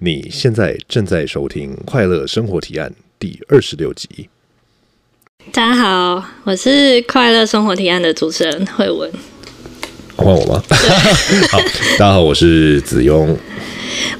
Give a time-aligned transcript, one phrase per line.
[0.00, 4.28] 你现在正在收听《快乐生活提案》第二十六集。
[5.50, 6.68] 大家好，我是
[7.04, 9.10] 《快乐生活提案》的主持人慧文。
[10.14, 10.62] 换我吗？
[11.50, 11.58] 好，
[11.98, 13.36] 大家好，我是子庸。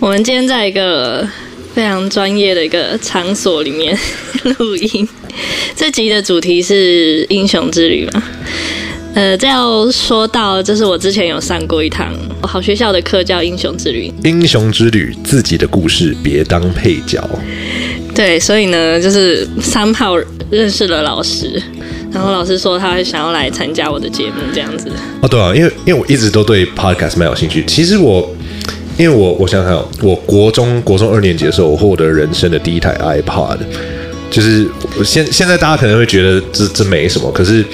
[0.01, 1.25] 我们今天在一个
[1.73, 3.97] 非常专业的一个场所里面
[4.59, 5.09] 录音。
[5.77, 8.25] 这集的主题是英雄之旅嘛？
[9.15, 14.13] 呃，这要说到，就是我之前有上过一堂好学校的课，叫《英雄之旅》。
[14.29, 17.29] 英雄之旅，自己的故事别当配角。
[18.15, 20.17] 对，所以呢，就是三炮
[20.51, 21.61] 认识了老师，
[22.13, 24.89] 然后老师说他想要来参加我的节目，这样子。
[25.21, 27.65] 哦，对啊，因为因为我一直都对 podcast 蛮有兴趣。
[27.67, 28.33] 其实我，
[28.97, 33.59] 因为我我想想，我国中国中二年级的时候，我获得人生的第一台 iPod，
[34.31, 34.69] 就是
[35.05, 37.65] 现现在大家可能会觉得这这没什么，可是。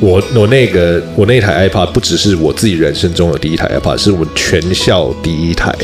[0.00, 5.74] 我我那个我那台 iPad 不只是我自己人生中的第一台 iPad，是我们全校第一台，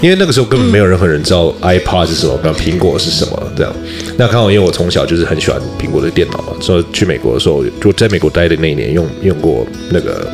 [0.00, 3.74] 因为那个时候根本没有任何人知道 iPad 是什么，跟苹果是什么这样。
[4.16, 10.26] 那刚好因为我从小就是很喜欢苹果的电脑嘛，所以去美国的时候就在美国待的那一年用用过那个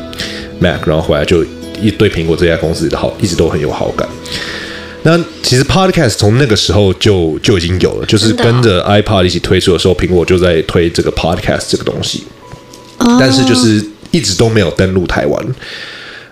[0.59, 1.43] Mac，然后回来就
[1.81, 4.07] 一对苹果这家公司的好一直都很有好感。
[5.03, 12.23] 那其实 Podcast 从那个时候就就已经有了，就是跟着 iPad 一起推出的时候，苹果就在推这个 Podcast 这个东西。
[13.17, 15.45] 但是就是一直都没有登陆台湾。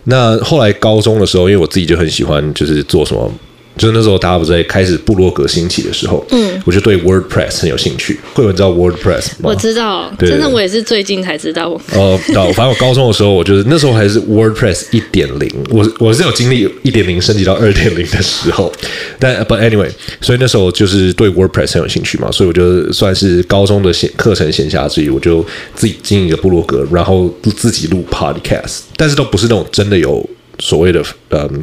[0.04, 3.32] 那后来高中的时候，因为我自己就很喜欢，就是做什么。
[3.78, 8.20] 就是那时候大家不是在开始部落格兴起的时候，嗯，我就对 WordPress 很有兴趣。
[8.34, 9.44] 慧文知道 WordPress 吗？
[9.44, 11.70] 我知道，对真的我也是最近才知道。
[11.94, 12.20] 哦，
[12.54, 18.72] 反正我高中的时候，我就是那时候还是 WordPress 一点零，我我是有经历一点零升级到二点零的时候。
[19.20, 19.90] 但 But anyway，
[20.22, 30.28] 所以那时候就是对 WordPress 很有兴趣嘛，所以我就算是高中的闲课程闲暇之余，我就自己经营一个部落格，然后自己录 Podcast，但是都不是那种真的有
[30.60, 31.62] 所谓的嗯。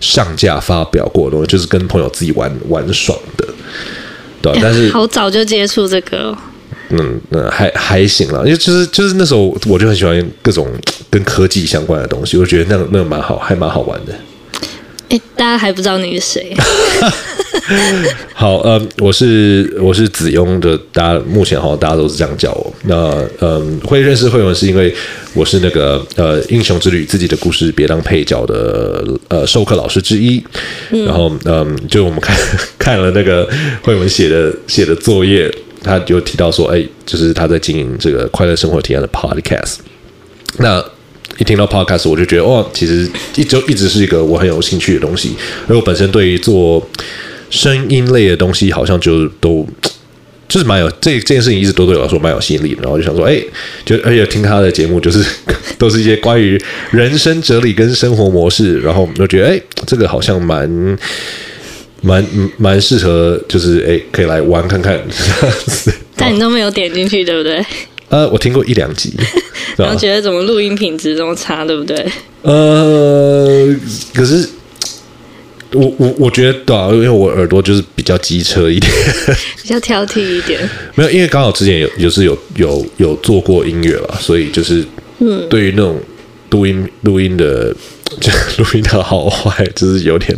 [0.00, 3.46] 上架发表过的东西，就是跟朋友自己玩玩爽的，
[4.42, 4.58] 对啊？
[4.62, 6.38] 但是好早就接触这个，哦，
[6.90, 10.68] 嗯那，还还行啦，因为就是就是那时候我就很喜欢各种
[11.10, 14.14] 跟科技相关的东西，我觉得那个那个蛮好，还蛮好玩的。
[15.08, 16.56] 哎，大家还不知道你是谁？
[18.34, 22.72] 好，呃，我是我是子庸的，大家目前好像大家都是这样叫我。
[22.84, 24.94] 那嗯，会认识慧文是因为
[25.34, 30.42] 我是那个呃英雄之旅自己的故事别当配角的呃授课老师之一。
[30.90, 32.36] 嗯、然后嗯，就我们看
[32.78, 33.48] 看了那个
[33.82, 35.52] 慧文写的写的作业，
[35.82, 39.76] 他就提到说，哎，就是他在经营这个快乐生活提案的 podcast。
[40.58, 40.84] 那
[41.38, 45.34] 一听到 podcast，我就觉得哦，其实一直一直是一个我很有兴趣的东西。
[45.68, 46.84] 而我本身对于做
[47.50, 49.66] 声音类的东西，好像就都
[50.48, 52.82] 就是蛮有这这件事情，一直都对我来说蛮有吸引力的。
[52.82, 53.40] 然后就想说，哎，
[53.84, 55.24] 就而且听他的节目，就是
[55.76, 56.60] 都是一些关于
[56.90, 58.80] 人生哲理跟生活模式。
[58.80, 60.98] 然后我就觉得，哎，这个好像蛮
[62.00, 62.24] 蛮
[62.56, 64.98] 蛮适合，就是哎，可以来玩看看。
[66.14, 67.64] 但你都没有点进去，对不对？
[68.08, 69.12] 呃，我听过一两集，
[69.76, 72.06] 然后觉得怎么录音品质这么差，对不对？
[72.42, 73.74] 呃，
[74.14, 74.48] 可是
[75.72, 78.92] 我我我觉得对啊，因为我耳朵就是比较机车一点，
[79.62, 80.60] 比较挑剔一点。
[80.94, 84.84] 没有，因为刚好之前有就是有有有做过音乐了，所以就是
[85.18, 86.00] 嗯，对于那种
[86.50, 87.74] 录音录音的，
[88.20, 88.30] 就
[88.62, 90.36] 录音的好坏，就是有点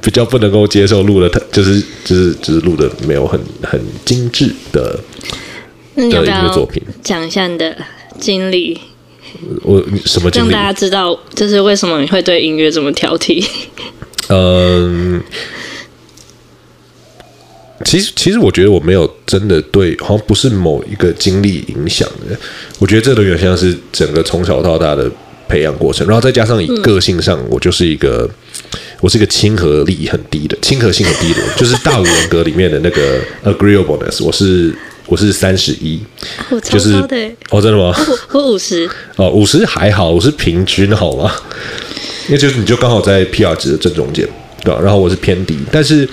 [0.00, 4.98] 比较不能够接受录的，就是就是就是录的没有很很精致的。
[5.94, 6.68] 那你要不要
[7.02, 7.76] 讲一下你的
[8.18, 8.78] 经历？
[9.62, 10.50] 我什么经历？
[10.50, 13.46] 让大家知道，就是为什么你会对音乐这么挑剔？
[14.28, 15.22] 嗯，
[17.84, 22.36] 其实其实我觉得我没有真的对，好像不是某一个经历影响的。
[22.78, 25.10] 我觉得这都有点像是整个从小到大的
[25.46, 28.28] 培养过程，然后再加上以个性上，我就是一个、
[28.72, 34.74] 嗯、我是一个亲和力很低的亲和性很低的人，就是大五人格里面的那个 agreeableness，我是。
[35.08, 35.98] 我是三十一，
[36.62, 36.92] 就是
[37.50, 37.94] 哦，真的吗？
[38.32, 41.32] 我五十哦，五十还好，我是平均好吗？
[42.26, 44.28] 因为就是你就刚好在 PR 值的正中间，
[44.62, 44.78] 对吧？
[44.82, 46.06] 然后我是偏低，但是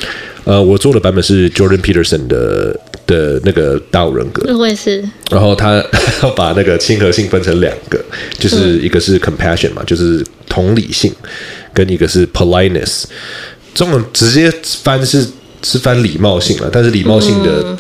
[0.46, 5.04] 呃，我做的版本是 Jordan Peterson 的的那个大五人格，我也是。
[5.30, 5.84] 然后他
[6.24, 8.02] 要把那个亲和性分成两个，
[8.40, 11.14] 就是一个是 compassion 嘛，就是同理性，
[11.74, 13.04] 跟一个是 politeness。
[13.74, 14.50] 这种直接
[14.84, 15.28] 翻是
[15.64, 17.62] 是翻礼貌性了，但是礼貌性的。
[17.62, 17.78] 嗯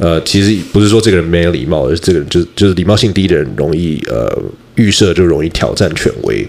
[0.00, 4.42] 呃，其实不是说这个人没有礼貌，而是这个人就就是礼貌性低的人容易呃
[4.74, 6.48] 预设就容易挑战权威。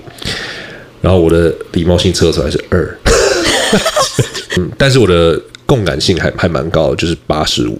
[1.01, 2.97] 然后我的礼貌性测出来是二，
[4.57, 7.77] 嗯，但是我的共感性还还蛮高，就是八十五，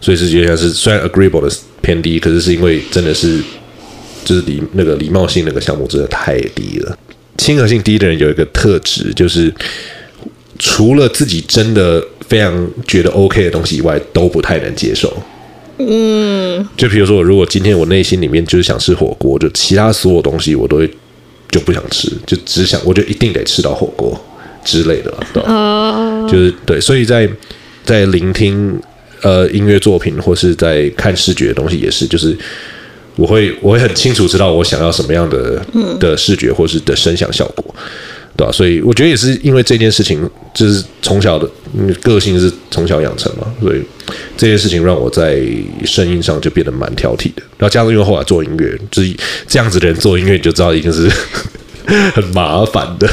[0.00, 3.40] 所以是觉得是虽然 agreeable 的偏低，可是是因为真的是
[4.24, 6.98] 就是礼那个礼貌性那个项目真的太低了。
[7.38, 9.50] 亲和性低的人有一个特质就是。
[10.58, 15.12] 除了自己真的非常觉得 OK 的东西以外，都不太能接受。
[15.78, 20.90] 嗯，就比如说，如果今天我内心里面就是想吃火锅，就其他所有东西我都会
[21.50, 24.18] 就不想吃，就只想我就一定得吃到火锅
[24.64, 25.52] 之类的，对吧？
[25.52, 27.28] 哦，就是对，所以在
[27.84, 28.80] 在聆听
[29.20, 32.34] 呃音乐作品或是在看视觉的东西也是，就是
[33.16, 35.62] 我会我会很清楚知道我想要什么样的
[36.00, 37.74] 的视觉或是的声响效果。
[38.36, 41.48] 对吧、所以我觉得也是因为这件事情，就是从小的
[42.02, 43.82] 个性是从小养成嘛，所以
[44.36, 45.40] 这件事情让我在
[45.84, 47.42] 声音上就变得蛮挑剔的。
[47.56, 49.16] 然后加上因为后来做音乐，就是
[49.48, 51.10] 这样子的人做音乐，你就知道一定是
[52.14, 53.08] 很麻烦的。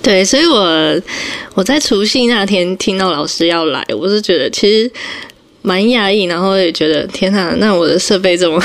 [0.00, 1.02] 对，所以我
[1.54, 4.90] 我在除夕那天听到老师要来，我是觉得其实
[5.62, 8.62] 蛮讶异，然后也觉得天哪，那我的设备这么，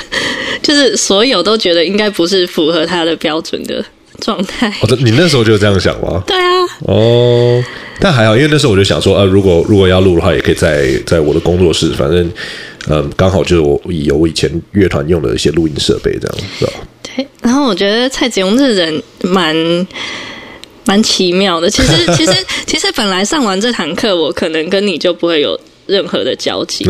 [0.62, 3.84] 就是所有都觉得应该不是符合他的标准的。
[4.20, 6.22] 状态，哦，你那时候就这样想吗？
[6.26, 6.42] 对啊。
[6.80, 7.62] 哦，
[8.00, 12.30] 但还好，因为那时候我就想说，呃，如果如果要录的话，也可以在在我的工作室，反正，
[12.88, 16.72] 嗯，刚好就是我有我以前乐团用的一些录音设备，这样，是吧？
[17.02, 17.26] 对。
[17.40, 19.86] 然后我觉得蔡子雍这人蛮
[20.84, 21.70] 蛮奇妙的。
[21.70, 22.32] 其实， 其实，
[22.66, 26.84] 其实本来上完这堂课，我可能跟你就不会有任何的交集，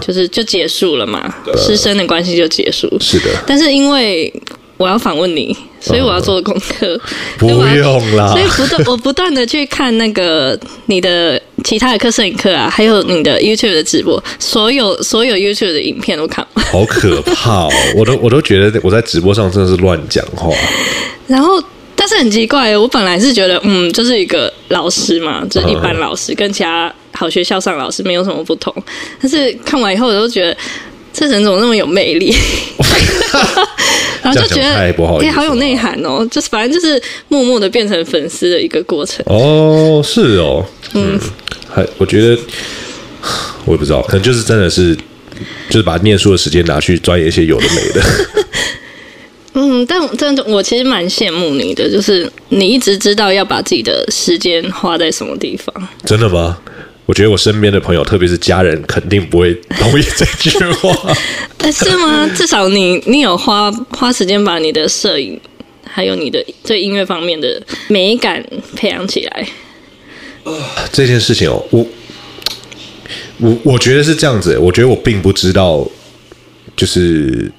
[0.00, 2.88] 就是就结束了嘛，师生的关系就结束。
[2.98, 3.26] 是的。
[3.46, 4.32] 但是因为
[4.78, 6.94] 我要访问你，所以我要做功课。
[6.94, 7.00] 嗯、
[7.36, 16.46] 不用啦，所以不断 我不断的去看那个你的其他的课，摄影课啊，还有你的 YouTube 的直播，所有所有 YouTube 的影片都看。
[16.54, 17.70] 好可怕哦！
[17.96, 20.54] 我都我都觉得我在直播上真的是乱讲话。
[21.26, 21.62] 然后，
[21.96, 28.72] 但是很奇怪，我本来是觉得，嗯，就是一个老师嘛，就是一般老师，跟其他好学校上老师没有什么不同。
[29.20, 30.56] 但是看完以后，我都觉得
[31.18, 32.32] 这人怎么那么有魅力？
[34.22, 36.26] 然后就觉得哎、欸，好有内涵哦！
[36.30, 41.18] 就是反正就是默默的变成粉丝的一个过程哦，是哦，嗯，
[41.68, 42.38] 还我觉得
[43.64, 44.94] 我也不知道，可能就是真的是
[45.68, 48.02] 就是把念书的时间拿去钻研一些有的没的。
[49.54, 55.88] 嗯，但但我其实蛮羡慕你的，就是你一直知道要把自己的时间花在什么地方。
[56.04, 56.58] 真的吗？
[57.08, 60.92] 我觉得我身边的朋友，特别是家人，肯定不会同意这句话。
[61.72, 62.28] 是吗？
[62.36, 65.40] 至少你你有花花时间把你的摄影，
[65.82, 68.44] 还有你的对音乐方面的美感
[68.76, 69.48] 培养起来。
[70.92, 71.86] 这件事情哦，我
[73.38, 74.58] 我我觉得是这样子。
[74.58, 75.88] 我觉得我并不知道，
[76.76, 77.50] 就是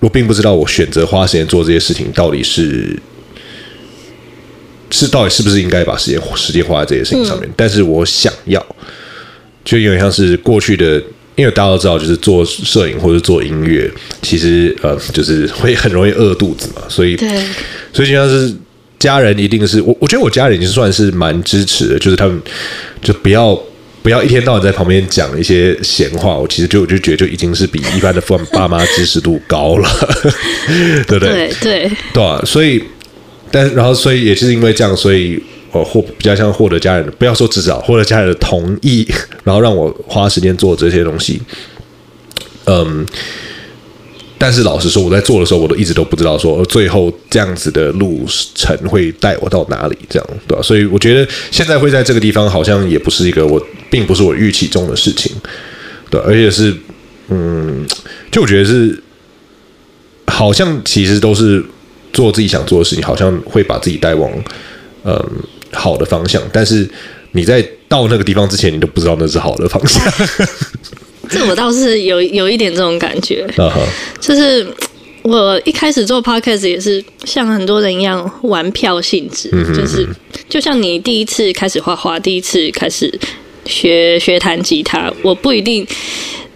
[0.00, 2.96] 我并不知道我选择花时间做这些事情到底是。
[4.92, 7.48] 是到底是不是应该把时间时间花在这些事情上面？
[7.48, 8.64] 嗯、但是我想要，
[9.64, 11.02] 就有点像是过去的，
[11.34, 13.90] 因为大家都知道，就是做摄影或者做音乐，
[14.20, 16.82] 其实呃，就是会很容易饿肚子嘛。
[16.90, 17.28] 所以，对
[17.92, 18.54] 所以就像是
[18.98, 22.38] 家人一定是我，我觉得我家人已经算是蛮支持的，就是他们
[23.02, 23.58] 就不要
[24.02, 26.36] 不要一天到晚在旁边讲一些闲话。
[26.36, 29.88] 我其实就我就觉得就已经是比一般的父爸妈支持度高了，
[31.08, 31.28] 对不对？
[31.32, 32.82] 对对对啊，所以。
[33.52, 35.40] 但然后，所以也是因为这样，所以
[35.70, 39.06] 我获比较像获得家人的，不要说至少获得家人的同意，
[39.44, 41.40] 然后让我花时间做这些东西。
[42.64, 43.06] 嗯，
[44.38, 50.62] 但是老实说，我在做的时候，我都一直都不知道说最后这样子的路程会带我到哪里，这样对吧？
[50.62, 55.30] 所以我觉得现在会在这个地方，好像也不是一个我，并不是我预期中的事情，
[56.10, 56.74] 对，而且是
[57.28, 57.86] 嗯，
[58.30, 58.98] 就我觉得是
[60.26, 61.64] 好像其实都是。
[62.12, 64.30] 做自己想做的事情，好像会把自己带往
[65.04, 65.18] 嗯
[65.72, 66.88] 好的方向，但是
[67.32, 70.02] 你在到那个地方之前，你都不知道那是好的方向。
[71.30, 73.86] 这我倒是有有一点这种感觉，uh huh.
[74.20, 74.66] 就是
[75.22, 80.06] 我一开始做 podcast 也是像很多人一样玩票性质，就是
[80.48, 83.18] 就像你第一次开始画画，第一次开始
[83.64, 85.86] 学学弹吉他，我不一定。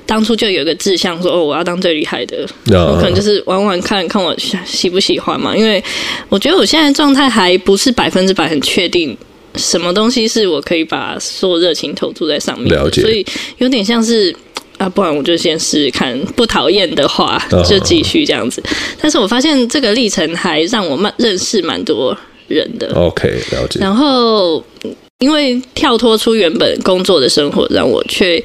[0.07, 2.47] 当初就有一个志向，说哦，我要当最厉害的。
[2.67, 4.35] Uh, 我可能就是玩玩看看我
[4.65, 5.55] 喜不喜欢嘛。
[5.55, 5.83] 因为
[6.29, 9.19] 我觉得我现在状态还不是百分之百很确定，
[9.57, 12.77] 什么东西是我可以把所有热情投注在上面的。
[12.77, 13.03] 了解。
[13.03, 13.27] 所以
[13.59, 14.33] 有点像是
[14.79, 18.63] 啊，不然我就先试试看，不讨厌的话就继续这样子。
[18.63, 22.93] Uh, 但是我发现这个历程还让我慢认识蛮多人的。
[22.95, 23.81] OK，了解。
[23.81, 24.65] 然后
[25.19, 28.41] 因为跳脱出原本工作的生活，让我却。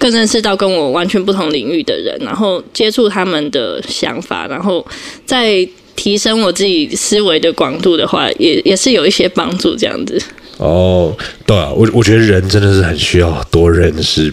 [0.00, 4.84] 更认识到跟我完全不同领域的人，然后接触他们的想法，然后
[5.26, 9.76] 再提升我自己思维的广度的话，也也是有一些帮助。
[9.76, 10.18] 这样子。
[10.56, 11.14] 哦，
[11.46, 14.32] 对啊，我我觉得人真的是很需要多认识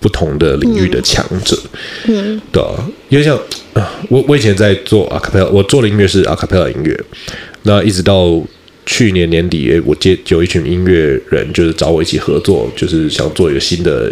[0.00, 1.54] 不同的领域的强者。
[2.06, 3.38] 嗯，嗯对啊，因为像
[4.08, 6.98] 我我以前在做阿卡贝拉，我做的音乐是阿卡贝拉音乐，
[7.64, 8.42] 那一直到
[8.86, 14.10] 去年年底，诶，我接有一群音乐人，就是找我一起合作，就是想做一个新的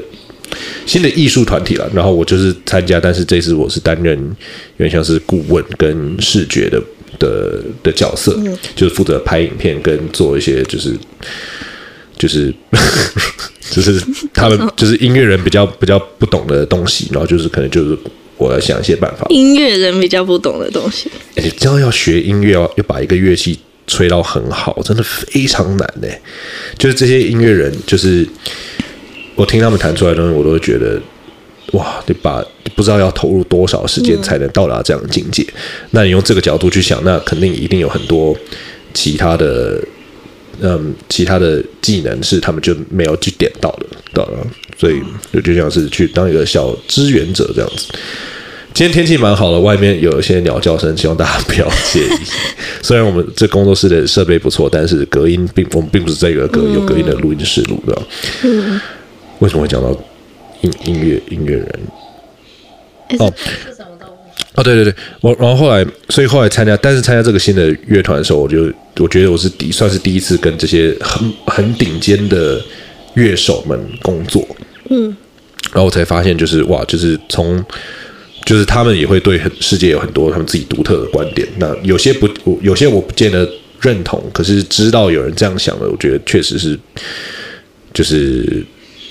[0.87, 1.91] 新的艺术团体了。
[1.95, 4.19] 然后我就是参加，但是这次我是担任
[4.77, 6.83] 有点像是顾问跟视觉的
[7.19, 10.97] 的的角色，嗯、就是负责拍影片跟做一些就是
[12.17, 12.55] 就是
[13.71, 14.01] 就是
[14.33, 17.99] 他们 就是音乐人比较比较不懂的东西，然后就是可能就是。
[18.39, 19.25] 我要想一些办法。
[19.31, 26.09] 音乐人比较不懂的东西，哎、欸，这样要学音乐，要要把一个乐器吹到很好，真的非常难呢。
[26.77, 28.29] 就是这些音乐人，就是
[29.37, 31.01] 我听他们弹出来的东西，我都会觉得，
[31.73, 35.47] 哇，你把不知道要投入多少时间才能到达这样的境界。
[35.91, 38.37] 那你用这个角度去想，那肯定一定有很多
[38.95, 39.79] 其他的，
[40.61, 44.47] 嗯，其他的技能是他们就没有去点到的，到了。
[44.79, 45.01] 所以
[45.33, 47.87] 就就像是去当一个小支援者这样子。
[48.75, 52.19] 今天天气蛮好的，外面有一些鸟叫声，希望大家不要介意。
[52.83, 58.03] 虽然我们这工作室的设备不错，但是隔音并我们并不是这个隔有隔音的录音室录的。
[58.45, 58.81] 嗯。
[59.39, 59.91] 为什么会讲到
[60.63, 61.81] 音音乐音乐人？
[63.19, 63.33] 哦
[64.57, 72.59] 哦，对对对，我然后后来，所以后来参加，但是参加这个新的乐团的时候，我就我觉得我是第算是第一次跟这些很很顶尖的
[73.15, 74.49] 乐手们工作。
[74.89, 75.15] 嗯，
[75.73, 77.63] 然后我才发现，就是哇，就是从，
[78.47, 81.47] 就是他们也会对世界有很多他们自己独特的观点。
[81.59, 83.47] 那有些不，有些我不见得
[83.83, 86.79] 认同，可是知道有人这样想的，我觉得确实是，
[87.93, 88.65] 就是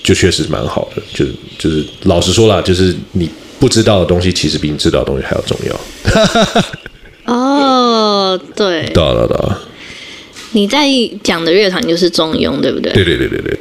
[0.06, 1.02] 就确实是蛮好的。
[1.12, 5.80] 就是就是老实说啦，就是你不知道的东西，其实比你知道的东西还要重要。
[7.34, 9.60] 哦，对，对了对了，
[10.52, 10.86] 你在
[11.24, 12.92] 讲的乐团就是中庸，对不对？
[12.92, 13.58] 对对对对对。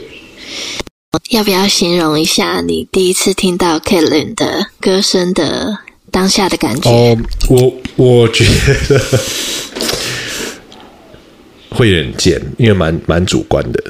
[1.32, 5.78] 要不要形容一下你第一次听到 Kaitlyn 的歌声的
[6.12, 6.90] 当下的感觉？
[6.90, 7.18] 哦，
[7.50, 8.46] 我我觉
[8.90, 9.02] 得
[11.72, 13.82] 会有点贱，因为蛮蛮主观的。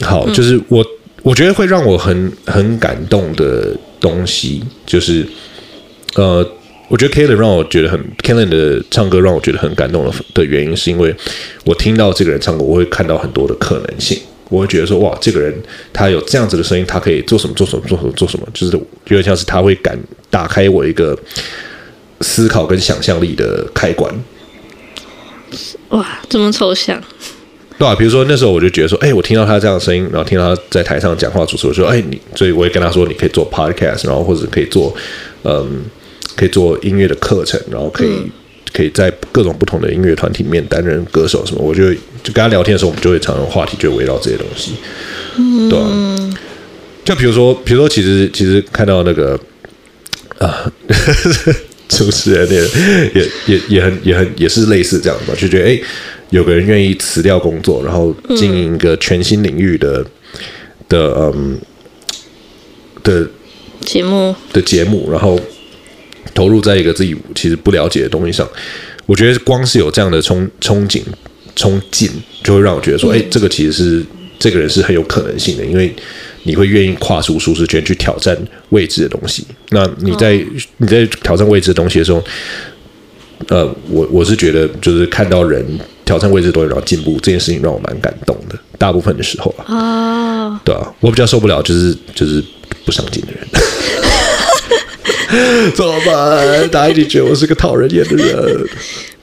[0.00, 0.84] 好，就是我
[1.22, 5.26] 我觉得会让我很很感动的东西，就是
[6.14, 6.46] 呃，
[6.88, 11.14] 我觉得 Kaitlyn 让我觉得很 Kaitlyn 的唱歌让我觉得很感动的的原因，是因为
[11.64, 14.18] 我听到这个人唱歌，我会看到很多的可能性。
[14.48, 15.54] 我会觉得说，哇，这个人
[15.92, 17.54] 他有这样子的声音，他可以做什么？
[17.54, 17.84] 做什么？
[17.86, 18.12] 做什么？
[18.14, 18.44] 做什么？
[18.52, 19.96] 就是有点像是他会敢
[20.28, 21.16] 打开我一个
[22.22, 24.12] 思考跟想象力的开关。
[25.90, 27.00] 哇，这么抽象？
[27.80, 34.94] 对啊，比如说那时候我就觉得说，哎，我听到他这样的声音，然后听到他在台上讲话主持，我说，哎，你，所以我也跟他说，你可以做 podcast，然后或者可以做，
[35.44, 35.82] 嗯，
[36.36, 38.08] 可以做音乐的课程，然后可以。
[38.08, 38.30] 嗯。
[38.72, 44.74] 可以在各种不同的音乐团体里面担任歌手什么，我就就跟他聊天的时候，我们就会常常话题就围绕这些东西，
[45.36, 46.30] 嗯，对啊，
[47.04, 49.36] 就比如说，比如说，其实其实看到那个
[50.38, 50.72] 啊，
[51.90, 52.62] 主持人也
[53.12, 55.80] 也也也很也很也是类似这样嘛，就觉得哎，
[56.30, 60.04] 有个人愿意辞掉工作，然后经营一个全新领域的
[60.88, 61.58] 的嗯
[63.02, 63.28] 的
[63.80, 65.38] 节目的节目，然后。
[66.32, 68.48] 投入在一个自己其实不了解的东西上，
[69.04, 71.02] 我觉得光是有这样的憧憧憬、
[71.56, 72.08] 冲劲，
[72.44, 74.04] 就会让我觉得说，哎、欸，这个其实是
[74.38, 75.92] 这个人是很有可能性的，因为
[76.44, 78.36] 你会愿意跨出舒适圈去挑战
[78.68, 79.44] 未知的东西。
[79.70, 80.44] 那你在、哦、
[80.76, 82.22] 你在挑战未知的东西的时候，
[83.48, 85.64] 呃，我我是觉得就是看到人
[86.10, 88.58] 挑战未知的东西然后进步这件事情让我蛮感动的。
[88.76, 92.42] 大部分的时候啊，哦、对啊，我比较受不了就是就是
[92.84, 93.46] 不上进的人。
[95.76, 96.68] 怎么办？
[96.70, 98.68] 大家一定觉得我是个讨人厌的人。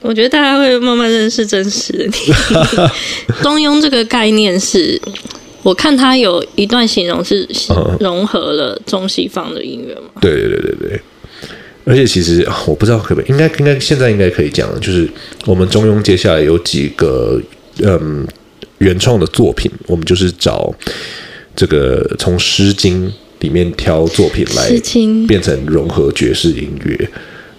[0.00, 2.12] 我觉得大家会慢慢认识真实的你。
[3.44, 4.98] 中庸这个概念是，
[5.62, 7.46] 我看他有一段形容是
[8.00, 10.08] 融合了中西方的音乐嘛？
[10.22, 11.00] 对对对对对。
[11.88, 15.08] 而且其实我不知道可不可以，应该应该现在应该可以讲，就是
[15.46, 17.40] 我们中庸接下来有几个
[17.82, 18.26] 嗯
[18.78, 20.72] 原创的作品，我们就是找
[21.56, 23.08] 这个从《诗经》。
[23.40, 24.68] 里面挑作品来
[25.28, 27.08] 变成融合爵士音乐，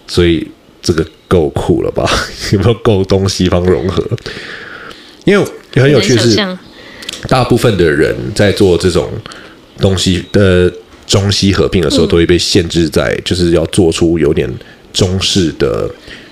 [0.08, 0.46] 所以
[0.82, 2.06] 这个够酷了吧？
[2.52, 4.06] 有没有够东西方融合？
[5.24, 5.46] 因为
[5.82, 6.36] 很有趣是，
[7.30, 9.10] 大部分的人在做这种
[9.80, 10.70] 东西的
[11.10, 14.50] 中西合并的时候，都会被限制在就是要做出有点
[14.94, 15.90] 中式的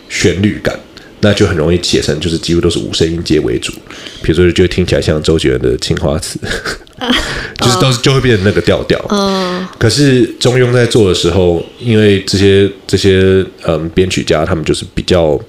[0.08, 0.80] 旋律感。
[1.20, 3.74] 那就很容易写成，就是几乎都是五声音阶为主，
[4.22, 6.40] 比如说就听起来像周杰伦的《青花瓷》，
[7.58, 9.04] 就是都是就会变成那个调调。
[9.10, 9.68] 哦。
[9.80, 15.42] 可是中庸在做的时候，因为这些这些嗯编曲家他们就是比较，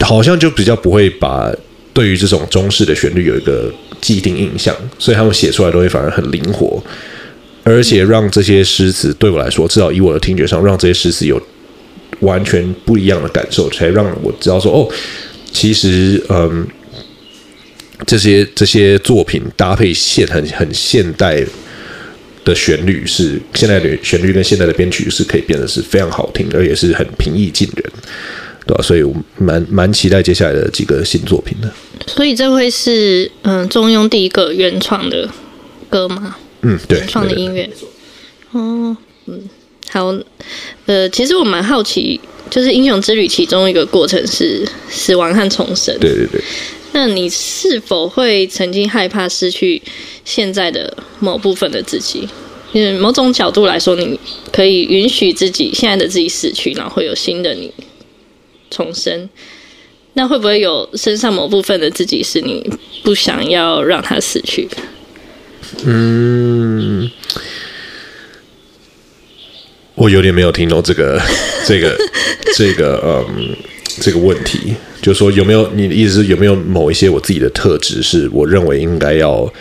[0.00, 1.54] 好像就比较不会把
[1.94, 6.82] 对于这种中式的旋律有一个既定印象，所以他们写出来的东西反而很灵活，
[7.64, 11.40] 而且让这些诗词对我来说，至少以我的听觉上，让这些诗词有。
[12.20, 14.88] 完全不一样的感受，才让我知道说哦，
[15.50, 16.64] 其实嗯，
[18.06, 21.44] 这些这些作品搭配现很很现代
[22.44, 27.92] 的旋律，是现在的旋律跟现在的编曲是可以变得是非常好听，而且是很平易近人，
[28.66, 31.68] 对吧、所以我蛮蛮期待接下来的几个新作品的。
[32.06, 35.28] 所以这会是嗯中庸第一个原创的
[35.90, 36.36] 歌吗？
[36.62, 37.68] 嗯，对，原创的音乐。
[38.52, 39.48] 哦，嗯，
[39.90, 40.14] 好，
[40.86, 45.98] 呃，其实我蛮好奇，就是《英雄之旅》其中一个过程是死亡和重生。
[45.98, 46.40] 对对对。
[46.92, 49.80] 那你是否会曾经害怕失去
[50.24, 52.28] 现在的某部分的自己？
[52.72, 54.18] 因为某种角度来说，你
[54.50, 57.72] 可以允许自己现在的自己死去，然后会有新的你
[58.70, 59.28] 重生。
[60.14, 62.62] 那会不会有身上某部分的自己是你
[63.02, 64.68] 不想要让他死去？
[65.84, 67.10] 嗯。
[69.94, 71.20] 我有点没有听懂这个、
[71.66, 71.96] 这个、
[72.56, 73.54] 这个，嗯，
[74.00, 79.52] 这个问题，就是说有没有你的意思是有没有某一些我自己的特质是我认为应该要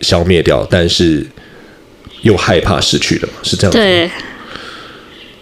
[0.00, 1.24] 消灭掉，但是
[2.22, 3.34] 又害怕失去的吗？
[3.42, 3.78] 是这样子？
[3.78, 4.10] 对，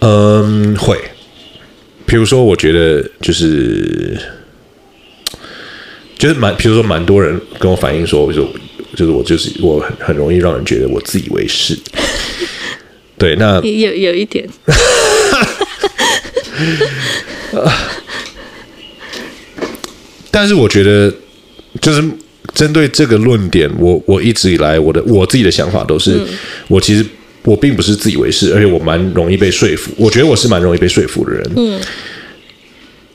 [0.00, 0.98] 嗯，会。
[2.04, 4.16] 比如说，我觉得就是
[6.16, 8.48] 就是蛮，比如说蛮多人跟我反映说，就
[8.98, 11.78] 就是我就是我很很容易让人觉得我自以为是。
[13.16, 14.44] 对，那 有有一点，
[20.32, 21.14] 但是我觉得，
[21.80, 22.02] 就是
[22.54, 26.26] 针对这个论点，我我一直以来我的我自己的想法都是，嗯、
[26.66, 27.06] 我其实
[27.44, 29.92] 我并不是自以为是，而且我蛮容易被说服。
[29.96, 31.52] 我觉得我是蛮容易被说服的人。
[31.56, 31.80] 嗯，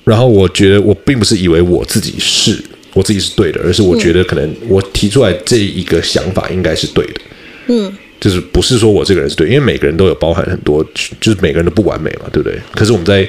[0.06, 2.58] 然后我觉得我并不是以为我自己是
[2.94, 7.22] 我自己是对的，而是我觉得可能我提出来这一个想法应该是对的。
[7.68, 7.92] 嗯。
[8.20, 10.82] 就是不是说我这个人是对，因为每个人都有包含很多，
[11.20, 12.58] 就是每个人都不完美嘛，对不对？
[12.74, 13.28] 可是我们在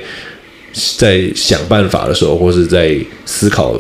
[0.97, 3.77] 在想办法的时候，或是在思考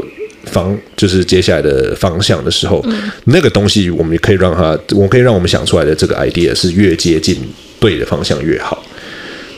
[0.47, 7.37] 方，就是接下来的方向的时候，嗯、那个东西我们也可以让它，我可以让我们想出来的这个 idea 是越接近
[7.79, 8.85] 对的方向越好。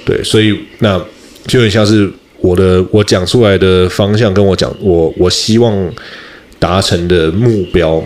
[0.04, 1.02] 对，所以那
[1.46, 2.12] 就很像是
[2.46, 5.92] 我的我讲出来的方向，跟我讲我我希望
[6.58, 8.02] 达成的目标。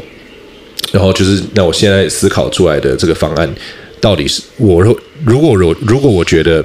[0.93, 3.49] 然后就是，那我现在思考出来的这个方案，
[4.01, 4.83] 到底是我
[5.25, 6.65] 如果如如果我觉得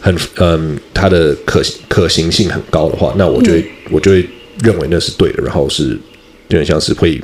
[0.00, 4.24] 很嗯，它的可可行性很高的话，那我就会、嗯、我就会
[4.62, 5.98] 认为那是对的，然后是
[6.48, 7.20] 有点像是会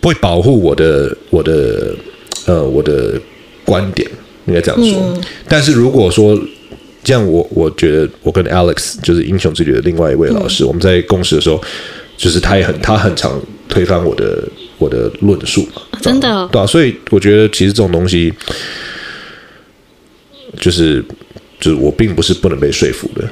[0.00, 1.94] 会保护我的我的
[2.46, 3.20] 呃我的
[3.62, 4.08] 观点，
[4.46, 5.02] 应该这样说。
[5.02, 6.38] 嗯、但是如果说
[7.02, 11.62] 这样我，我我觉得我跟 Alex 就是英雄之旅的另外一位老师，嗯、我们在共事的时候，
[12.16, 13.40] 就是他也很他很常。
[13.68, 14.42] 推翻我的
[14.78, 15.82] 我的论述嘛？
[16.00, 18.32] 真的、哦、对啊，所以我觉得其实这种东西，
[20.58, 21.04] 就是
[21.60, 23.28] 就是我并不是不能被说服的。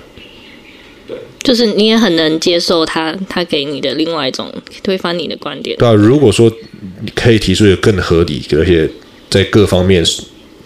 [1.09, 4.53] 对，就是你也很能接受他他给你的另外一种
[4.83, 5.75] 推翻你的观点。
[5.79, 6.53] 对啊，如果说
[7.01, 8.87] 你可以提出一个更合理而且
[9.31, 10.05] 在各方面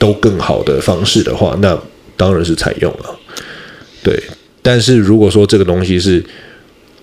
[0.00, 1.80] 都更好的方式的话，那
[2.20, 3.18] 当然是采用了。
[4.02, 4.22] 对，
[4.60, 6.22] 但是如果说这个东西是。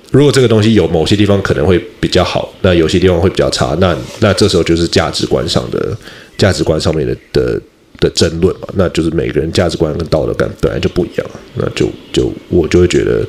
[0.09, 5.95] 如果这个东西有某些地方可能会比较好，那有些地方会比较差，那那这时候就是价值观上的
[6.37, 7.61] 价值观上面的的
[7.99, 13.27] 的争论嘛，那就是每个人价值观跟道德感本来就不一样，那就就我就会觉得，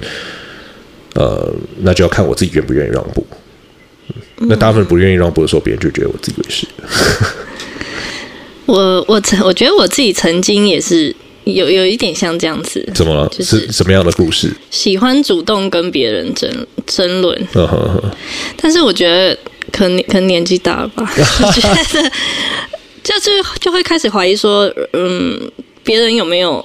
[1.14, 3.26] 呃，那就要看我自己愿不愿意让步。
[4.36, 6.64] 那大部分不愿意让步的时候，别人就觉得我自以为是。
[8.66, 11.12] 我我曾我觉得我自己曾经也是。
[11.54, 13.28] 有有一点像这样子，怎么了？
[13.28, 14.52] 就是什么样的故事？
[14.70, 16.50] 喜欢主动跟别人争
[16.86, 17.48] 争论，
[18.56, 19.36] 但是我觉得
[19.72, 22.10] 可能可能年纪大了吧， 我觉得
[23.02, 23.30] 就是
[23.60, 25.50] 就会开始怀疑说，嗯，
[25.82, 26.64] 别人有没有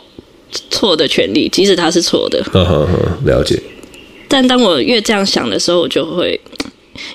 [0.70, 2.44] 错的权利，即使他是错的。
[3.26, 3.62] 了解。
[4.28, 6.40] 但当我越这样想的时候，我就会，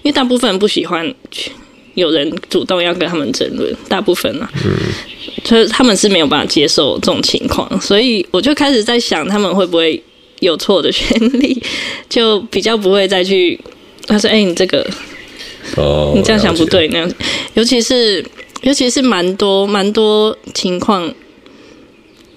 [0.03, 1.15] 因为大部分人不喜欢
[1.95, 4.51] 有人主动要跟他们争论，大部分啊。
[4.65, 4.73] 嗯。
[5.45, 10.03] 就是他们是没有办法接受这种情况，所以我就开始在想，他们会不会
[10.41, 11.63] 有错的权利，
[12.09, 13.59] 就比较不会再去
[14.07, 14.87] 他说：“哎、欸，你这个
[15.77, 17.13] 哦，你这样想不对。”那样，
[17.55, 18.25] 尤其是
[18.63, 21.13] 尤其是蛮多蛮多情况，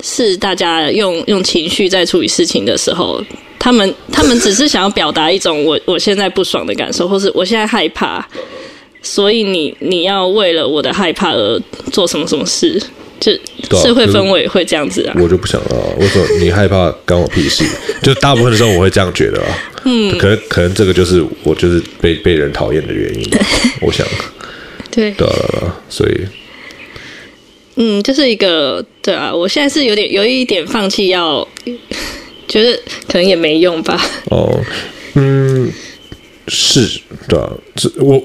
[0.01, 3.23] 是大家用用情绪在处理事情的时候，
[3.57, 8.27] 他们他们只是想要表达一种我我现在不爽的感受，或是我现在害怕。
[9.01, 11.59] 所以你你要为了我的害怕而
[11.91, 12.81] 做什么什么事，
[13.19, 13.31] 就
[13.79, 15.15] 社会氛围会这样子啊。
[15.19, 17.63] 我就不想啊，我说你害怕关我屁事，
[18.03, 19.57] 就大部分的时候我会这样觉得啊。
[19.85, 23.27] 嗯，可能可能这个就是我就是被被人讨厌的原因。
[23.81, 24.05] 我想，
[24.91, 26.21] 对，对啊，所以，
[27.77, 31.47] 嗯，就是一个对啊，我现在是有点有一点放弃，要
[32.47, 33.99] 觉得可能也没用吧。
[34.25, 34.63] 哦，
[35.15, 35.71] 嗯。
[36.47, 38.21] 是，对啊，这我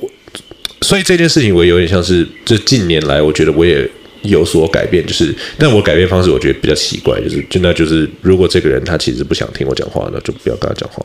[0.83, 3.89] 所以这件事情我有点像是这近年来，我觉得我也
[4.23, 11.05] 有所改变，就是但我改变方式我觉得比较奇怪，就是就那就是如果这个人他其实不想听我讲话，那就不要跟他讲话。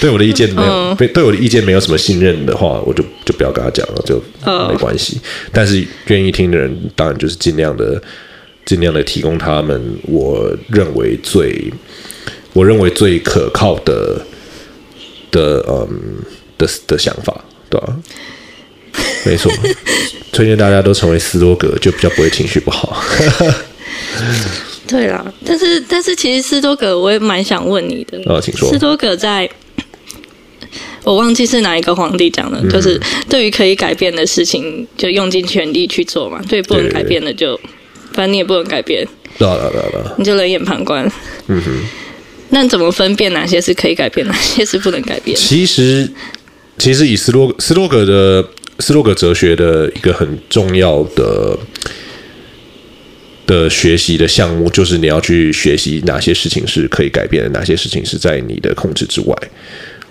[0.00, 4.22] 对我的意见没有，对我的意见没有什么信任的话，我就就不要跟他讲了，就
[4.68, 5.18] 没关系。
[5.50, 8.02] 但是愿意听的人，当然就是尽量的
[8.66, 11.72] 尽量的提供他们我认为最
[12.52, 14.20] 我认为最可靠的
[15.30, 15.88] 的嗯
[16.58, 17.96] 的的想法，对啊？
[19.24, 19.50] 没错，
[20.32, 23.02] 推荐大家都成为斯多格，就比较不会情绪不好。
[24.86, 28.68] 对啦，但是但是其实斯多葛我也蛮想问你的啊，请说。
[28.70, 29.48] 斯多葛在，
[31.04, 37.60] 我忘记是哪一个皇帝讲的，嗯、就是对于可以改变的事情，就用尽全力去做嘛；对不能改变的就，就
[38.12, 39.06] 反正你也不能改变，
[39.38, 41.10] 对对对对，你就冷眼旁观。
[41.46, 41.70] 嗯哼，
[42.50, 45.34] 那怎么分辨哪些是可以改变，哪些是不能改变？
[45.34, 46.10] 其实，
[46.78, 48.46] 其实以斯洛斯洛格的
[48.78, 51.58] 斯洛格哲学的一个很重要的。
[53.44, 59.36] 的学习的项目就是你要去学习哪些事情是可以改变的，哪些事情是在你的控制之外。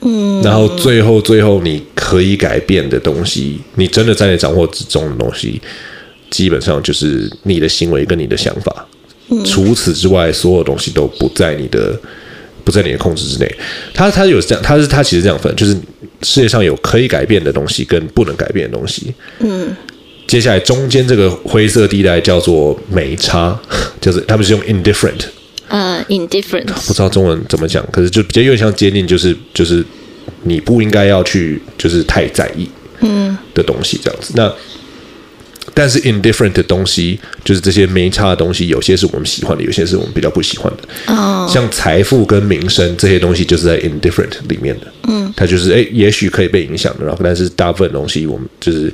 [0.02, 5.60] 嗯，然后最后最后你可以改变的东西，你真的在你掌握之中的东西，
[6.30, 8.86] 基本上就是你的行为跟你的想法。
[9.30, 12.00] 嗯，除此之外，所有东西都不在你的
[12.64, 13.56] 不在你的控制之内。
[13.94, 15.74] 他他有这样，他是他其实这样分，就是
[16.22, 19.14] 世界上有可以改变的东西跟不能改变的东西。
[19.40, 19.76] 嗯。
[20.28, 23.60] 接下来中间这个灰色地带叫做没差，
[24.00, 25.20] 就是他们是用 indifferent，
[25.68, 29.84] 呃、uh,，indifferent，不知道中文怎么讲，可是就比较有点像坚定，就是就是
[30.44, 32.70] 你不应该要去就是太在意，
[33.02, 34.32] 嗯，的东西这样子。
[34.32, 34.54] 嗯、那
[35.74, 41.14] 但是 indifferent 的东西，就是这些没差的东西，有些是我们喜欢的，有些是我们比较不喜欢的。
[41.14, 44.88] 哦，像财富跟名声这些东西，就是在 indifferent 里面的。
[45.08, 48.94] 嗯，它就是哎，也许可以被影响的，然后但是大部分东西我们就是。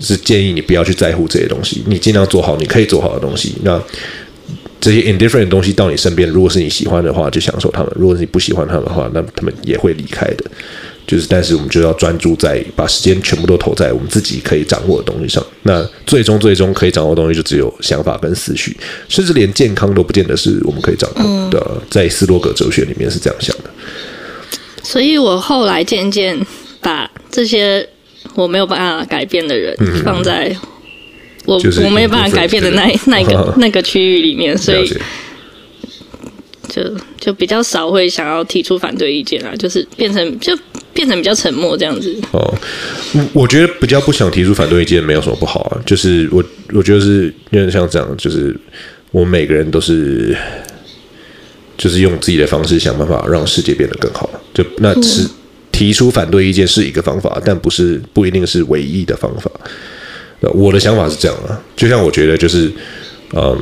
[0.00, 3.54] 是建议你不要去在乎这些东西，你尽量做好你可以做好的东西。
[3.62, 3.80] 那
[4.80, 10.44] 这些 indifferent 的东西到你身边，如果是你喜欢的话，就享受他们；如果是你不喜欢他们的话，那他们也会离开的。
[11.06, 15.44] 就是，但是我们就要专注在把时间全部都投在我们自己可以掌握的东西上。
[15.62, 18.76] 那最终最终可以掌握的东西，就只有想法跟思绪，
[19.08, 21.58] 甚至连健康都不见得是我们可以掌控的。
[21.70, 23.64] 嗯、在斯多葛哲学里面是这样想的。
[24.82, 26.38] 所以我后来渐渐
[26.80, 27.88] 把这些。
[28.36, 30.50] 我没有办法改变的人，嗯、放在
[31.44, 34.90] 我、就是、我没有办法改变的那那个、哦、 那个区域里面，所以
[36.74, 36.82] 就
[37.20, 40.56] 就比较少会想要提出反对意见啊，就是变成就
[40.92, 42.14] 变成比较沉默这样子。
[42.32, 42.54] 哦，
[43.32, 48.56] 我觉得比较不想提出反对意见没有什么不好啊，就是我我觉得是因为像这样，就是
[49.12, 50.36] 我们每个人都是
[51.76, 55.22] 就是用自己的方式想办法让世界变得更好，就那是。
[55.22, 55.30] 嗯
[55.74, 59.50] 提出反对意见是一个方法，但不是不一定是唯一的方法。
[60.52, 62.70] 我的想法是这样啊，就像我觉得就是，
[63.32, 63.58] 嗯，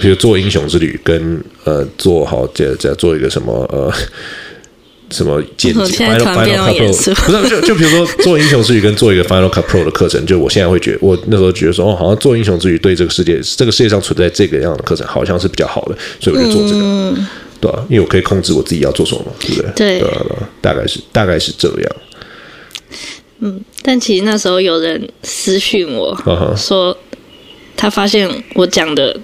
[0.00, 3.92] 比如做英雄之旅跟呃做好这这做一个什么呃
[5.10, 16.80] 什么剪辑 Final Final Cut Pro， 不是就就比如说做英雄之旅跟做一个 Final Cut Pro 的课程，就我现在会觉得，我那时候觉得说哦，好像做英雄之旅对这个世界这个世界上存在这个样的课程好像是比较好的，所以我就做这个。
[16.82, 17.26] 嗯
[17.60, 19.70] 对啊，因为我可以控制我自己要做什么，对不对？
[19.74, 21.96] 对，对啊，对啊，大概是大概是这样。
[23.40, 26.16] 嗯，但其实那时候有人私讯我
[26.56, 26.96] 说，
[27.76, 29.18] 他发现我讲的，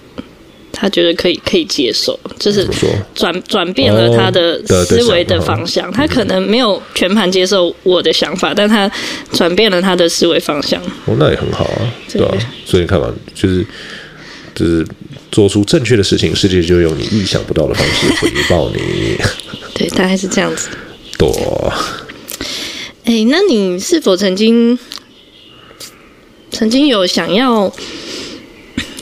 [0.75, 2.69] 他觉得可以可以接受，就是
[3.15, 5.91] 转转变了他的思维的方向。
[5.93, 8.91] 他可能没有全盘接受我的想法，但他
[9.33, 10.81] 转变了他的思维方向。
[11.07, 12.37] 哦，那也很好啊，对啊。
[12.67, 13.65] 所以你看嘛，就是
[14.55, 14.87] 就是。
[15.33, 19.17] 做出正确的事情，世界就用你意想不到的方式回报你。
[19.75, 20.69] 对，大概是这样子。
[21.19, 21.29] 多。
[23.03, 24.79] 哎，那你是否曾经
[26.53, 27.69] 曾经有想要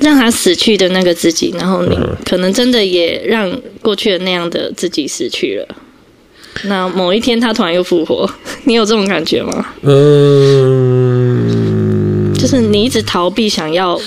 [0.02, 5.66] 让他死去的那个自己，然后你可能真的也让过去的那样的自己死去了？
[6.64, 8.30] 那某一天他突然又复活，
[8.64, 9.66] 你有这种感觉吗？
[9.82, 11.14] 嗯，
[12.34, 13.98] 就是你一直逃避想要。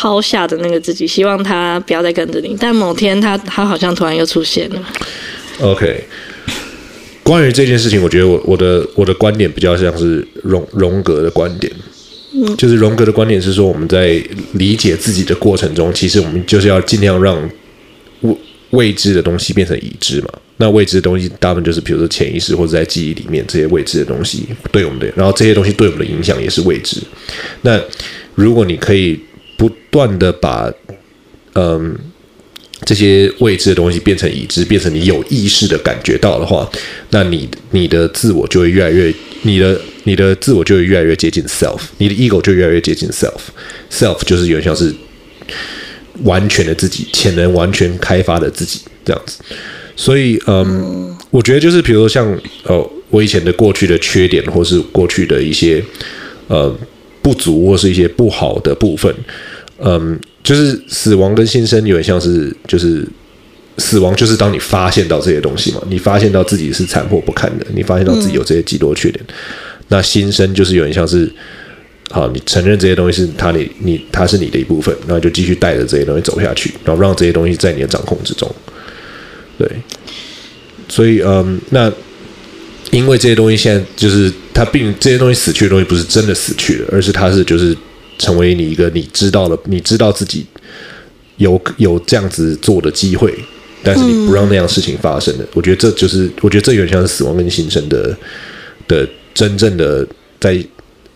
[0.00, 4.80] 抛下的那个自己，希望他不要再跟着你，但某天他他好像突然又出现了。
[5.60, 6.04] OK，
[7.24, 11.72] 关于这件事情，我觉得我我的我的观点比较像是荣荣格的观点，
[12.56, 14.22] 就是荣格的观点是说，我们在
[14.52, 17.38] 理解自己的过程中，其实我们就是要尽量让
[18.20, 18.36] 未
[18.70, 20.28] 未知的东西变成已知嘛。
[20.56, 27.00] 那未知的东西，大部分就是比如说潜意识或者在记忆里面这些未知的东西对我们的，然后这些东西对我们的影响也是未知。
[27.62, 27.80] 那
[28.34, 29.20] 如果你可以。
[29.58, 30.72] 不断的把，
[31.54, 31.92] 嗯，
[32.84, 36.68] 这些未知的东西变成已知，变成你有意识的感觉到的话，
[37.10, 39.12] 那你你的自我就会越来越，
[39.42, 44.94] 你的你的自我就会越来越接近 self，你的 ego 就越来越接近 self，self 就是有点像是
[46.22, 49.38] 完全的自己，潜能完全开发的自己这样子。
[49.96, 55.82] 所以，嗯，我觉得就是比如说像哦，我以前的过去的缺点，或是过去的一些
[56.46, 56.72] 呃
[57.20, 59.12] 不足，或是一些不好的部分，
[59.78, 60.18] 嗯。
[60.44, 63.06] 就是死亡跟新生有点像是，就是
[63.76, 69.22] 死亡就是当你发现到这些东西嘛，你发现到自己是残破不堪的，你发现到自己有这些极多缺点，
[69.88, 71.30] 那新生就是有点像是，
[72.10, 78.50] 好，你承认这些东西是他你你他是你的一部分，然后就继续带着这些东西走下去，然后让这些东西在你的掌控之中，
[79.58, 79.68] 对，
[80.88, 81.92] 所以嗯，那
[82.90, 87.76] 因为这些东西现在就是它并这些东西死去的东西不是真的死去了，而是它是就是。
[88.18, 90.44] 成为你一个你知道了，你知道自己
[91.36, 93.32] 有有这样子做的机会，
[93.82, 98.16] 但是你不让那样事情发生的，嗯、我觉得这就是，我觉得这有点像是死亡跟新生的
[98.88, 100.06] 的真正的
[100.40, 100.60] 在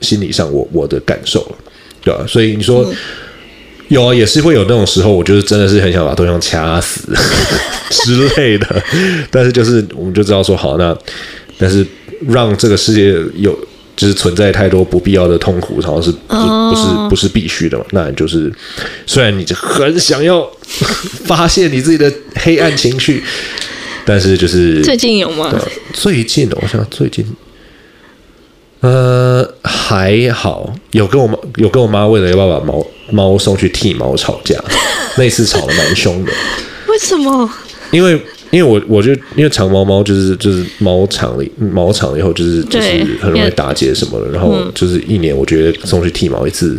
[0.00, 1.56] 心理上我我的感受了，
[2.02, 2.24] 对吧？
[2.26, 2.96] 所以你说、嗯、
[3.88, 7.12] 有啊，也是会有那种时候，我就是真的是很想把对方掐死
[7.90, 8.82] 之类的，
[9.30, 10.96] 但是就是我们就知道说好，那
[11.58, 11.84] 但是
[12.28, 13.58] 让这个世界有。
[13.94, 17.84] 就是存在太多不必要的痛苦，好像是不不是不是必须的嘛？
[17.90, 18.52] 那就是
[19.06, 20.48] 虽然你就很想要
[21.26, 23.22] 发泄你自己的黑暗情绪，
[24.04, 25.54] 但是就是最近有吗？
[25.92, 27.24] 最近我想最近，
[28.80, 34.58] 呃，还好有跟我妈有跟我妈为了要不要把猫猫送去剃毛吵架，
[35.18, 36.32] 那次吵得蛮凶的。
[36.88, 37.50] 为什么？
[37.90, 38.20] 因为。
[38.52, 42.88] 因为我我就因为长毛猫就是就是猫长了毛长了以后就是就是
[43.20, 46.78] 很容易打结什么的，然后就是一年我觉得送去剃毛一次，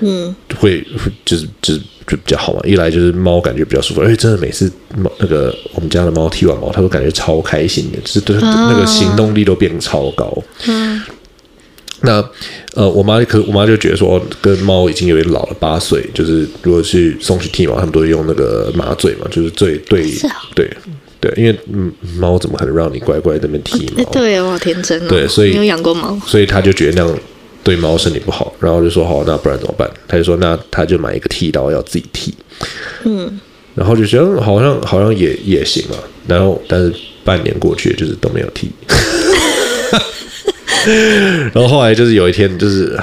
[0.00, 2.60] 嗯，会会就是就是就比较好嘛。
[2.64, 10.36] 一来就是猫感觉比较舒服，而且真的每次猫那个我们家的猫剃完毛，它都感觉超开心的，就是对那个行动力都变超高。
[10.66, 11.00] 嗯。
[12.02, 12.24] 那
[12.74, 20.04] 呃，我妈可我妈就觉得说，跟猫已经有点老了，八岁，就是如果去送去剃毛，他们都会用那个麻醉嘛，就是最对
[20.54, 20.70] 对
[21.20, 24.04] 对，因为嗯，猫怎么可能让你乖乖在那边剃毛？
[24.10, 25.06] 对，我好天真哦。
[25.08, 27.18] 对，所以没有养过猫，所以他就觉得那样
[27.62, 29.90] 对猫身体不好，然后就说好，那不然怎么办？
[30.08, 32.34] 他就说那他就买一个剃刀要自己剃，
[33.04, 33.38] 嗯，
[33.74, 36.90] 然后就觉得好像好像也也行啊，然后但是
[37.24, 38.70] 半年过去就是都没有剃。
[41.52, 42.98] 然后后来就是有一天，就是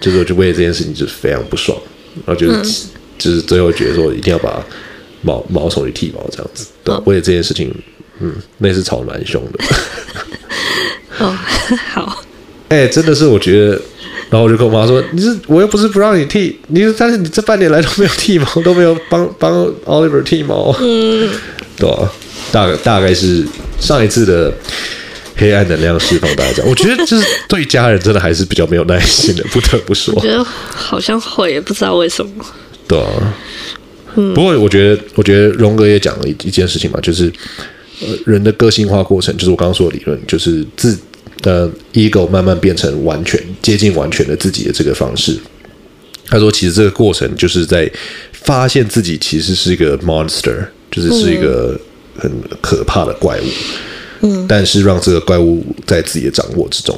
[0.00, 1.76] 就是我就为了这件事情就是非常不爽，
[2.24, 2.64] 然后就是、嗯、
[3.18, 4.64] 就是最后觉得说一定要把
[5.22, 7.74] 毛毛虫去剃毛这样子，对，哦、为了这件事情，
[8.20, 9.64] 嗯，那次吵得蛮凶的。
[11.24, 11.34] 哦，
[11.92, 12.22] 好，
[12.68, 13.70] 哎、欸，真的是我觉得，
[14.30, 21.28] 然后我就跟我妈说，你是我又不是不让你剃，你但是你这半年来都没有剃毛，都没有帮帮 Oliver 剃毛，嗯，
[21.76, 22.12] 对吧？
[22.52, 23.44] 大概大概是
[23.80, 24.52] 上一次的。
[25.36, 30.14] 黑暗能量释放大家， 我觉得就是对家人真的还是比较没有耐心的，不得不说。
[30.14, 32.44] 我觉得好像会，也不知道为什么。
[32.88, 33.34] 对啊，
[34.14, 34.32] 嗯。
[34.34, 37.30] 不过我觉得，我觉得荣格也讲了一一件事情嘛，就是
[38.00, 40.98] 呃，人的个性化过程，就是我刚刚说的理论，就是自
[41.42, 45.36] 的 ego 慢慢变成完全接近完全的自己的这个方式。
[46.28, 47.90] 他说，其实这个过程就是在
[48.32, 51.78] 发现自己其实是一个 monster，就是是一个
[52.18, 53.44] 很可怕的怪物。
[53.44, 53.95] 嗯，
[54.48, 56.96] 但是让这个怪物在自己的掌握之中。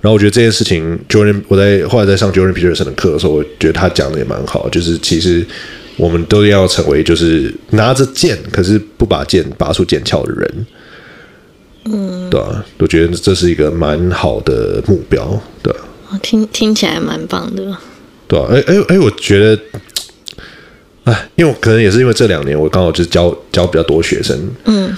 [0.00, 5.42] 然后我觉得这件事情，Jordan，我在后来在上 Jordan Peterson 的课的时候，我觉得他讲的也蛮好，就是其实
[5.96, 10.66] 我们都要成为就是拿着剑，可是不把剑拔出剑鞘的人。
[11.86, 15.80] 嗯，对啊，我觉得这是一个蛮好的目标，对吧？
[16.22, 17.74] 听听起来蛮棒的，
[18.28, 19.62] 对啊，哎哎哎，我觉得，
[21.04, 24.94] 哎，因为我可能也是因为这两年我刚好就是教教比较多学生，嗯。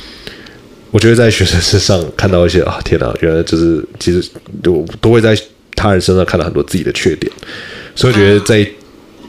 [0.97, 3.15] 我觉得在学生身上看到一些啊，天哪！
[3.21, 4.27] 原来就是其实
[4.63, 5.37] 都都会在
[5.75, 7.31] 他人身上看到很多自己的缺点，
[7.95, 8.67] 所以我觉得在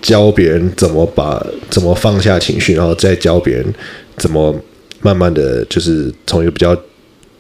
[0.01, 3.65] 教别人怎么把怎么放下情绪，然后再教别人
[4.15, 4.57] 怎么
[5.01, 6.73] 慢慢的就是从一个比较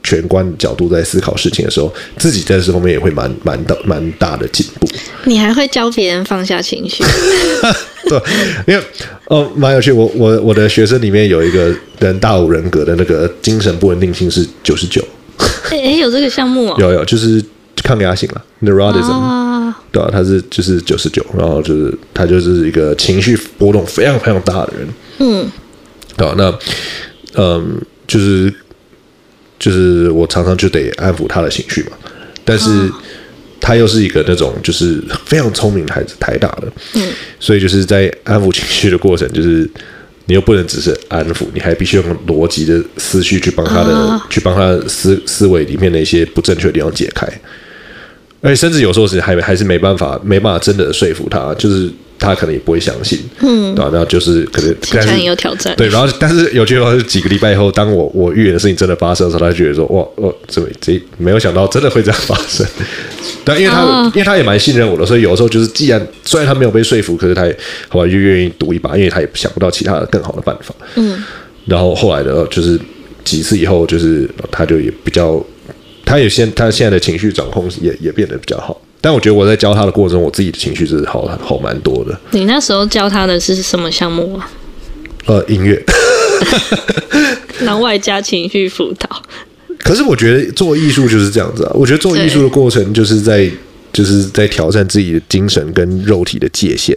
[0.03, 4.89] 全观的角度在思考事情的时候，自己在这方面也会蛮蛮大蛮大的进步。
[5.23, 7.01] 你还会教别人放下情绪？
[8.09, 8.21] 对，
[8.67, 8.85] 因为
[9.27, 9.91] 哦，蛮有趣。
[9.91, 15.03] 我我我的学生里面有一个人大五人格的那个精神不稳定性是九十九。
[15.69, 16.75] 哎哎，有这个项目哦？
[16.79, 17.43] 有有，就是
[17.83, 19.73] 抗压性了，neuroticism、哦。
[19.91, 24.87] 对啊，他是就是九十九，然后就是他就是一个情绪波动非常非常大的人。
[25.19, 25.51] 嗯。
[26.15, 26.59] 对啊，那
[27.35, 28.53] 嗯，就是
[29.59, 31.97] 就是我常常就得安抚他的情绪嘛，
[32.45, 32.69] 但是。
[32.69, 32.91] 哦
[33.67, 37.03] 他又是一个那种就是非常聪明的孩子，台大的，嗯，
[37.37, 39.69] 所以就是在安抚情绪的过程，就是
[40.23, 47.27] 你又不能只是安抚，你还必须用逻辑的思绪去帮他的，哦、去帮他的思思维里面的一些不正确的地方解开。
[48.39, 51.91] 而且甚至有时候是还还是没办法，没办法真的说服他，就是。
[52.19, 53.89] 他可能也不会相信，嗯，对吧？
[53.91, 55.87] 然后就是可能，但是有挑战，对。
[55.89, 62.65] 然后，但是有句话是几个礼拜以后，当我我预言的事情真的发生的时候，他就觉得说：“哇，我这这没有想到真的会这样发生。
[63.45, 70.73] ”但因为他、哦、因为他也蛮信任我的，所以有的时候就是，既然虽然他没有被说服，可是他也后来就愿意赌一把，因为他也想不到其他的更好的办法。
[70.95, 71.23] 嗯。
[71.65, 72.79] 然后后来的，就是
[73.23, 75.43] 几次以后，就是他就也比较，
[76.05, 78.81] 他也现他现在的情绪掌控也也变得比较好。
[78.99, 82.19] 但我觉得我在教他的过程中，我自己的情绪是好好蛮多的。
[82.31, 84.49] 你那时候教他的是什么项目啊？
[85.25, 85.81] 呃，音乐，
[87.59, 89.21] 然后外加情绪辅导。
[89.79, 91.71] 可是我觉得做艺术就是这样子啊！
[91.73, 93.49] 我觉得做艺术的过程就是在
[93.93, 96.95] 就是在挑战自己的精神跟肉体的界限，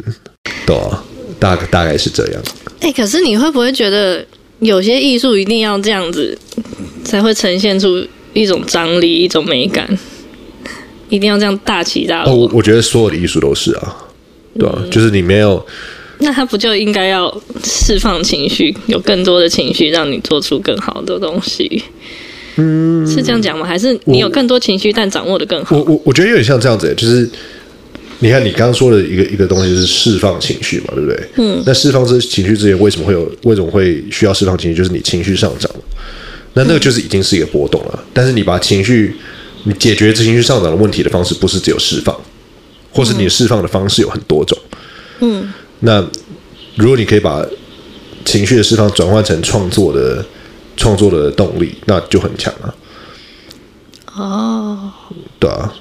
[0.67, 1.05] 对啊，
[1.39, 2.43] 大大概是这样。
[2.81, 4.25] 哎、欸，可是你会不会觉得
[4.61, 6.37] 有些艺术一定要这样子
[7.05, 9.87] 才会呈现出一种张力、一种美感？
[11.11, 12.33] 一定要这样大起大落？
[12.33, 13.97] 哦，我觉得所有的艺术都是啊，
[14.59, 14.75] 对啊？
[14.79, 15.65] 嗯，就是你没有，
[16.19, 21.83] 那他不就应该要释放情绪，有更多的情绪，让你做出更好的东西？
[22.57, 23.67] 嗯，是这样讲吗？
[23.67, 25.77] 还是你有更多情绪，但掌握的更好？
[25.77, 27.29] 我我我觉得有点像这样子，就是
[28.19, 31.19] 你看你刚刚说的一个一个东西是释放情绪嘛，对不对？
[31.37, 33.31] 嗯，那释放这情绪之前为什么会有？
[33.45, 34.77] 为什么会需要释放情绪？
[34.77, 35.71] 就是你情绪上涨，
[36.53, 37.91] 那那个就是已经是一个波动了。
[37.95, 39.15] 嗯，但是你把情绪
[39.65, 42.19] 你解决情绪上涨的问题的方式，不是只有释放，
[42.91, 44.59] 或是你释放的方式有很多种。
[45.21, 46.03] 嗯，那
[46.77, 47.45] 如果你可以把
[48.25, 50.25] 情绪的释放转换成创作的
[50.77, 52.75] 创作的动力，那就很强了。
[54.15, 54.91] 哦，
[55.39, 55.73] 对啊。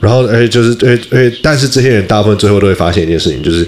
[0.00, 3.66] 然后，而且就是，而且，而且，但是这些人大部分最后都会发现一件事情，就是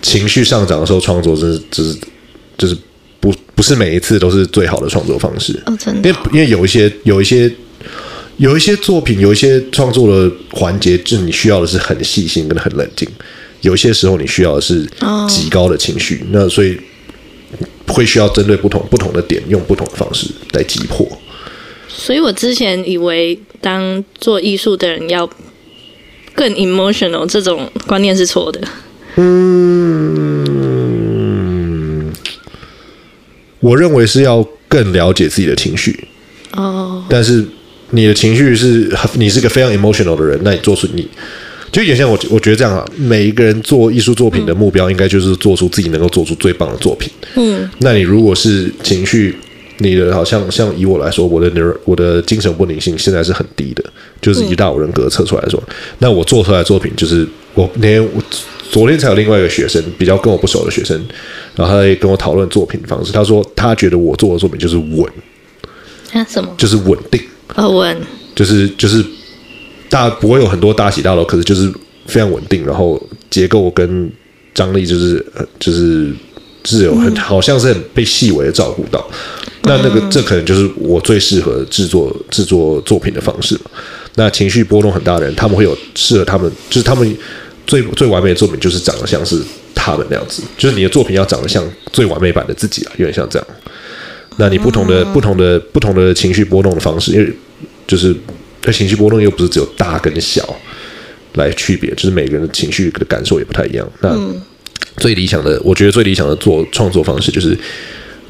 [0.00, 1.98] 情绪上涨的时候创作，真是，就是，
[2.56, 2.76] 就是
[3.20, 5.62] 不不是每一次都是最好的创作方式。
[5.66, 6.08] 哦，真的。
[6.08, 7.52] 因为因为有一些有一些。
[8.36, 13.08] 有一些作品，有一些创作的环节，就是你需要的是很细心跟很冷静；
[13.60, 14.84] 有些时候，你需要的是
[15.28, 16.16] 极高的情绪。
[16.16, 16.26] Oh.
[16.32, 16.76] 那所以
[17.86, 21.06] 会需要针对不同不同的点，用不同的方式来击破。
[21.86, 25.30] 所以我之前以为，当做艺术的人要
[26.34, 28.60] 更 emotional，这种观念是错的。
[29.14, 29.32] 嗯，
[33.60, 36.08] 我认为是要更了解自己的情绪。
[36.50, 37.04] 哦，oh.
[37.08, 37.46] 但是。
[37.94, 41.08] 你的情绪是，你是个非常 emotional 的人，那你做出你，
[41.70, 42.84] 就有点像我，我觉得这样啊。
[42.96, 47.10] 每一个人做艺术作品的目标，应该就是做出自己能够做出最棒的作品。
[47.36, 49.36] 嗯，那你如果是情绪，
[49.78, 53.84] 你的好像像以我来说，我的我的精神不宁性现在是很低的，
[54.20, 58.22] 就是一大我人格测出来说，嗯、那我做出来的作品就是我那天我
[58.70, 60.96] 昨天才有另外一个学生，比较跟我不熟的学生，
[61.54, 65.04] 然后他在跟我讨论作品的方式，他说他觉得我做的作品就是稳，
[66.12, 66.52] 啊什么？
[66.56, 67.20] 就是稳定。
[67.54, 67.96] 呃，稳
[68.34, 69.04] 就是就是
[69.88, 71.72] 大不会有很多大起大落，可是就是
[72.06, 74.10] 非常稳定，然后结构跟
[74.52, 76.12] 张力就是呃就是
[76.64, 79.04] 是有很、嗯、好像是很被细微的照顾到。
[79.62, 83.58] 那那个这可能就是我最适合制作制作作品的方式。
[84.16, 87.16] 那情绪波动很大的人，他们会有适合他们，就是他们
[87.66, 89.40] 最最完美的作品就是长得像是
[89.74, 93.48] 他们那样子，就是你的作品要长得像最完美版的自己啊，有点像这样。
[94.36, 97.32] 那你不同的、不同的、不同的情绪波动的方式，因为
[97.86, 98.14] 就是
[98.64, 100.42] 那情绪波动又不是只有大跟小
[101.34, 103.88] 来区别，就是每个人的情绪的感受也不太一样。
[104.00, 104.16] 那
[104.96, 107.56] 最理想的，我觉得最理想的做创作方式就是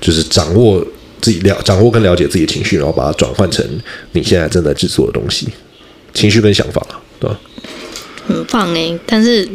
[0.00, 0.86] 就是掌握
[1.20, 3.64] 自己了，掌握跟了解自己的情绪，然后把它转换成
[4.12, 5.48] 你现在正在制作的东西，
[6.12, 6.86] 情绪跟想法，
[7.20, 7.38] 对吧？
[8.26, 9.48] 很棒哎，但是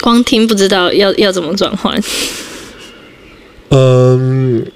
[0.00, 2.00] 光听不知道要要怎么转换。
[3.70, 4.66] 嗯。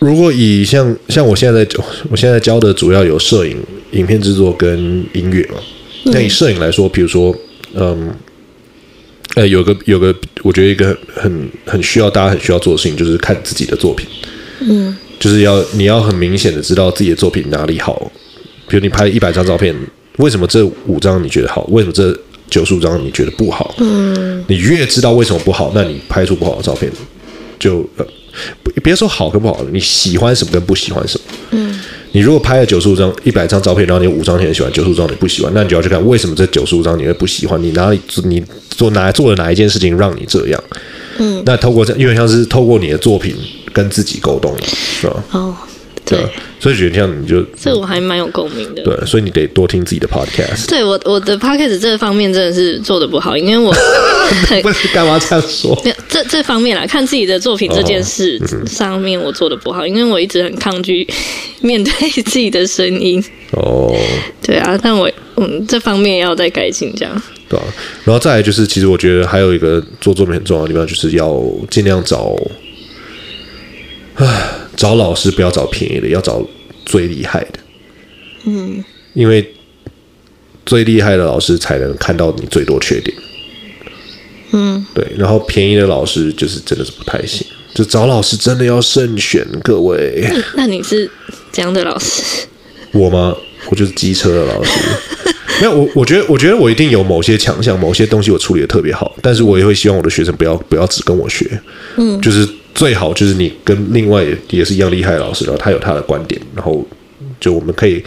[0.00, 1.66] 如果以像像我现在
[2.10, 3.56] 我现在教的主要有摄影、
[3.92, 5.58] 影片制作跟音乐嘛。
[6.04, 7.36] 那以摄影来说，比如说，
[7.74, 8.10] 嗯，
[9.34, 14.06] 呃，有个有个，我觉得一个很很需要大家很需要做的事情，就是看自己的作品。
[14.60, 18.10] 嗯，就是要你要很明显的知道自己的作品哪里好。
[18.66, 19.76] 比如你拍一百张照片，
[20.16, 21.66] 为什么这五张你觉得好？
[21.70, 22.18] 为什么这
[22.48, 23.74] 九十五张你觉得不好？
[23.80, 26.90] 嗯，你越知道为什么不好，那你拍出不好的照片
[27.58, 27.86] 就。
[27.98, 28.06] 呃
[28.82, 31.24] 别说好跟不好，你喜欢什么跟不喜欢什么。
[31.50, 31.80] 嗯，
[32.12, 40.64] 你如果拍了九十五张、一百张照片，然后你五张你很喜欢，九十五张你不喜欢，那你就要去看为什么这九十五张你会不喜欢，你哪里你做哪做了哪一件事情让你这样？
[41.18, 43.34] 嗯，那透过这，因为像是透过你的作品
[43.72, 44.54] 跟自己沟通，
[45.00, 45.24] 是吧？
[45.32, 45.54] 哦。
[46.16, 46.26] 对，
[46.58, 48.82] 所以觉得这样你就这我还蛮有共鸣的。
[48.82, 50.68] 对，所以你得多听自己的 podcast。
[50.68, 53.72] 对我我的 podcast 这方面真的是做的不好，因为我
[54.48, 55.80] 很不是干嘛这样说？
[56.08, 61.06] 这这方面啦，看自己的作品这件事上面我做的不好，因为我一直很抗拒
[61.60, 63.22] 面对自己的声音。
[63.52, 63.94] 哦，
[64.42, 67.22] 对啊，但我嗯这方面要再改进，这样。
[67.48, 67.64] 对啊，
[68.04, 72.36] 然后再来就是，其实我觉得还有一个做作品很重要的地方，就是要尽量找，
[74.14, 74.26] 唉，
[74.80, 76.42] 找老师不要找便宜的，要找
[76.86, 77.58] 最厉害的。
[78.46, 79.46] 嗯，因为
[80.64, 83.14] 最厉害的老师才能看到你最多缺点。
[84.52, 90.26] 嗯，对，然后便宜的老师就是真的是不太行，就找老师真的要慎选，各位。
[90.54, 91.10] 那你是
[91.52, 92.46] 怎样的老师？
[92.92, 93.36] 我吗？
[93.68, 94.70] 我就是机车的老师。
[95.60, 101.60] 没有我，我觉得，我觉得我一定有某些强项，某些东西我处理的特别好，但是我也会希望我的学生不要不要只跟我学，
[101.98, 106.84] 嗯，就是最好就是你跟另外也是一样厉害的老师，然后他有他的观点，然后
[107.38, 108.02] 就我们可以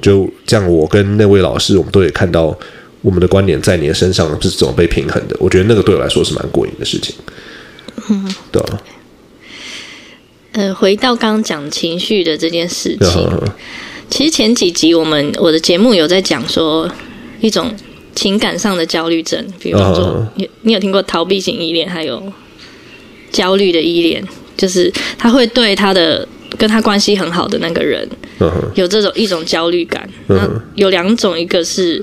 [0.00, 2.56] 就这样，我跟那位老师，我们都可以看到
[3.02, 7.14] 我们的观点在你的身上是怎么被平衡的，我觉得那个对我来说是蛮过瘾的事情，
[8.10, 8.82] 嗯，对啊，
[10.52, 13.28] 呃，回到刚刚讲情绪的这件事情。
[14.10, 16.90] 其实前几集我们我的节目有在讲说
[17.40, 17.72] 一种
[18.14, 22.20] 情感上的焦虑症，比如说你你有听过逃避型依恋，还有
[23.30, 24.22] 焦虑的依恋，
[24.56, 26.26] 就是他会对他的
[26.58, 28.08] 跟他关系很好的那个人
[28.74, 30.08] 有这种一种焦虑感。
[30.28, 32.02] 那有两种，一个是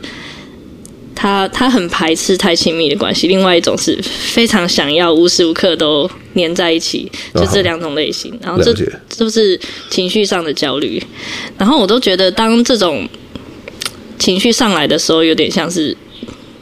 [1.14, 8.74] 他他很排斥太亲密的关系，另外一种是非常想要无时无刻都黏在一起，就这两种类型，然后这
[9.18, 9.60] 都是
[9.90, 11.02] 情绪上的焦虑。
[11.58, 13.08] 然后我都觉得，当这种
[14.20, 15.96] 情绪上来的时候，有点像是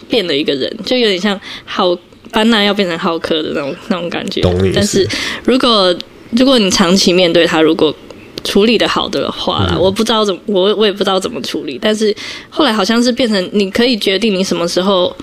[0.07, 1.97] 变了一个人，就有点像浩
[2.36, 4.42] 班纳要变成浩克的那种那种感觉。
[4.76, 5.08] 但是
[5.46, 5.96] 如果
[6.32, 7.96] 如果你长期面对他，如果
[8.44, 11.80] 处理的好的话啦，我不知道怎么，我我也不知道怎么处理。
[11.82, 12.14] 但是
[12.50, 15.16] 后来好像是变成你可以决定你什么时候。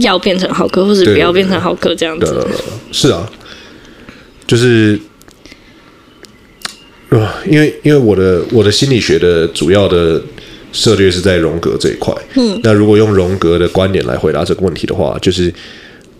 [0.00, 2.46] 要变成浩克，或者不要变成浩克这样子。
[2.92, 3.26] 是啊，
[4.46, 5.00] 就是，
[7.08, 10.20] 呃，因为因为我的我的心理学的主要的
[10.70, 12.14] 策略是在荣格这一块。
[12.34, 15.50] 嗯，那如果用荣格的观点来回答这个问题的话，就是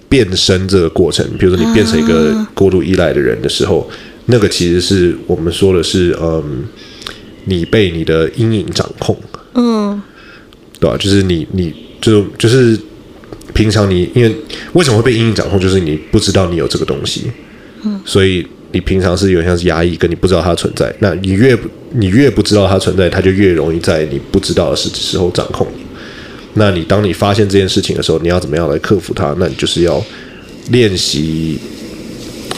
[0.09, 3.87] 变身这个过程，比如说你变成一个过度依赖的人的时候，啊、
[4.27, 6.65] 那个其实是我们说的是，嗯，
[7.45, 9.17] 你被你的阴影掌控。
[9.55, 10.01] 嗯，
[10.79, 10.97] 对吧？
[10.97, 12.79] 就是你你就就是。
[13.55, 14.37] 平常你因为
[14.75, 15.59] 为什么会被阴影掌控？
[15.59, 17.31] 就是你不知道你有这个东西，
[17.85, 20.95] 嗯，所以你平常是有点像是压抑，跟你不知道它存在。
[20.99, 21.57] 那你越
[21.93, 25.86] 你越不知道它存在，它就越容易在你不知道的时时候掌控你。
[26.57, 29.35] 那你当你发现这件事情的时候，你要怎么样来克服它？
[29.39, 30.05] 那你就是要
[30.71, 31.59] 练习，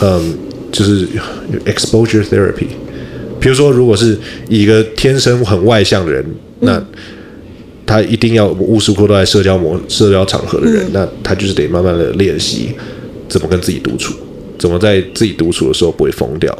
[0.00, 0.34] 嗯，
[0.72, 1.06] 就是
[1.66, 2.68] exposure therapy。
[3.38, 4.18] 比如说，如果是
[4.48, 6.24] 一个天生很外向的人，
[6.60, 6.86] 那、嗯
[7.88, 12.68] 他一定要无时无刻都在社交模社交场合的人，嗯，那他就是得慢慢的练习
[13.30, 14.12] 怎么跟自己独处，
[14.58, 16.54] 怎么在自己独处的时候不会疯掉，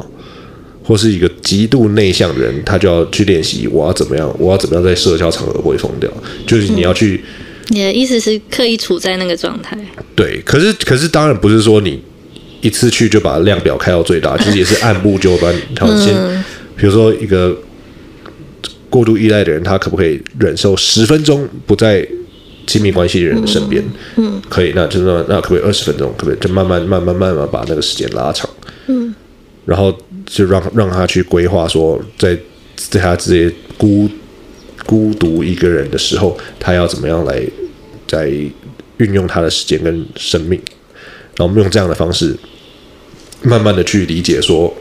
[0.89, 6.09] 或是一个极度内向的人，他就要去练习我要怎么样，我要怎么样在社交场合不会疯掉，
[6.47, 7.23] 就是你要去。
[7.67, 9.77] 你的意思是刻意处在那个状态？
[10.15, 12.01] 对，可是可是当然不是说你
[12.61, 16.15] 一次去就把量表开到最大， 其实也是按部就班，然后先，
[16.75, 17.55] 比如说一个。
[18.91, 22.03] 过度依赖的人，他可不可以忍受十分钟不在
[22.65, 23.83] 亲密关系的人的身边？
[24.15, 26.11] 嗯，嗯可以，那就那那可不可以二十分钟？
[26.17, 28.49] 可不可以就慢慢慢慢慢慢把那个时间拉长？
[28.87, 29.13] 嗯，
[29.65, 29.95] 然后
[30.25, 32.37] 就让让他去规划说，在
[32.75, 34.09] 在他这些孤
[34.85, 37.41] 孤独一个人的时候，他要怎么样来
[38.07, 38.27] 在
[38.97, 40.59] 运用他的时间跟生命？
[41.35, 42.35] 然后我们用这样的方式，
[43.43, 44.73] 慢慢的去理解说。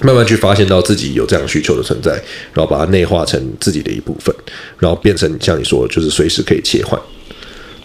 [0.00, 2.12] 慢慢去发现到自己有这样需求的存在，
[2.54, 4.32] 然后把它内化成自己的一部分，
[4.78, 6.96] 然后变成像你说，就是随时可以切换。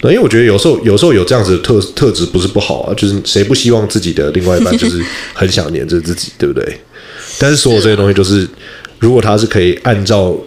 [0.04, 6.78] 那因为我觉得有时候有时候有这样子的特特质不是不好啊，就是谁不希望自己的另外一半就是 很想黏着自己，对不对？
[7.40, 8.48] 但是所有这些东西都是，
[9.00, 10.38] 如果他是可以按照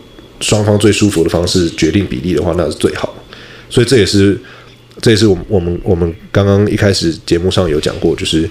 [0.40, 3.14] 双方最舒服的方式决定比例的话，那是最好。
[3.68, 4.38] 所以这也是
[5.00, 8.48] 这也是我们我们我们刚刚一开始节目上有讲过，就是。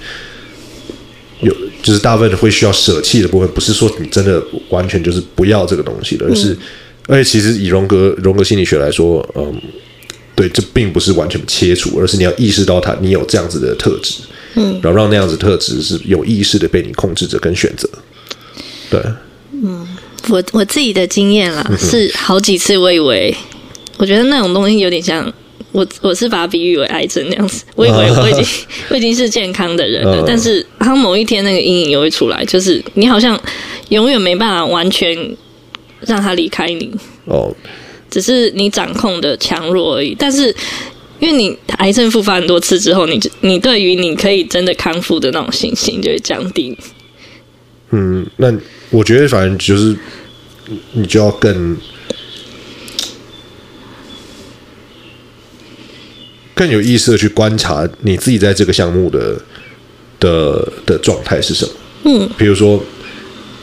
[1.41, 1.53] 有，
[1.84, 6.58] 就是大部分会需要舍弃的部分，不是说你真的完全就是不要这个东西的，而是，嗯、
[7.08, 9.53] 而且其实以荣格荣格心理学来说，嗯，
[10.36, 14.21] 对，这并不是完全切除，而是你要意识到它，你有这样子的特质，
[14.55, 17.89] 嗯，然后让那样子特质是有意识的被你控制着跟选择，
[18.89, 19.01] 对，
[19.51, 19.88] 嗯，
[20.29, 23.36] 我我自己的经验啦，是好几次我以为，
[23.97, 25.33] 我觉得那种东西有点像。
[25.71, 28.45] 我我是把它比喻为癌症那样子，我以为 我已经
[28.88, 33.38] 我已经是健康的人了，但是他某一天那个阴影又会出来，就是你好像
[33.89, 35.13] 永远没办法完全
[35.99, 36.89] 让他离开你。
[37.25, 37.53] 哦，
[38.10, 40.16] 只是你掌控的强弱而已。
[40.18, 40.47] 但是
[41.20, 46.78] 因为你癌症复发很多次之后，你你对于你可以真的康复的那种信心就会降低。
[47.91, 48.53] 嗯，那
[48.89, 49.95] 我觉得反正就是
[50.93, 51.78] 你就要更
[56.53, 59.41] 更有意识的去观察你自己在这个项目的
[60.20, 61.72] 的的状态是什么。
[62.06, 62.84] 嗯，比如说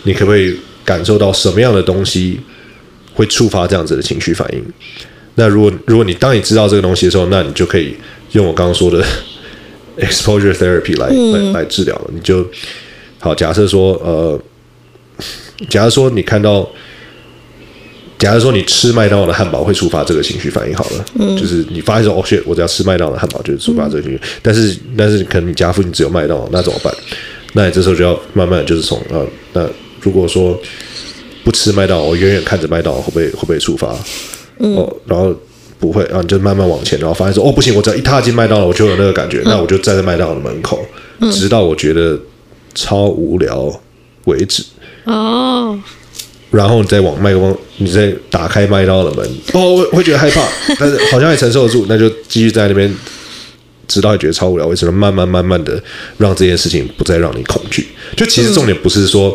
[0.04, 2.40] 你可不可以感受到什么样的东西
[3.14, 4.64] 会触发这样子的情绪反应？
[5.34, 7.94] 那如果如果你当你知道这个东西的时候，那你就可以
[8.32, 9.02] 用我刚刚说的
[9.98, 12.10] exposure therapy 来、嗯、来来治疗了。
[12.12, 12.46] 你就
[13.18, 14.38] 好，假设说呃，
[15.70, 16.68] 假如说你看到，
[18.18, 26.92] 假如说你吃麦当劳的汉堡会触发这个情绪反应，好了，嗯、就是你发现说哦，shit，我只要吃麦当劳的汉堡就是触发这个情绪，嗯、但是但是可能你家附近只有麦当劳，那怎么办？
[27.54, 29.68] 那你这时候就要慢慢就是从呃，那
[30.00, 30.60] 如果说
[31.44, 33.88] 不吃麦当劳，我远远看着麦当劳会不会会不会触发？
[34.58, 35.34] 哦，然后
[35.80, 40.84] 不会，然后你就慢慢往前，然后发现说，哦，不行，我只要一踏进麦当劳，我就有那个感觉，嗯、那我就站在麦当劳的门口，
[41.18, 42.16] 嗯、直到我觉得
[42.74, 43.72] 超无聊
[44.26, 44.62] 为止。
[45.04, 45.76] 哦，
[46.52, 50.46] 然后你再往麦克风，你再打开麦当劳的门，哦，我会觉得害怕，
[50.78, 52.94] 但是好像也承受得住，那就继续在那边，
[53.88, 55.82] 直到你觉得超无聊为止，慢慢慢慢的
[56.18, 57.88] 让这件事情不再让你恐惧。
[58.16, 59.34] 就其实重点不是说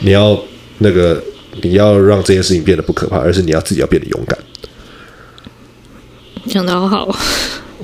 [0.00, 0.36] 你要
[0.78, 1.22] 那个
[1.62, 4.38] 你要让这件事情变得不可怕，而是你要自己要变得勇敢。
[6.46, 7.16] 讲的好好，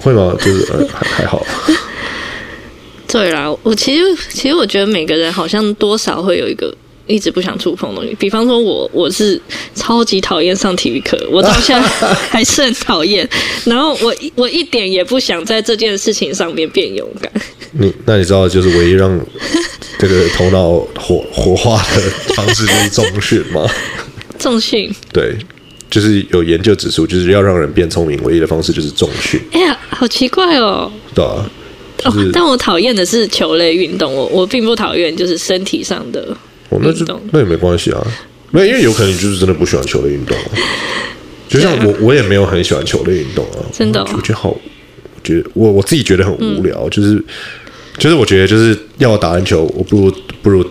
[0.00, 0.34] 会吗？
[0.38, 1.44] 就是还还好。
[3.08, 6.72] 对啦，我其实其实我觉得每个人好像多少会有一个
[7.10, 8.14] 一直不想触碰的东西。
[8.14, 9.40] 比方说我我是
[9.74, 11.88] 超级讨厌上体育课，我到现在
[12.30, 13.28] 还是很讨厌。
[13.64, 17.30] 然后我我一点也不想在这件事情上面变勇敢。
[17.72, 19.20] 你那你知道，就是唯一让
[19.98, 22.00] 这个头脑活活化的
[22.34, 23.66] 方式就是重训吗？
[24.38, 25.36] 重训对。
[25.90, 29.40] 就是有研究指出，就是要让人变聪明，唯一的方式就是重训。
[29.50, 30.88] 哎呀，好奇怪哦！
[31.12, 31.44] 对啊，
[31.98, 36.24] 就是、哦，但我讨厌的是球类运动，我我并不讨厌就是身体上的。
[36.70, 38.06] 哦，那就那也没关系啊，
[38.50, 40.36] 没有，因为有可能你就是真的不喜欢球类运动。
[41.48, 47.22] 就像我，我也没有很喜欢球类运动啊，真的、哦，我觉得好，我觉得我我自己觉得很无聊，嗯、就是
[47.98, 50.64] 就是我觉得就是要打篮球，我不如不如。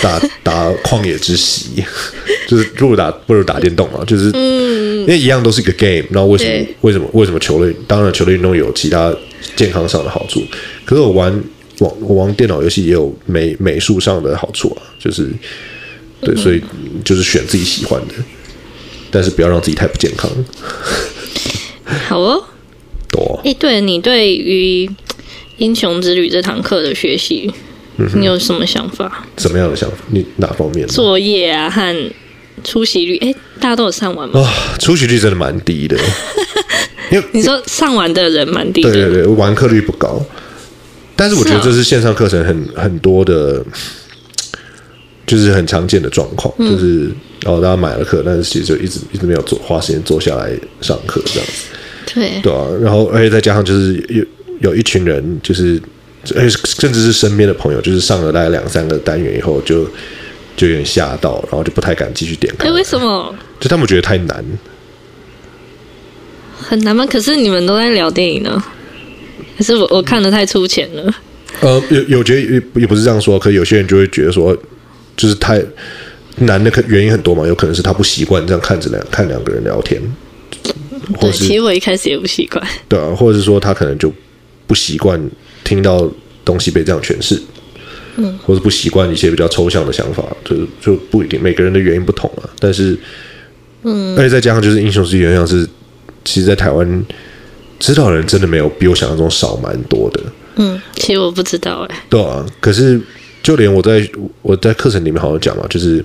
[0.00, 1.84] 打打旷野之息，
[2.48, 6.04] 就是不如打不如打电动嘛，就是因为一样都是一个 game。
[6.10, 7.74] 然后为什么为什么为什么球类？
[7.86, 9.12] 当然球类运动有其他
[9.56, 10.42] 健康上的好处，
[10.84, 11.32] 可是我玩
[11.80, 15.30] 网我玩电脑游戏也有美美术上的好处啊，就是
[16.20, 16.62] 对，所以
[17.04, 18.14] 就是选自己喜欢的，
[19.10, 20.30] 但是不要让自己太不健康。
[22.08, 22.44] 好哦，
[23.08, 24.90] 多哎，对你对于
[25.58, 27.52] 英雄之旅这堂课的学习。
[28.14, 29.26] 你有什么想法？
[29.38, 29.96] 什么样的想法？
[30.10, 30.86] 你哪方面？
[30.86, 32.12] 作业啊，和
[32.62, 33.16] 出席率？
[33.16, 34.38] 哎，大家都有上完吗？
[34.38, 35.96] 啊、哦，出席率真的蛮低的。
[37.10, 40.24] 因为你说上完的人蛮低的，对对对，完课率不高。
[41.18, 43.62] 但是我觉得这是线上课程很、哦、很多的，
[45.26, 47.10] 就是很常见的状况，嗯、就是
[47.44, 50.50] 哦，大家买了课，但是其实就一直一直没有做，花时间坐下来
[50.80, 51.64] 上课这样子。
[52.14, 55.82] 对对啊，然后而且再加上就是有有一群人就是。
[56.24, 59.90] 甚至是身边的朋友，就是上了大概两三个单元以后就，就
[60.56, 62.68] 就有点吓到，然后就不太敢继续点开。
[62.68, 63.34] 哎，为什么？
[63.58, 64.44] 就他们觉得太难，
[66.60, 67.06] 很难吗？
[67.06, 68.62] 可是你们都在聊电影呢，
[69.58, 71.14] 可是我我看的太粗浅了。
[71.60, 74.56] 呃，有有觉得也也不是这样说，可有些人就会觉得说，
[75.16, 75.62] 就是太
[76.36, 80.00] 难的，可原因很多嘛，有可能是他不习惯这样看着两看两个人聊天，
[81.20, 84.10] 对，其实我一开始也不习惯，对啊，或者是说他可能就
[84.66, 85.20] 不习惯。
[85.64, 86.10] 听到
[86.46, 87.38] 东西被这样诠释，
[88.16, 92.48] 嗯，或者不习惯一些比较抽象的想法，就就不一定，每个人的原因不同啊。
[92.58, 92.96] 但是，
[93.82, 95.68] 嗯，而且再加上就是英雄是原，像是
[96.24, 97.04] 其实，在台湾
[97.78, 100.22] 知道的人真的没有比我想象中少蛮多的。
[100.56, 102.02] 嗯，其实我不知道哎、欸。
[102.10, 103.00] 对啊，可是
[103.42, 104.08] 就连我在
[104.42, 106.04] 我在课程里面好像讲嘛，就是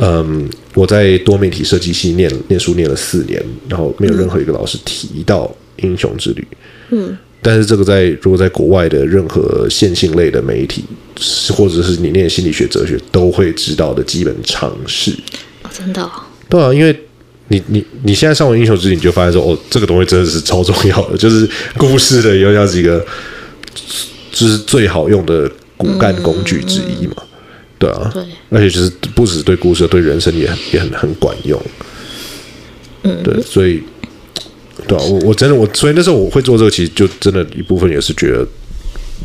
[0.00, 6.46] 嗯，我在多媒体设计系念念书念了四年，然后没有任何一个老师提到英雄之旅。
[6.90, 7.16] 嗯。
[7.42, 10.82] 但是这个在如果在国外的任何线性类的媒体，
[11.52, 15.12] 或者是你念心理学、哲学，都会知道的基本常识。
[15.62, 16.10] 哦，真的哦？
[16.48, 16.98] 对啊，因为
[17.48, 23.04] 你你你现在上完英雄之旅，你就发现说，哦，这个东西真的是超重要的，就是故事的有像是一个，
[24.32, 27.14] 就是最好用的骨干工具之一嘛。
[27.18, 27.26] 嗯、
[27.78, 31.60] 对啊，对，而且就是不止对故事，对人生也很也很很管用。
[33.02, 33.82] 嗯，对，所以。
[34.86, 38.46] 对啊，我我真的我，所以那时候我会做这个，其实就真的一部分也是觉得，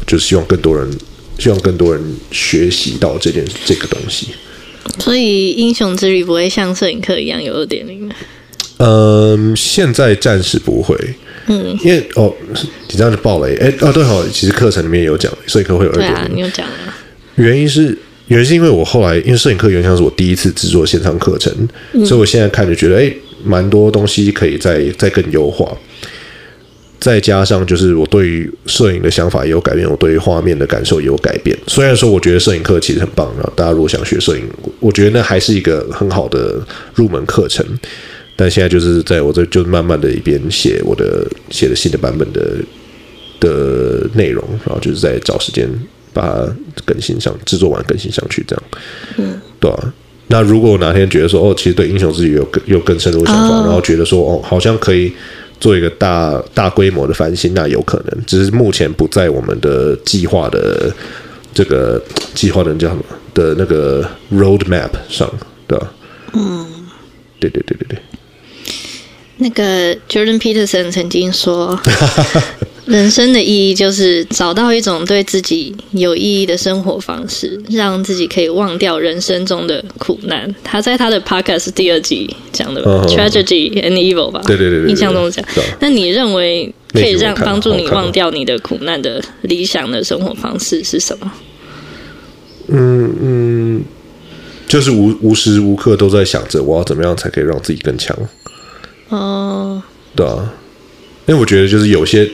[0.07, 0.89] 就是希望更多人，
[1.37, 2.01] 希望更多人
[2.31, 4.29] 学习到这件这个东西。
[4.99, 8.09] 所以英雄之旅不会像摄影课一样有二点零。
[8.77, 10.95] 嗯，现在暂时不会，
[11.45, 12.33] 嗯，因为哦，
[12.89, 16.15] 你这样就爆雷，哎，哦对好，其实课程里面有讲，摄影课会有二点零。
[16.15, 16.97] 对啊，你有讲啊。
[17.35, 17.95] 原因是
[18.27, 21.53] 原因是因为我后来因为摄影课原像是我第一次制作线上课程，
[21.93, 23.13] 嗯、所以我现在看就觉得哎，
[23.43, 25.71] 蛮多东西可以再再更优化。
[27.01, 31.57] 再加上就是我对于摄影的想法也有改变，我对于画面的感受也有改变。
[31.65, 34.43] 虽然说我觉得摄影课其实很棒，然后大家如果想学摄影，
[34.79, 36.61] 我觉得那还是一个很好的
[36.93, 37.65] 入门课程。
[38.35, 42.57] 但现在就是在我这就慢慢的一边写我的写的新的版本的
[43.39, 45.67] 的内容，然后就是在找时间
[46.13, 48.63] 把它更新上，制作完更新上去，这样。
[49.17, 49.93] 嗯，对啊。
[50.27, 55.11] 那如果我哪天觉得说哦，其实对英雄自己有更有更深入的想法，哦、然后觉得说哦，好像可以。
[55.61, 60.93] 做一个大大规模的翻新，那有可能，只是目前不在我们的计划的
[61.53, 62.01] 这个
[62.33, 63.03] 计划的叫什么
[63.33, 65.31] 的那个 roadmap 上，
[65.67, 65.93] 对吧？
[66.33, 66.67] 嗯，
[67.39, 67.99] 对对对对对。
[69.37, 71.79] 那个 Jordan Peterson 曾经说。
[72.91, 80.53] 人生的意义就是找到一种对自己有意义的生活方式，让自己可以忘掉人生中的苦难。
[80.61, 85.43] 他在他的 podcast 第二集讲的吧、uh huh.，tragedy and evil 吧，对对对，对，印象中讲。
[85.79, 91.31] 那你认为可以让帮助你忘掉你的苦难的理想的生活方式是什么？
[92.67, 93.83] 嗯嗯，
[94.67, 98.13] 就是无无时无刻都在想着我要怎么样才可以让自己更强。
[99.07, 100.53] 哦，uh, 对啊，
[101.27, 102.29] 因为我觉得就是有些。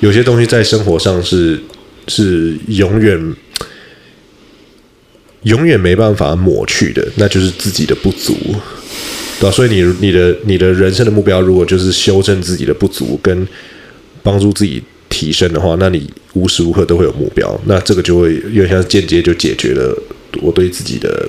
[0.00, 1.58] 有些东西在生活上是
[2.06, 3.34] 是永远
[5.42, 8.34] 永远没办法抹去的，那就是自己的不足，
[9.40, 9.50] 对吧？
[9.50, 13.46] 所以你你的你的人生的目标，如果就是修正自己的不足，跟
[14.22, 19.96] 帮助自己提升的话，那你无时无刻都会有目标，那这个就会有点像间接就解决了
[20.42, 21.28] 我对自己的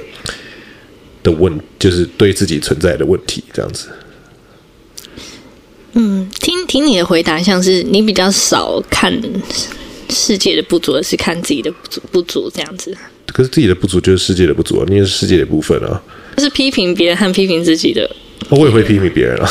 [1.23, 3.87] 的问，就是对自己存在的问题，这样子。
[6.01, 9.13] 嗯，听听你的回答，像是你比较少看
[10.09, 12.95] 世界的不足，而是看自己的不足不足这样子。
[13.25, 16.01] 可是自己的不足就是世界的不足啊，你也是世界的一部分啊。
[16.37, 18.09] 就是批评别人和批评自己的。
[18.47, 19.49] 我也会批评别人啊，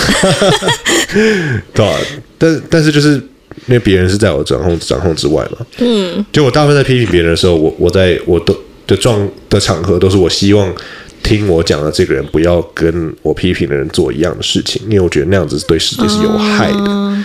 [1.75, 1.99] 对啊，
[2.39, 3.13] 但但是就是
[3.67, 5.67] 因为别人是在我掌控掌控之外嘛。
[5.81, 10.75] 嗯，就我大部分在批评别人的时候，我我在我都的状的场合都是我希望。
[11.23, 17.25] 听我讲的这个人，不要跟我批评的人做一样的事情，因为我觉得那样子对世界是有害的，嗯、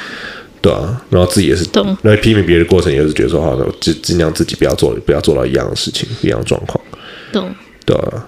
[0.61, 6.83] 对啊，然后自己也是，懂那批评别人的过程也是觉得说，好，那尽尽量自己不要做，不要做到一样的事情，一样的状况，
[7.31, 7.53] 懂，
[7.85, 8.27] 对啊。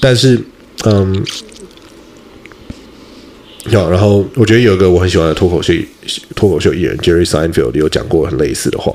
[0.00, 0.38] 但是，
[0.84, 1.24] 嗯，
[3.72, 5.72] 好，然后我觉得有一个我很喜欢的脱口秀
[6.34, 8.94] 脱口秀艺人 Jerry Seinfeld 有讲过很类似的话，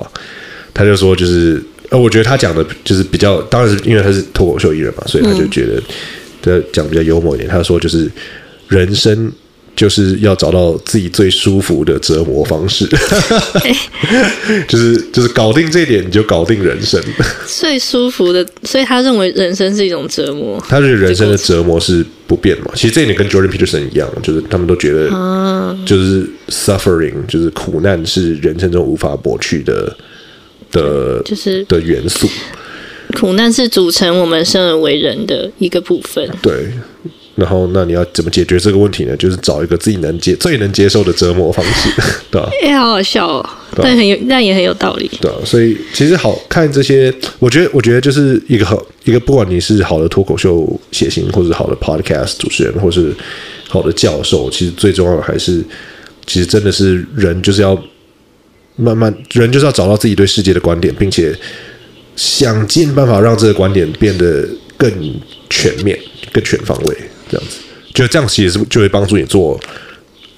[0.73, 1.63] 他就说就是。
[1.93, 5.81] 呃，我觉得他讲的就是比较，当然是因为他是脱口秀艺人嘛，所以他就觉得，
[6.41, 7.47] 他讲比较幽默一点。
[7.47, 8.11] 他说就是
[8.67, 9.31] 人生
[9.75, 12.87] 就是要找到自己最舒服的折磨方式，
[14.67, 16.99] 就是就是搞定这一点，你就搞定人生。
[17.45, 20.59] 最舒服的，所以他认为人生是一种折磨。
[20.67, 22.71] 他觉得人生的折磨是不变嘛。
[22.73, 25.09] 其实这一点跟 Jordan Peterson 一样，就是他们都觉得，
[25.85, 29.95] 就是 suffering，就是苦难是人生中无法抹去的。
[30.74, 32.28] 的就是的元素，
[33.15, 36.28] 苦难是组成我们生而为人的一个部分。
[36.41, 36.65] 对，
[37.36, 39.15] 然后那你要怎么解决这个问题呢？
[39.15, 41.89] 就是找一个自己能接、最能接受的折磨方式，
[42.30, 42.49] 对吧？
[42.63, 45.09] 也好好笑哦，但很有，但也很有道理。
[45.21, 53.13] 对，所以其实好看这些，我觉得，我觉得就是一个好一个，不管你是好的脱口秀写星，或者是好的 podcast 主持人，或是
[53.67, 55.63] 好的教授，其实最重要的还是，
[56.26, 57.80] 其实真的是人就是要。
[58.76, 61.36] 慢慢，人就是要找到自己对世界的观点，并且
[62.15, 64.47] 想尽办法让这个观点变得
[64.78, 64.91] 更
[65.49, 65.97] 全面、
[66.32, 66.97] 更全方位。
[67.30, 67.57] 这样子，
[67.93, 69.59] 就这样其实是就会帮助你做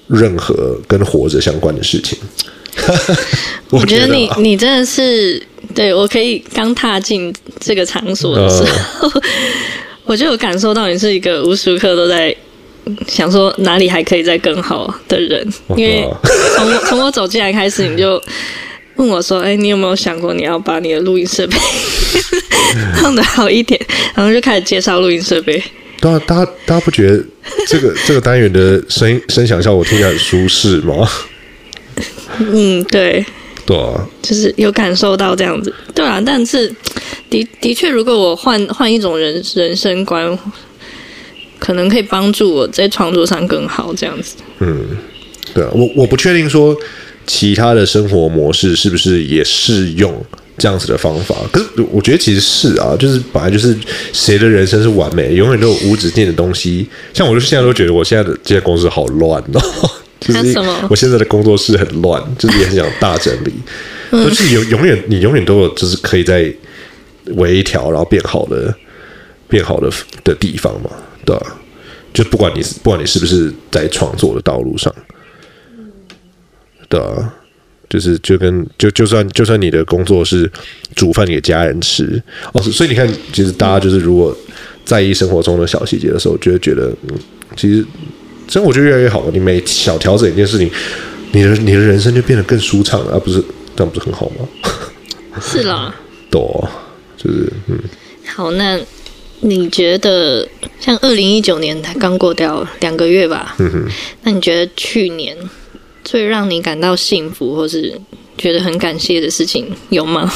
[0.08, 2.18] 任何跟活着相关的事情。
[3.70, 5.42] 我觉得你你真的是
[5.74, 8.62] 对我可以刚踏进这个场所的时
[8.98, 9.22] 候，呃、
[10.04, 12.36] 我就有感受到你是一个无时无刻都在。
[13.08, 16.08] 想说哪里还可以再更好的人，因为
[16.56, 18.22] 从我从我走进来开始，你就
[18.94, 21.56] 问我说：“哎，你有没有想过你要把你的录音设备
[23.02, 23.80] 弄得好一点？”
[24.14, 25.60] 然后就开始介绍录音设备。
[26.00, 27.24] 对啊，大家大家不觉得
[27.66, 31.08] 这个这个单元的声音声响效果听起来很舒适吗？
[32.38, 33.24] 嗯，对，
[33.66, 36.22] 对啊，就是有感受到这样子，对啊。
[36.24, 36.72] 但是
[37.28, 40.38] 的的确，如果我换换一种人人生观。
[41.58, 44.36] 可能可以帮助我在创作上更好，这样子。
[44.60, 44.86] 嗯，
[45.54, 46.76] 对啊，我我不确定说
[47.26, 50.24] 其他的生活模式是不是也适用
[50.58, 51.34] 这样子的方法。
[51.52, 53.76] 可是我觉得其实是啊，就是本来就是
[54.12, 56.86] 谁的人生是完美，永远都有无止境的东西。
[57.12, 59.90] 像我就现在都觉得我现在的这些公司好乱哦，
[60.20, 60.54] 就是？
[60.88, 63.52] 我现在的工作室很乱，就是也很想大整理。
[64.12, 66.50] 就是永永远，你永远都有，就是可以在
[67.34, 68.72] 微调，然后变好的、
[69.48, 69.90] 变好的
[70.22, 70.88] 的地方嘛，
[71.26, 71.60] 对吧、啊？
[72.14, 74.90] 就不管你是不管你是不是在创作的道路上，
[76.88, 77.34] 对啊，
[77.90, 80.50] 就是就跟就就算就算你的工作是
[80.94, 82.22] 煮饭给家人吃
[82.54, 84.34] 哦，所以你看，其实大家就是如果
[84.82, 87.18] 在意生活中的小细节的时候，就会觉得嗯，
[87.54, 87.84] 其实
[88.48, 89.30] 生活就越来越好了。
[89.30, 90.70] 你每小调整一件事情，
[91.32, 93.44] 你的你的人生就变得更舒畅了，而不是
[93.76, 94.48] 这样不是很好吗？
[95.38, 95.94] 是啦，
[96.30, 96.66] 多
[97.18, 97.78] 就是嗯，
[98.24, 98.80] 好那。
[99.40, 100.48] 你觉得
[100.80, 103.54] 像二零一九年才刚过掉两个月吧？
[103.58, 103.88] 嗯哼。
[104.22, 105.36] 那你觉得去年
[106.02, 108.00] 最让你感到幸福或是
[108.38, 110.32] 觉得很感谢的事情有吗？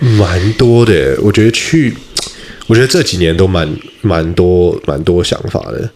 [0.00, 1.94] 蛮多的，我觉得去，
[2.66, 3.68] 我觉得这几年都蛮
[4.02, 5.90] 蛮多蛮多想法的。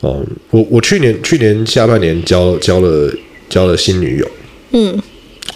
[0.00, 3.12] 哦，我我去年去年下半年交交了
[3.48, 4.30] 交了新女友，
[4.72, 5.02] 嗯，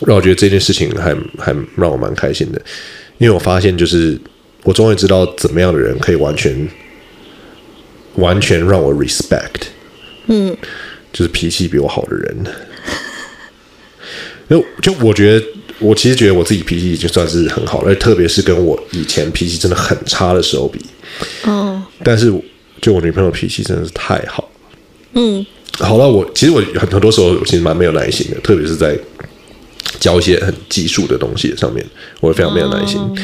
[0.07, 2.61] 让我觉得这件事情还还让我蛮开心的，
[3.17, 4.21] 因为我发现就是。
[4.65, 6.69] 我终于知道怎么样的人可以完全
[8.17, 9.69] 完全让我 respect，
[10.27, 10.57] 嗯，
[11.13, 12.45] 就是脾气比我好的人。
[14.49, 15.47] 就 就我觉得，
[15.79, 20.81] 我其实觉得我自己脾气已经算是很好了，特别是跟我以前脾气真的很差的时候比。
[21.45, 22.33] 哦，但是
[22.81, 24.51] 就我女朋友脾气真的是太好，
[25.13, 25.45] 嗯，
[25.79, 28.99] 好了，我其实我很很多时候我其实蛮没有耐心的，特别是在
[30.01, 31.85] 教一些很技术的东西上面，
[32.21, 32.99] 我会非常没有耐心。
[32.99, 33.15] 哦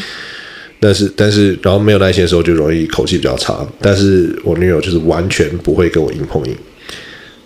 [0.82, 3.62] 但是，但是，然后没有耐心的时候就容易口气比较差。
[3.82, 6.56] 但是我女友就是完全不会跟我硬碰硬，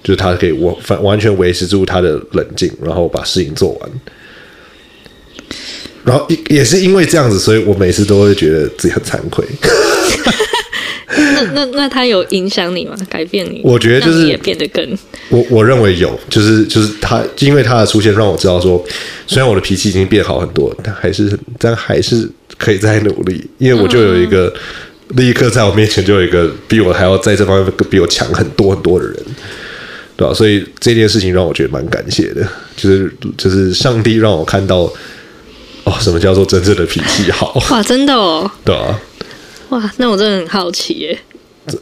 [0.05, 3.91] 就是她可以我反完全维持住她的冷静，然后把事情做完。
[6.05, 9.45] 然后也也是因为这样子，所以我每次都会觉得自己很惭愧。
[11.17, 12.97] 那那那他有影响你吗？
[13.11, 13.61] 改变你？
[13.65, 14.97] 我觉得就是也变得更……
[15.31, 18.85] 我我认为有，就是就是他，因为他的出现让我知道说，
[19.27, 22.31] 虽然我的脾气已经变好很多，但还是但还是。
[22.59, 24.53] 可以再努力，因为我就有一个
[25.09, 29.17] 立刻在我面前就有一个比我还要在这方面比我强很多很多的人，
[30.17, 30.33] 对吧？
[30.33, 32.47] 所以这件事情让我觉得蛮感谢的，
[32.77, 34.91] 就是就是上帝让我看到
[35.85, 37.53] 哦，什么叫做真正的脾气好？
[37.71, 38.99] 哇，真的哦， 对啊，
[39.71, 41.19] 哇，那我真的很好奇耶，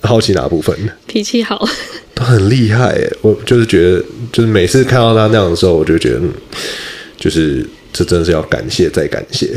[0.03, 0.77] 好奇哪部分？
[1.07, 1.69] 脾气好
[2.15, 6.21] 都很厉害耶，我就是觉得，就是每次看到他那样的时候，我就觉得，
[7.19, 9.57] 就是这真的是要感谢再感谢。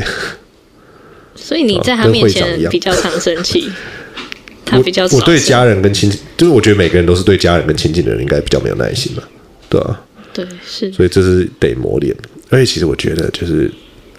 [1.36, 3.70] 所以你在他面前比较常生气，
[4.64, 9.22] 他比较我，我对家人跟亲近，就是我觉得每个人都是对家人跟亲近的人，应该比较没有耐心嘛，
[9.68, 10.00] 对吧？
[10.32, 10.92] 对，是。
[10.92, 12.14] 所以这是得磨练。
[12.48, 13.70] 而且其实我觉得，就是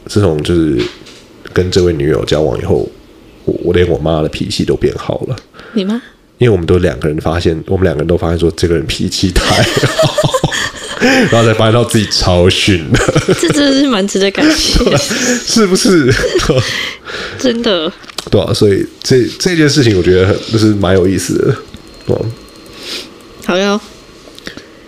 [0.06, 0.78] 自从就是
[1.54, 2.90] 跟这位女友交往以后，
[3.46, 5.36] 我我连我妈的脾气都变好了。
[5.74, 6.02] 你妈？
[6.38, 10.30] 因为我们都两个人发现，我们两个人都发现说，这个人脾气太好。
[11.00, 13.00] 然后才发现到自己超逊的，
[13.40, 14.80] 这真的是蛮值得感谢，
[15.46, 16.14] 是不是？
[17.40, 17.92] 真的，
[18.30, 21.56] 对啊，所以这这件事情我觉得就是蛮有意思的，
[22.14, 22.26] 哦，
[23.46, 23.80] 好哟。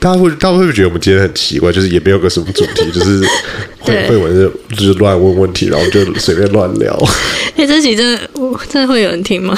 [0.01, 1.69] 大家会，大家会不会觉得我们今天很奇怪？
[1.73, 3.21] 就是也没有个什么主题，就是
[3.79, 6.97] 会会文就就是乱问问题，然后就随便乱聊。
[7.57, 8.21] 哎，这集真的，
[8.69, 9.57] 真的会有人听吗？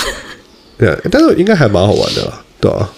[0.79, 2.89] 对，但是应该还蛮好玩的啦，对啊。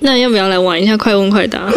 [0.00, 1.70] 那要不要来玩一下快问快答？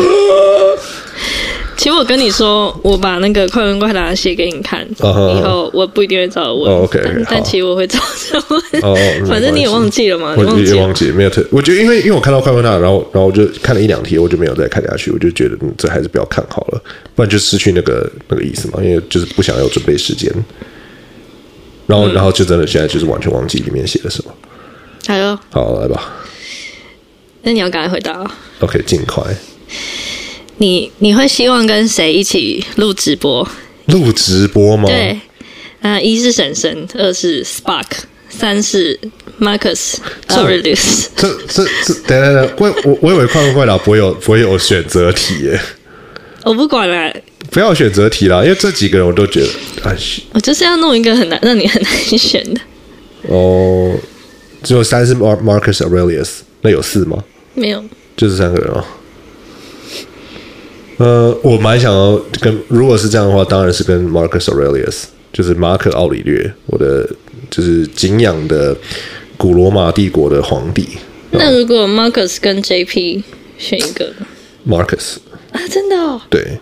[1.77, 5.35] 其实我跟你说，我把那个快问快答写给你看，uh -huh.
[5.35, 6.71] 以后我不一定会照问。
[6.71, 8.83] Oh, okay, 但，但其实我会照着问。
[8.83, 11.43] 哦、 oh, 反正你也忘记了嘛，我忘记也忘记了，没有特。
[11.49, 15.09] 我觉得因为因为我看到快问快答，然后然后我就看了一两题，我就没有再看下去。
[15.09, 16.79] 我就觉得嗯，这还是不要看好了，
[17.15, 18.77] 不然就失去那个那个意思嘛。
[18.83, 20.31] 因为就是不想要准备时间。
[21.87, 24.31] 然后、嗯、然后就真的现在就是完全忘记里面写了什么。
[25.07, 26.13] 好哟，好来吧。
[27.43, 28.29] 那你要赶快回答哦。
[28.59, 29.23] OK，尽快。
[30.57, 33.47] 你你会希望跟谁一起录直播？
[33.87, 34.85] 录直播吗？
[34.85, 35.19] 对，
[35.81, 37.85] 啊、呃，一是婶婶，二是 Spark，
[38.29, 38.99] 三是
[39.39, 39.95] Marcus
[40.27, 41.07] Aurelius。
[41.15, 45.59] 这这这，等等等，我我我以为快问快答不会有不会有选择题耶。
[46.43, 47.11] 我不管了，
[47.49, 49.97] 不要选择题啦，因为这几个人我都觉得，哎，
[50.33, 52.61] 我就是要弄一个很难让你很难选的。
[53.23, 53.95] 哦，
[54.61, 56.29] 只有三是 Marcus Aurelius，
[56.61, 57.23] 那有四吗？
[57.53, 57.83] 没有，
[58.15, 58.83] 就是三个人哦。
[60.97, 67.09] 呃，我蛮想要跟，如果是这样的话，当然是跟 Marcus Aurelius，就是马可奥里略，我的
[67.49, 68.75] 就是敬仰的
[69.35, 70.87] 古罗马帝国的皇帝。
[71.31, 73.23] 那如果 Marcus 跟 JP
[73.57, 74.13] 选一个
[74.67, 75.15] ，Marcus
[75.51, 76.21] 啊，真的哦？
[76.29, 76.59] 对，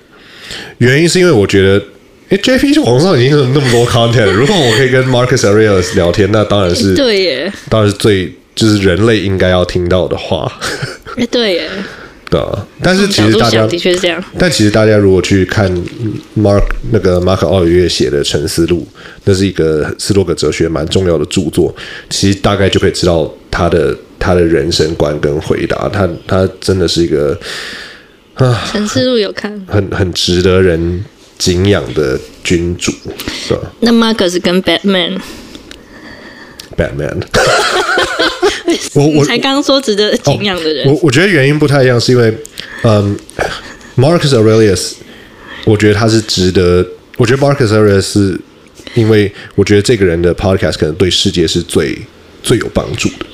[0.78, 1.84] 原因是因为我觉得，
[2.30, 8.34] 哎，JP 网上已经有那么多 content，如果我可以跟 Marcus Aurelius 聊天，那当然是对耶，当然是最。
[8.60, 10.52] 就是人类应该要听到的话，
[11.16, 11.70] 哎，对耶，
[12.30, 14.22] 对啊，但是其实大家的确是这样。
[14.38, 15.72] 但其实大家如果去看
[16.38, 18.86] Mark 那个马可奥尔月写的《沉思录》，
[19.24, 21.74] 那是一个斯洛格哲学蛮重要的著作，
[22.10, 25.88] 其实大概就可以知道他的他的人生观跟回答。
[25.88, 27.40] 他他真的是一个
[28.34, 31.06] 啊，《沉思录》有看，很很值得人
[31.38, 32.92] 敬仰的君主？
[33.80, 35.18] 那 Mark 是跟 Batman。
[36.78, 37.20] Batman，
[38.96, 42.34] 我我才刚刚说值得敬仰的人，哦、我我觉得原因不太一样，是因为，
[42.84, 43.18] 嗯
[43.98, 44.94] ，Marcus Aurelius，
[45.66, 46.86] 我觉得他是值得，
[47.18, 48.40] 我觉得 Marcus Aurelius 是
[48.94, 51.98] 因为我觉得这个人的 Podcast 可能对世界是最
[52.42, 53.26] 最有帮助的，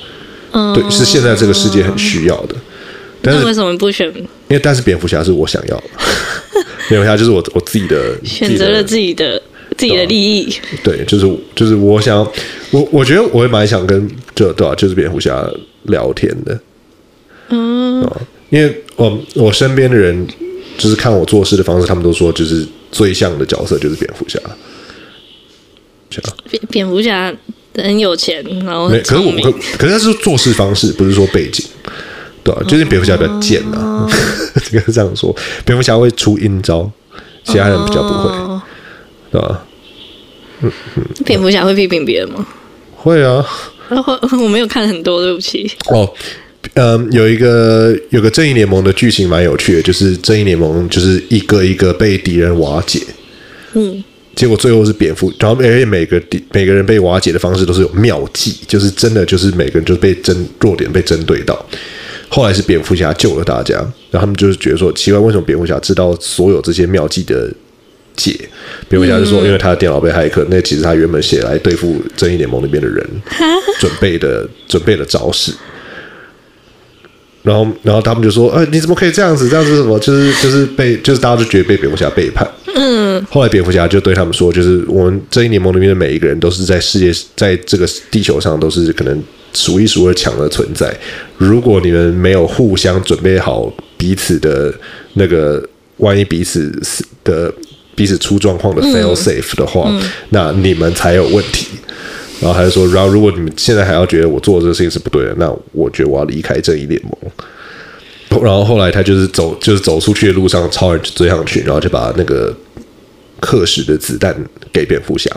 [0.52, 2.54] 嗯，对，是现在这个世界很需要的。
[3.22, 4.06] 但是为什么不选？
[4.16, 4.24] 因
[4.56, 5.84] 为但是蝙蝠侠是我想要的，
[6.88, 9.40] 蝙蝠侠就是我我自己的选择了自己的。
[9.76, 12.18] 自己的利益，对，就是就是我想，
[12.70, 15.46] 我我觉得我也蛮想跟就对吧、啊，就是蝙蝠侠
[15.84, 16.58] 聊天的，
[17.50, 18.00] 嗯，
[18.48, 20.26] 因为我我身边的人
[20.78, 24.40] 就是看我做事的方式，他们都说就是最像的角色就是蝙蝠侠，
[26.50, 27.34] 蝙蝙蝠侠
[27.74, 31.62] 很有钱，然后可是我可可是他是做事方式，不是说背景，
[32.42, 32.64] 对吧、啊？
[32.66, 34.08] 就是蝙蝠侠比较贱呐、啊，
[34.64, 36.90] 这个是这样说，蝙蝠侠会出阴招，
[37.44, 38.30] 其他人比较不会。
[38.30, 38.62] 哦。
[39.28, 39.65] 对吧？
[41.24, 42.46] 蝙蝠侠会批评别人吗？
[42.94, 43.44] 会啊。
[44.42, 45.70] 我没有看很多，对不起。
[45.90, 46.12] 哦，
[46.74, 53.00] 嗯，有一个有个正义联盟的剧情蛮有趣的，就是正义联盟就是一个一个被敌人瓦解，
[53.74, 54.02] 嗯，
[54.34, 61.64] 结果最后是蝙蝠，然后而且每个敌每个人被瓦解的方式都是有妙计，就是真的就是每个人就是被针弱点被针对到。
[62.28, 63.76] 后来是蝙蝠侠救了大家，
[64.10, 67.48] 然后他们就是觉得说奇怪，为什么蝙蝠侠知道所有这些妙计的？
[68.16, 68.48] 解，
[68.88, 73.06] 蝙蝠侠就说，因为他的电脑被骇客，那其实他原本写来对付正义联盟那边的人
[73.78, 75.52] 准备的准备的招式。
[77.42, 79.48] 然后，然后他们就说：“哎，你怎么可以这样子？
[79.48, 79.96] 这样子是什么？
[80.00, 82.44] 就是就是被就是大家都觉得被蝙蝠侠背叛。”
[82.74, 83.24] 嗯。
[83.30, 90.92] 后来蝙蝠侠就对他们说：“就是我们正义联盟里面的每一个人都是在世界，在这个地球上都是可能数一数二强的存在。
[91.36, 94.74] 如果你们没有互相准备好彼此的
[95.12, 95.64] 那个，
[95.98, 96.68] 万一彼此
[97.22, 97.54] 的。”
[97.96, 99.90] 彼此出状况的 fail safe 的话，
[100.28, 101.66] 那你们才有问题。
[102.38, 108.42] 然后他就说，然后如果你们现在还要觉得我做的这个事情是不对的，那我觉得我要离开正义联盟。
[108.44, 112.54] 然后后来他就是走，就是走出去的路上，超人追上去，然后就把那个
[113.40, 114.36] 克什的子弹
[114.70, 115.30] 给蝙蝠侠。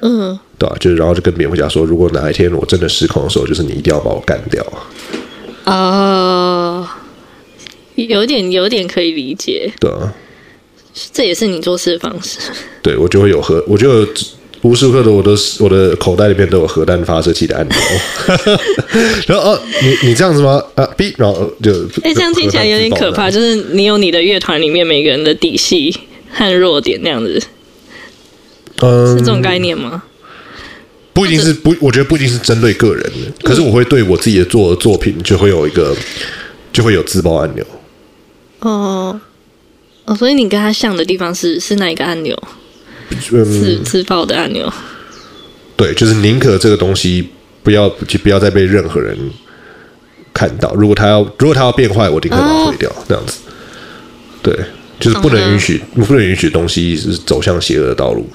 [0.00, 0.80] 嗯，对吧、啊？
[0.80, 4.64] 就是然后就跟蝙蝠侠说，如果哪一天我真的失控的时候，就是你一定要把我干掉。
[5.64, 6.88] 哦，
[7.96, 9.70] 有点有点可以理解。
[9.78, 10.14] 对啊。
[11.12, 12.38] 这也是你做事的方式。
[12.82, 14.08] 对，我就会有核，我就有
[14.62, 17.76] 无时无刻的，我都我的口袋里面都有核弹发射器的按钮。
[19.28, 20.62] 然后哦，你你这样子吗？
[20.74, 21.70] 啊，B，然后就
[22.02, 23.30] 哎，这样听起来有点可怕。
[23.30, 25.94] 就是你有你的乐团里面每个人的底细
[26.32, 27.42] 和弱点那样子，
[28.80, 30.02] 嗯，是这种概念吗？
[31.12, 33.32] 不一定是不，我觉得不一定是针对个人的。
[33.42, 35.94] 可是我会对我自己的做的作品就会有一个，
[36.72, 37.64] 就会有自爆按钮。
[38.60, 39.20] 哦。
[40.06, 42.36] 哦，所以你跟他像的地方是是哪一个按钮？
[43.20, 44.72] 自、嗯、自爆的按钮。
[45.76, 47.28] 对，就是宁可这个东西
[47.62, 49.16] 不要就不要再被任何人
[50.32, 50.72] 看到。
[50.74, 52.90] 如果他要如果他要变坏，我宁可把它毁掉。
[53.08, 53.38] 这、哦、样子。
[54.42, 54.56] 对，
[55.00, 58.28] 就是不能允许、嗯、不能允许东西是走向邪恶的道路。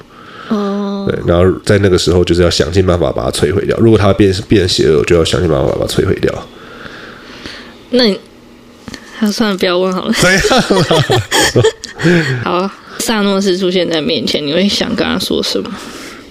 [0.50, 1.08] 哦。
[1.10, 3.76] 对，然后在那个时候就是要想尽办法把它摧毁掉。
[3.78, 6.48] 如果它变变邪恶，就要想尽办法把它摧毁掉。
[7.92, 8.04] 那
[9.22, 9.28] 你。
[9.28, 10.14] 那算了，不要问好了。
[10.14, 10.42] 怎样？
[12.44, 15.72] 好，萨诺斯出现在面前，你会想跟他说什么？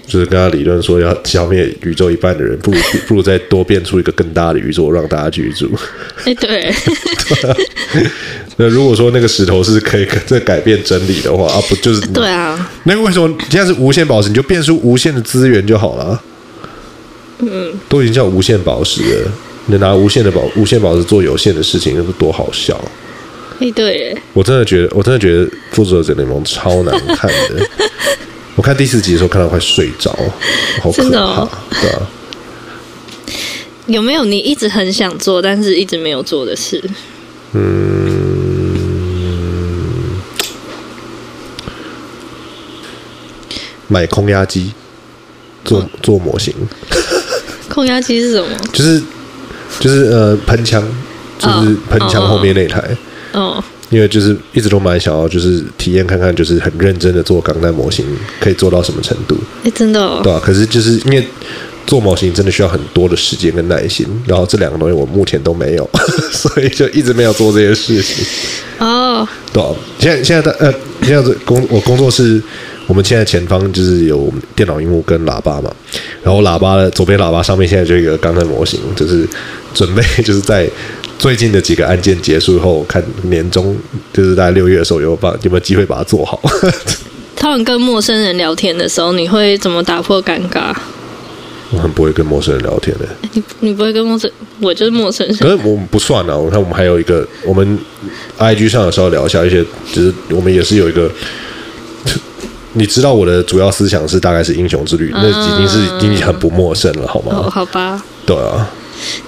[0.07, 2.77] 就是跟他理论说，要消灭宇宙一半的人，不如
[3.07, 5.71] 不如再多变出一个更大的宇宙，让大家居住。
[6.25, 6.73] 哎，对。
[8.57, 12.01] 那如果说那个石头是可以再改变真理的话，啊，不就是？
[12.07, 12.69] 对啊。
[12.83, 14.27] 那个为什么现在是无限宝石？
[14.27, 16.21] 你就变出无限的资源就好了。
[17.39, 17.71] 嗯。
[17.87, 19.31] 都已经叫无限宝石了。
[19.67, 22.79] 能拿无限的宝无限宝石做有限的事情，那是多好笑！
[23.59, 27.69] 哎，对，我真的觉得，我真的觉得《复仇者联盟》超难看的。
[28.57, 30.11] 我看第四集的时候，看到快睡着，
[30.81, 31.49] 好可怕，哦、
[31.79, 32.01] 对、啊？
[33.85, 36.83] 有没有你一直很想做，但是一直没有做的事？
[37.53, 37.61] 嗯，
[43.87, 44.73] 买空压机，
[45.63, 46.53] 做做模型。
[47.69, 48.57] 空压机是什么？
[48.73, 49.01] 就是。
[49.79, 50.83] 就是呃喷枪，
[51.39, 52.79] 就是喷枪后面那台，
[53.33, 53.63] 哦，oh, oh, oh.
[53.89, 58.05] 因为就是一直都蛮想要，就是体验看看，就是很认真的做钢弹模型
[58.39, 59.37] 可以做到什么程度？
[59.63, 61.27] 哎，真的，哦，对啊，可是就是因为
[61.85, 65.89] 做模型真的需要很多的时间跟耐心，然后这两个东西我目前都没有，
[66.31, 68.25] 所以就一直没有做这些事情。
[68.79, 69.69] 哦，对啊，
[69.99, 72.41] 现在现在的呃，现在工我工作室，
[72.87, 75.73] 我们现在前方就是有电脑荧幕跟喇叭嘛，
[76.21, 79.25] 然后喇叭的左边喇叭上面现在就有一个钢弹模型，就是
[79.73, 80.69] 准备就是在
[81.17, 83.77] 最近的几个案件结束后，看年终
[84.11, 86.41] 就是在六月的时候有把有没有机会把它做好。
[87.35, 90.75] 他们跟陌生人聊天的时候，你会怎么打破尴尬？
[91.71, 93.05] 我很不会跟陌生人聊天的。
[93.31, 94.29] 你你不会跟陌生，
[94.59, 95.37] 我就是陌生人。
[95.37, 97.79] 可是我们不算啊，我看我们还有一个，我们
[98.37, 99.63] IG 上的时候聊一下一些，
[99.93, 101.09] 就是我们也是有一个。
[102.73, 107.43] 你知道我的主要思想是大概是英雄之旅，嗯、那已经是已经很不陌生了，好吗？
[107.45, 108.01] 哦，好吧。
[108.25, 108.69] 对啊。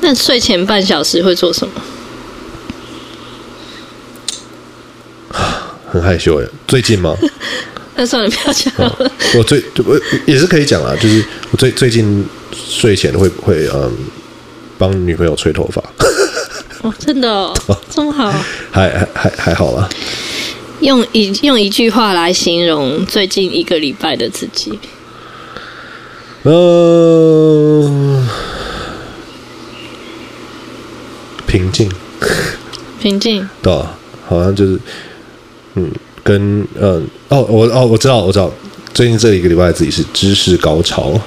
[0.02, 1.74] 那睡前半小时会做什么？
[5.92, 7.16] 很害羞耶，最近吗？
[7.96, 9.12] 那算了，不要讲了。
[9.36, 12.26] 我最我也是可以讲啊，就是我最最近
[12.56, 13.92] 睡前会会嗯
[14.78, 15.84] 帮女朋友吹头发。
[16.82, 17.54] 哦，真的哦，
[17.90, 18.32] 这么好？
[18.72, 19.88] 还还还还好啦。
[20.84, 24.78] 用一用一句话来形容最近一个礼拜的自己。
[26.44, 28.28] 嗯，
[31.48, 31.90] 平静。
[33.02, 33.48] 平静。
[33.62, 34.80] 对啊，好像就是
[35.76, 35.92] 嗯。
[36.26, 38.50] 跟嗯哦我哦我知道我知道，
[38.94, 41.20] 最近这一个礼拜自己是知识高潮，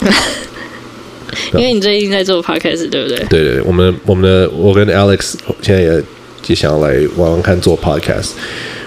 [1.52, 3.18] 因为你最近在做 podcast 对不对？
[3.28, 6.02] 对对，我们我们的我跟 Alex 现在也
[6.46, 8.30] 也想要来玩玩看做 podcast，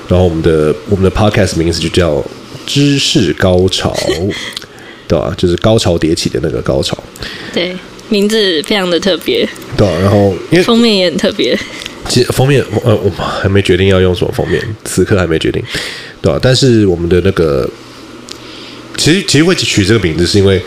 [0.08, 2.24] 然后我们的我们的 podcast 名字就叫
[2.66, 3.96] 知识高潮，
[5.08, 5.34] 对吧？
[5.38, 6.98] 就是高潮迭起的那个高潮，
[7.54, 7.76] 对，
[8.10, 9.48] 名字非常的特别，
[9.78, 11.58] 对，然后因为封面也很特别。
[12.08, 15.60] 其实封面，呃，我们还没决定要用什么封面，此刻还没决定，
[16.22, 16.40] 对吧？
[16.40, 17.68] 但是我们的那个，
[18.96, 20.62] 其实其实会取这个名字，是因为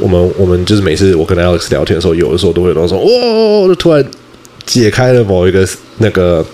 [0.00, 4.02] 我们我们就是每次我跟 Alex 聊天的时候，有的时候都会有那种，哇，就突然
[4.68, 5.66] 解开了某一个
[5.96, 6.44] 那个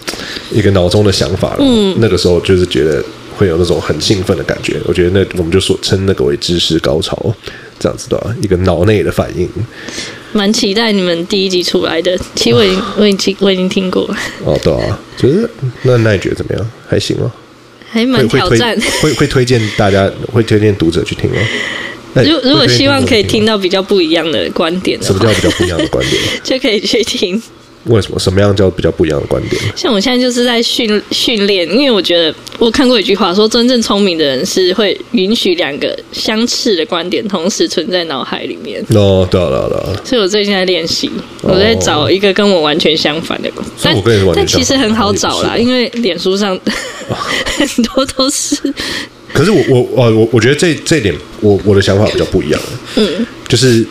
[0.53, 1.59] 一个脑中的想法了。
[1.61, 3.05] 嗯，那个时候就是觉得
[3.37, 4.81] 会有那种很兴奋的感觉。
[4.87, 7.35] 我觉得那我们就说称那个为知识高潮，
[7.79, 9.49] 这样子的一个脑内的反应。
[10.33, 14.17] 蛮期待你们第一集出来的，其实我已经我已经我已经听过了。
[14.45, 15.51] 哦，对啊，就是
[15.83, 16.71] 那那你觉得怎么样？
[16.89, 17.33] 还行吗？
[17.91, 18.77] 还蛮挑战。
[19.01, 21.37] 会会推荐大家，会推荐读者去听吗？
[22.15, 26.23] 如如果希望可以听到比较不一样的观点，什么叫比较不一样的观点？
[26.45, 27.43] 就可以去听。
[27.85, 28.19] 为什么？
[28.19, 29.61] 什么样叫比较不一样的观点？
[29.77, 38.83] 像我现在就是在训训练，因为我觉得我看过一句话说，真正聪明的人是会允许两个相似的观点同时存在脑海里面。
[38.95, 40.03] 哦，对了对了。
[40.05, 41.11] 所以我最近在练习，
[41.43, 43.51] 我在找一个跟我完全相反的。
[43.83, 43.95] 但
[44.35, 46.59] 但其实很好找啦，因为脸书上
[47.59, 48.57] 很多都是。
[49.33, 52.61] 可是我我我我觉得这这点我我的想法比较不一样。
[52.97, 53.85] 嗯，就是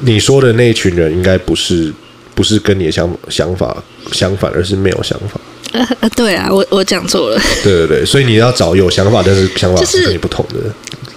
[0.00, 1.92] 你说的那一群人应该不是。
[2.34, 5.40] 不是跟你的想想法相反，而是没有想法。
[5.72, 7.40] 呃呃，对啊，我我讲错了。
[7.64, 10.74] 对对对，所以你要找有想法，但是想法是跟你不同的，就是、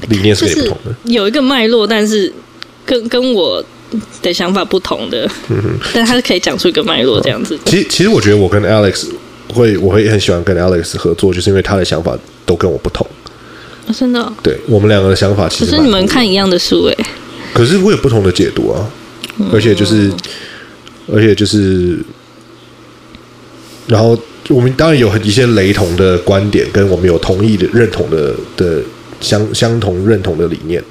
[0.07, 0.95] 理念是跟你不同的。
[1.03, 2.31] 有一个脉络，但是
[2.85, 3.61] 跟跟我
[4.21, 5.29] 的想法不同的。
[5.49, 7.59] 嗯哼，但他是可以讲出一个脉络这样子。
[7.65, 9.07] 其实其实我觉得我跟 Alex
[9.53, 13.05] 会我会很喜欢跟 Alex 合作，就是因为他的想法都跟我不同。
[13.87, 14.31] 哦、真的、哦？
[14.41, 15.71] 对，我们两个的想法其实。
[15.71, 16.97] 可是你们看一样的书诶，
[17.53, 18.89] 可是会有不同的解读啊，
[19.37, 20.09] 嗯、而且就是。
[21.11, 21.97] 而且就是，
[23.87, 24.17] 然后
[24.49, 28.81] 我们当然有一些雷同的观点，跟我们有同意的、认同的的
[29.21, 30.83] 相相同认同的理念，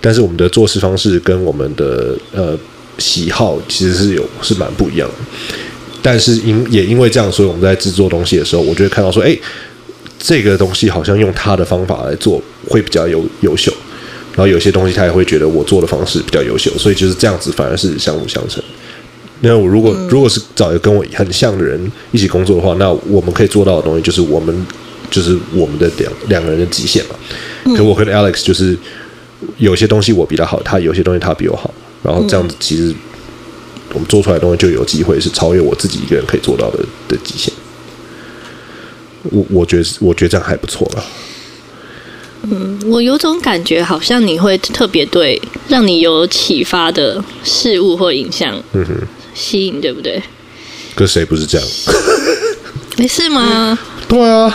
[0.00, 2.58] 但是我们的做事方式跟我们的呃
[2.98, 5.14] 喜好其实是有是蛮不一样的。
[6.02, 9.34] 但是因也因为这样，所以我们在制作东西的时候，我就会看到说，哎，
[10.18, 13.72] 这个东西好像用他的方法来做会比较优优秀，
[14.32, 18.62] 然后有些东西他也会觉得我做的方式比较优秀，所以就是这样子，反而是相辅相成。
[19.44, 21.78] 那我如果如果是找一个跟我很像的人
[22.12, 24.66] 一起工作的话，那我们可以做到的东西就是我们
[25.10, 27.14] 就是我们的两两个人的极限嘛。
[27.76, 28.76] 可我跟 Alex 就是
[29.58, 31.72] 有些东西我比他好，他有些东西他比我好，
[32.02, 32.94] 然后这样子其实
[33.92, 37.52] 我们做出来的东西就有机会是超越我自己一个人可以做到的的极限。
[39.24, 41.04] 我我觉得我觉得这样还不错吧。
[42.42, 48.94] 嗯，我有种感觉，好像你会特别对让你有启发的事物或影像，嗯哼。
[49.34, 50.22] 吸引对不对？
[50.94, 51.68] 跟谁不是这样？
[52.96, 53.76] 没事吗？
[54.06, 54.54] 对啊，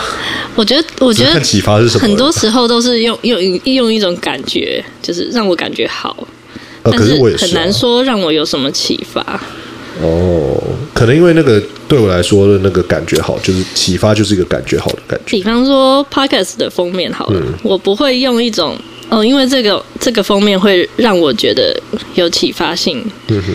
[0.54, 2.02] 我觉得，我觉得启发是什么？
[2.02, 6.26] 很多时候都是用用用一种感觉，就是让我感觉好。
[6.82, 9.20] 啊，可是我也很难说让我有什么启发。
[10.00, 10.56] 哦，
[10.94, 15.36] 可能因为那个对我来说的那个感觉好，就是启发就是一个感觉好的感觉。
[15.36, 18.78] 比方说，Podcast 的封面好了，嗯，我不会用一种
[19.10, 21.78] 哦，因为这个这个封面会让我觉得
[22.14, 23.04] 有启发性。
[23.28, 23.52] 嗯哼，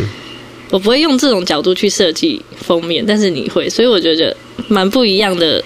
[0.75, 4.35] 我不会用这种角度去设计封面，但是你会，所以我觉得
[4.67, 5.63] 蛮不一样的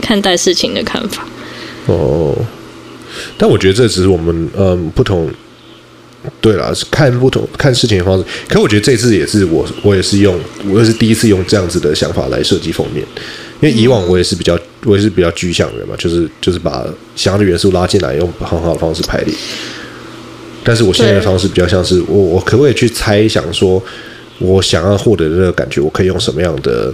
[0.00, 1.26] 看待事情的看法。
[1.86, 2.32] 哦，
[3.36, 5.28] 但我觉得这只是我们嗯不同。
[6.40, 8.24] 对啦，是看不同看事情的方式。
[8.48, 10.36] 可我觉得这次也是我，我也是用，
[10.68, 13.04] 我也是第一次用这样子的想法来设计封面。
[13.60, 16.84] 因为以往我也是比较，我也是比较具象人嘛，就是就是把
[17.14, 19.34] 想要的元素拉进来，用很好的方式排列。
[20.66, 23.80] 但是我现在的方式比较像是，我我可不可以去猜想说，
[24.38, 26.92] 我想要获得的那个感觉，我可以用什么样的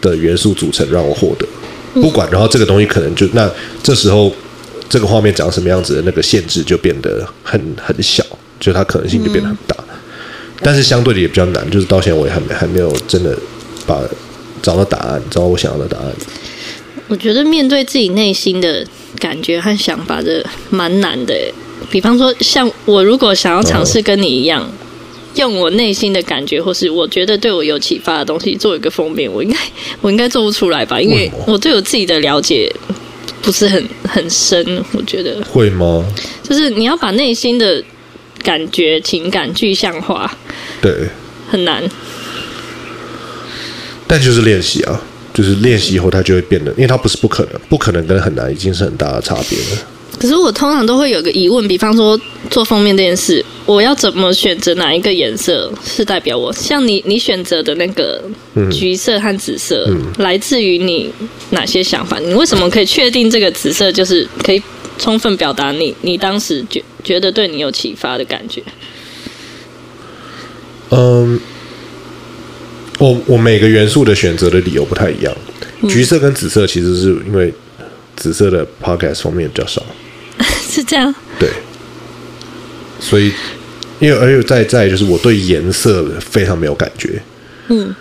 [0.00, 1.46] 的元素组成让我获得？
[2.00, 3.50] 不管，然后这个东西可能就那
[3.82, 4.32] 这时候
[4.88, 8.24] 这个画面长什么样子的那个限制就变得很很小。
[8.60, 9.96] 就它可能性就变得很大，嗯、
[10.60, 11.70] 但是相对的也比较难。
[11.70, 13.34] 就是到现在我也还没还没有真的
[13.86, 14.02] 把
[14.60, 16.12] 找到答案，找到我想要的答案。
[17.08, 18.86] 我觉得面对自己内心的
[19.18, 21.34] 感觉和想法的蛮难的。
[21.88, 24.68] 比方说，像我如果想要尝试跟你一样，哦、
[25.36, 29.56] 用我内心的感觉，或是我觉得对我有启发的东西做一个封面，我应该
[30.02, 31.00] 我应该做不出来吧？
[31.00, 32.70] 因为我对我自己的了解
[33.40, 34.84] 不是很很深。
[34.92, 36.04] 我觉得会吗？
[36.42, 37.82] 就是你要把内心的。
[38.42, 40.34] 感觉情感具象化，
[40.80, 41.06] 对，
[41.50, 41.84] 很难。
[44.06, 44.98] 但就是练习啊，
[45.34, 49.86] 就是练习以后，它就会变得，因为它不是不可能，不可能跟很难已经是很大的差别了。
[50.20, 56.52] 可是我通常都会有个疑问，比方说做封面这件事，我要怎么选择哪一个颜色是代表我？
[56.52, 58.22] 像你，你选择的那个
[58.70, 61.10] 橘色和紫色，嗯，来自于你
[61.50, 62.18] 哪些想法？
[62.18, 64.62] 你为什么可以确定这个紫色就是可以？
[64.98, 68.62] 充分表达你你当时觉觉得对你有启发的感觉。
[70.90, 71.40] 嗯，
[72.98, 75.34] 我我每个元素的选择的理由不太一样。
[75.88, 77.50] 橘色跟紫色其实是因为
[78.14, 79.82] 紫色的 podcast 封面比较少。
[80.70, 81.14] 是这样。
[81.38, 81.48] 对。
[83.00, 83.32] 所以，
[83.98, 87.20] 因为而且再再就是我对颜色非常没有感觉。
[87.68, 87.94] 嗯。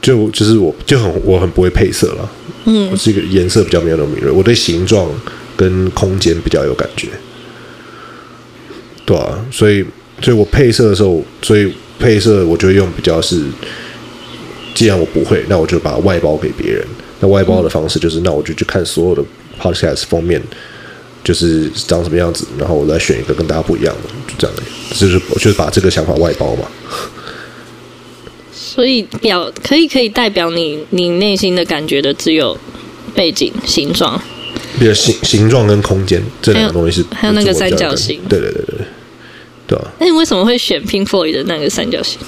[0.00, 2.30] 就就是我就很我很不会配色了。
[2.64, 2.88] 嗯。
[2.90, 4.30] 我是一个颜色比较没有那么敏锐。
[4.30, 5.08] 我对形状。
[5.58, 7.08] 跟空间比较有感觉，
[9.06, 9.82] 对啊，所以，
[10.20, 13.42] 所以我配色的时候，所以配色我就会用比较是，
[14.74, 16.86] 既然我不会，那我就把外包给别人。
[17.20, 19.24] 那外包的方式就是，那我就去看所有的
[19.58, 20.42] podcast 封面，
[21.26, 24.56] 就是长什么样子，然后我再选一个跟大家不一样的，就这样，
[24.90, 26.68] 就是就是把这个想法外包嘛。
[28.54, 32.56] 所以表可以可以代表你你内心的感觉的只有
[33.12, 34.22] 背景形状。
[34.78, 38.76] 比如形形状跟空间这两个东西是还，有那个三角形，对对对对
[39.66, 39.84] 对，啊。
[39.98, 42.20] 那你为什么会选 Pink Floyd 的那个三角形？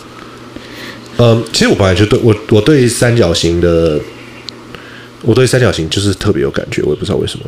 [1.18, 4.00] 嗯，其实我本来就对我我对三角形的，
[5.22, 7.44] 我对三角形就是特别有感觉，我也不知道为什么。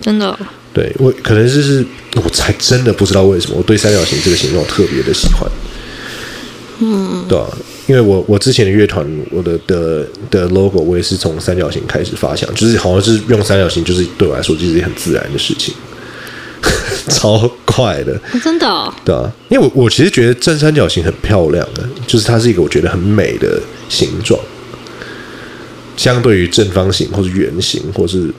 [0.00, 0.38] 真的、哦？
[0.74, 1.82] 对我可能就是
[2.16, 5.50] 我才真的不知道为什么我对三角形这个形状特别的喜欢。
[6.80, 7.46] 嗯，对啊。
[7.86, 15.74] 因为我我之前的乐团，我的的的 logo 我也是从三角形开始发想，就是好像是用三角形，就是对我来说就是一件很自然的事情，
[17.10, 23.60] 超快的，哦、真的、哦，对啊，因为我我其实觉得正三角形很漂亮的，就是它是一个我觉得很美的
[23.90, 24.40] 形状，
[25.94, 28.32] 相对于正方形或是圆形或是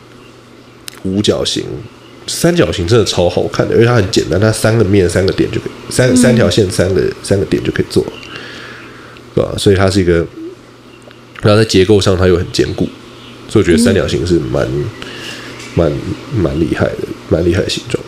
[1.03, 1.63] 五角形，
[2.27, 8.05] 三角形真的超好看的，因为它很简单，它三个面三个点就可以，三三条线三个、嗯、三个点就可以做。
[9.33, 9.53] 对吧？
[9.57, 10.25] 所以它是一个，
[11.41, 12.87] 然后在结构上它又很坚固，
[13.49, 14.65] 所以我觉得三角形是蛮、
[15.73, 15.91] 蛮、
[16.33, 18.01] 蛮厉害的，蛮厉害的形状。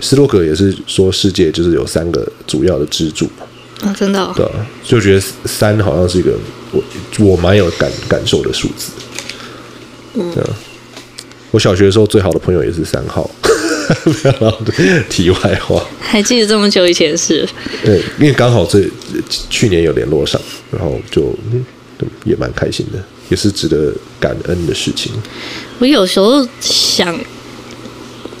[0.00, 3.28] 斯洛格也是说世界就是有三个主要的支柱
[3.82, 4.32] 啊，真的、哦。
[4.34, 6.32] 对啊，就觉得三好像是一个
[6.72, 6.82] 我
[7.18, 8.92] 我蛮有感感受的数字。
[10.14, 10.32] 嗯，
[11.56, 13.28] 我小学的时候最好的朋友也是三号。
[14.04, 17.48] 不要题外话，还记得这么久以前是？
[17.82, 18.84] 对，因为刚好这
[19.48, 20.38] 去年有联络上，
[20.72, 21.64] 然后就嗯，
[22.24, 25.12] 也蛮开心的，也是值得感恩的事情。
[25.78, 27.16] 我有时候想，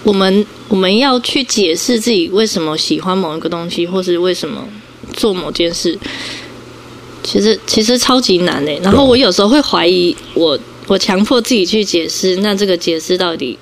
[0.02, 4.66] 我们我们要去解释自己为什么喜欢某一个东西，或是为什么
[5.12, 5.96] 做某件事，
[7.22, 8.80] 其实其实超级难诶。
[8.82, 13.58] 然后我有时候会怀疑我，我我强迫自己去解释，那这个解释到底？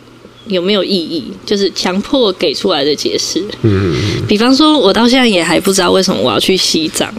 [0.47, 1.25] 有没有意义？
[1.47, 3.43] 就是强迫给出来的解释。
[3.63, 3.95] 嗯，
[4.29, 7.11] 比方说，我到现在也还不知道为什么我要去西藏。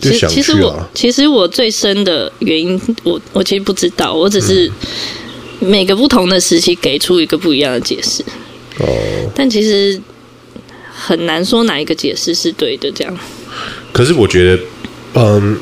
[0.00, 4.14] 其实，其实我其实我最深的原因，我我其实不知道。
[4.14, 4.70] 我只是
[5.58, 8.22] 每个不同的时期给出一个不一样的解释。
[8.78, 8.86] 哦。
[9.34, 10.00] 但其实
[10.92, 12.88] 很难说哪一个解释是对的。
[12.92, 13.18] 这样。
[13.92, 14.62] 可是我觉得，
[15.14, 15.58] 嗯，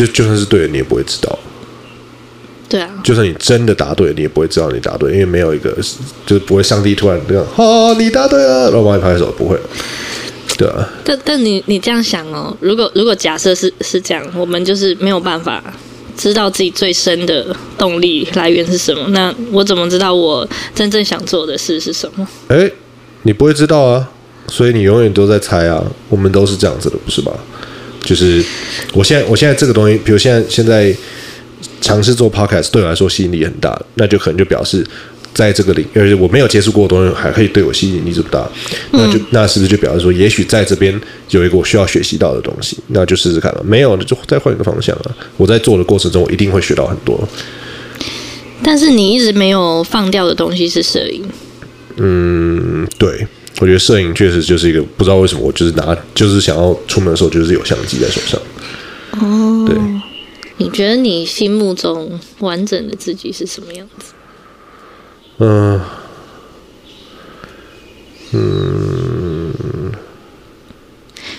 [0.00, 1.38] 就就算是对的，你也不会知道。
[2.70, 5.76] 对啊，就算你真的答对，你也不会知道你答对，因为没有一个
[6.24, 9.58] 就是不会上帝突然这样，哦，你答对了，然后帮你拍手，不会。
[10.56, 10.88] 对啊。
[11.04, 15.62] 但但你你这样想哦，如果如果假设是是这样，我们就是没有办法
[16.16, 22.26] 知道自己最深的动力来源是什么，那我怎么知道我真正想做的事是什么？
[22.48, 22.70] 哎，
[23.24, 24.08] 你不会知道啊，
[24.46, 25.84] 所以你永远都在猜啊。
[26.08, 27.32] 我们都是这样子的，不是吧？
[28.02, 28.44] 就是
[28.92, 30.94] 我现在我现在这个东西，比如现在现在。
[31.82, 34.86] 尝试做 podcast 对我来说吸引力很大，那就可能就表示
[35.32, 38.46] 在这个领域，而且我没有接触过的东西，还可以对我吸引力这么大，
[38.92, 40.98] 那就那是不是就表示说，也许在这边
[41.30, 43.64] 有一个我需要学习到的东西，那就试试看了。
[43.64, 45.16] 没有，那就再换一个方向啊！
[45.38, 47.26] 我在做的过程中，我一定会学到很多。
[48.62, 51.24] 但是你一直没有放掉的东西是摄影。
[51.96, 53.26] 嗯，对，
[53.58, 58.40] 我觉得摄影确实就是一个不知道为什么，我就是拿，就是想要出门的时候就是有相机在手上。
[59.20, 59.76] 哦，对。
[60.58, 64.12] 你觉得你心目中完整的自己是什么样子？
[65.38, 65.80] 嗯
[68.32, 69.52] 嗯，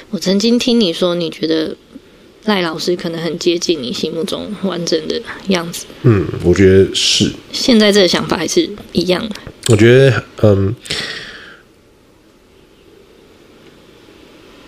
[0.09, 1.75] 我曾经听你说，你觉得
[2.45, 5.85] 赖老师可能很接近你心目中完整的样子。
[6.01, 7.31] 嗯，我觉得是。
[7.51, 9.35] 现在这个想法还是一样的。
[9.67, 10.75] 我觉得，嗯，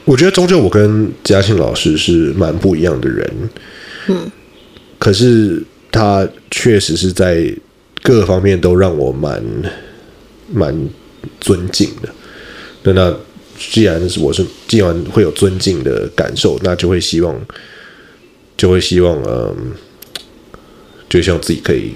[0.05, 3.49] 我觉得终究我跟嘉庆老师是蛮不一样的人。
[4.07, 4.31] 嗯。
[4.99, 5.61] 可是
[5.91, 7.53] 他确实是在
[8.01, 9.43] 各方面都让我蛮
[10.51, 10.73] 蛮
[11.39, 12.09] 尊敬的。
[12.83, 13.15] 那那
[13.57, 17.39] 既然我是既然会有尊敬的感受，那就会希望
[18.57, 19.55] 就会希望嗯，
[21.09, 21.91] 就希望自己可以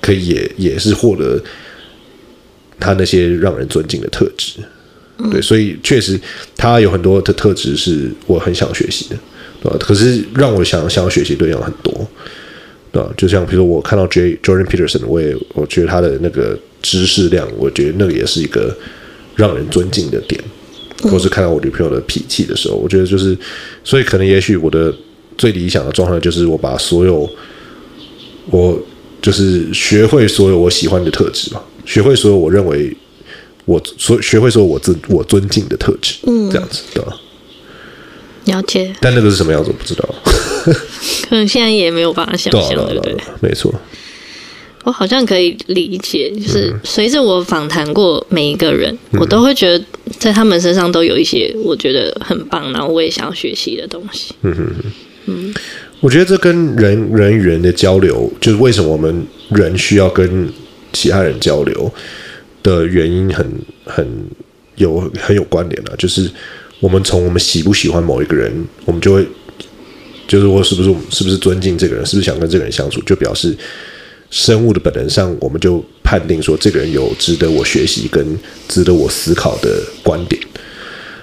[0.00, 1.42] 可以也也是获得
[2.80, 4.60] 他那些让人尊敬的特质。
[5.30, 6.20] 对，所以确实
[6.56, 9.16] 他有很多的特质是我很想学习的。
[9.60, 9.76] 对吧？
[9.80, 11.92] 可是让我想想要学习对象很多，
[12.92, 13.12] 对吧？
[13.16, 18.72] 就像比如说我看到 J Jordan Peterson，我也我觉得他的那个知识量，我觉得那个也是一个
[19.34, 20.40] 让人尊敬的点。
[21.02, 23.36] 或是看到我女朋友的脾气的时候，我觉得就是，
[23.82, 24.94] 所以可能也许我的
[25.36, 27.28] 最理想的状态就是我把所有
[28.50, 28.80] 我
[29.20, 32.96] 就是学会所有我喜欢的特质吧，学会所有我认为
[33.68, 37.12] 我所学会说我尊我尊敬的特质，嗯，这样子对吧？
[38.46, 40.08] 了解，但那个是什么样子，我不知道。
[41.28, 43.14] 可能现在也没有办法想象，对不对？
[43.40, 43.70] 没错，
[44.84, 49.84] 我好像可以理解，就是随着我访谈过每一个人，嗯，我都会觉得
[50.18, 54.34] 在他们身上都有一些我觉得很棒，然后我也想要学习的东西。
[54.40, 54.92] 嗯哼哼，
[55.26, 55.54] 嗯，
[56.00, 60.50] 我觉得这跟人人与人的交流，就是为什么我们人需要跟
[60.94, 61.92] 其他人交流
[62.62, 63.46] 的原因很，
[63.84, 64.26] 很很
[64.76, 66.30] 有很有关联啊，就是。
[66.80, 68.52] 我们从我们喜不喜欢某一个人，
[68.84, 69.26] 我们就会，
[70.28, 73.52] 就是我是不是是不是尊敬这个人，是不是想跟这个人相处，就表示
[74.30, 78.24] 生物的本能上，我们就判定说这个人有值得我学习跟
[78.68, 80.40] 值得我思考的观点。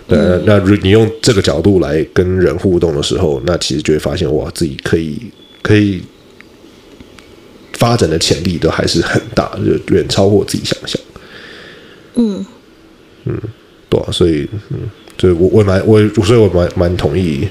[0.07, 5.18] 呃，那如你用这个角度来跟人互动的时候，那其实就会发现哇，自己可以
[5.62, 6.02] 可以
[7.78, 10.99] 发展的潜力都还是很大，就远超过自己想象。
[12.16, 12.46] 嗯
[13.26, 13.40] 嗯，
[13.90, 14.80] 对啊，所以嗯。
[15.18, 17.48] 所以我我蛮我所以我蛮蛮同意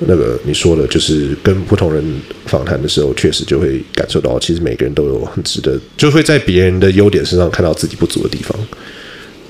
[0.00, 2.04] 那个你说的，就是跟不同人
[2.46, 8.58] 访谈的时候，确实就会感受到，其实每个人都有很值得，就会在别人的优点身上看到自己不足的地方，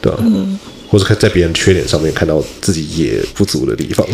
[0.02, 0.18] 对吧？
[0.20, 0.58] 嗯，
[0.90, 4.06] 或者在别人缺点上面看到自己也不足的地方。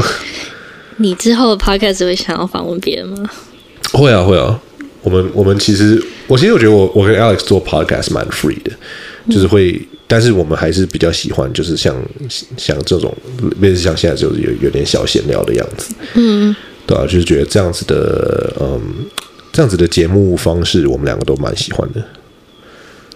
[0.98, 3.28] 你之后的 podcast 会想要访问别人吗？
[3.92, 4.62] 会啊，会啊。
[5.02, 8.70] 我们我们其实，我其实我觉得我我跟 Alex 做 podcast 蛮 free 的，
[9.28, 9.72] 就是会。
[9.72, 11.92] 嗯但是我们还是比较喜欢，就是像
[12.56, 13.12] 像这种，
[13.60, 16.54] 类似像现在就是有有点小闲聊的样子，嗯，
[16.86, 18.80] 对啊，就是觉得这样子的，嗯，
[19.52, 22.00] 这样子的节目方式，我们两个都蛮喜欢的。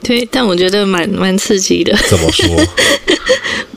[0.03, 1.97] 对，但我觉得蛮蛮刺激的。
[2.09, 2.49] 怎么说？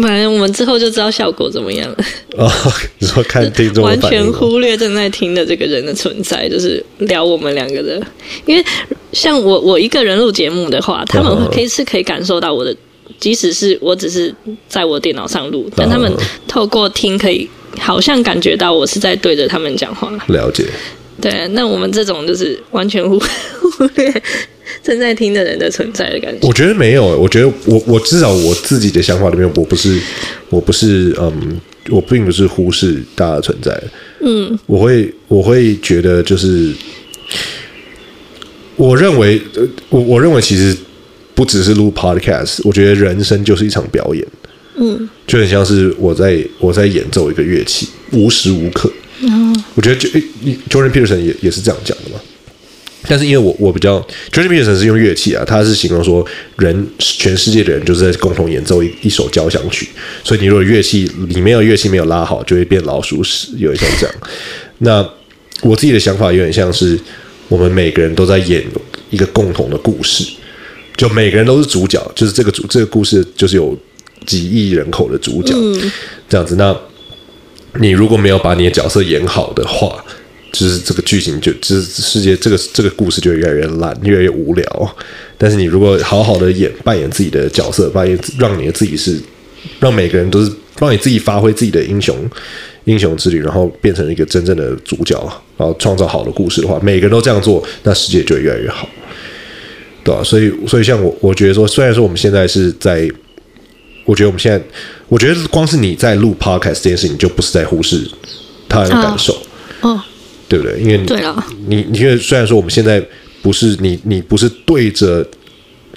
[0.00, 1.96] 反正我们之后就知道效果怎么样了。
[2.36, 2.50] 哦，
[2.98, 8.00] 你说看听众完全忽略正在听的这个人的存在，就是聊我们两个的，
[8.46, 8.64] 因为。
[9.12, 12.74] 像我我一个人录节目的话，他们可以是可以感受到我的，
[13.20, 14.34] 即使是我只是
[14.66, 16.10] 在我电脑上录，但他们
[16.48, 17.46] 透过听可以
[17.78, 20.10] 好像感觉到我是在对着他们讲话。
[20.28, 20.64] 了解。
[21.22, 23.18] 对，那我们这种就是完全忽
[23.78, 24.22] 忽略
[24.82, 26.46] 正在听的人的存在的感觉。
[26.46, 29.98] 我觉得没有，我觉得我我至少我自己的想法里面，我不是
[30.50, 31.58] 我不是嗯，
[31.88, 33.82] 我并不是忽视大家的存在。
[34.20, 36.72] 嗯，我会我会觉得就是。
[38.74, 39.40] 我认为，
[39.90, 40.74] 我我认为其实
[41.34, 44.26] 不只是录 podcast，我觉得人生就是一场表演，
[44.76, 48.90] 嗯，就很像是我在我在演奏一个乐器，无时无刻。
[49.22, 50.08] 嗯，我觉得就
[50.68, 52.20] Jordan Peterson 也也是这样讲的嘛，
[53.08, 54.00] 但是因为我我比较
[54.30, 56.26] ，Jordan Peterson 是用乐器啊，他是形容说
[56.56, 59.88] 人全世界的人就是在共同演奏一一首交响曲，
[60.24, 64.14] 所以你如果乐器里面的乐器没有拉好，就会变老鼠屎，有点像这样。
[64.78, 65.08] 那
[65.62, 66.98] 我自己的想法有点像是
[67.48, 68.64] 我们每个人都在演
[69.10, 70.24] 一个共同的故事，
[70.96, 73.78] 就每个人都是主角，就是这个主这个故事就是有
[74.26, 75.54] 几亿人口的主角，
[76.28, 76.56] 这样子。
[76.56, 76.76] 那
[77.80, 80.04] 你如果没有把你的角色演好的话，
[80.52, 84.96] 就是这个剧情就，就是世界这个这个故事就越来越烂，越来越无聊。
[85.38, 89.18] 但是你如果好好的演扮演自己的角色，扮演让你的自己是，
[89.80, 92.16] 让每个人都是让你自己发挥自己的英雄
[92.84, 95.18] 英雄之旅，然后变成一个真正的主角，
[95.56, 98.88] 然后创造好的故事的话，每个人都这样做，那世界就会越来越好，
[100.04, 103.08] 对吧、所以，所以像我，我觉得说，虽然说我们现在是在，
[104.04, 104.60] 我觉得我们现在，
[105.12, 108.10] 我觉得光是你在录 podcast 这件事情，就不是在忽视
[108.66, 109.34] 他人的感受，
[109.82, 109.90] 哦。
[109.90, 110.02] 哦
[110.48, 110.78] 对不对？
[110.80, 113.02] 因为你，对了，你因为虽然说我们现在
[113.42, 115.26] 不是你，你不是对着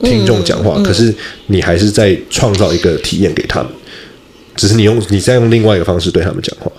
[0.01, 1.13] 听众讲话，嗯嗯、可是
[1.47, 3.71] 你还是在创造一个体验给他们，
[4.55, 6.71] 只是你用你在用另外一个方式对他们讲话。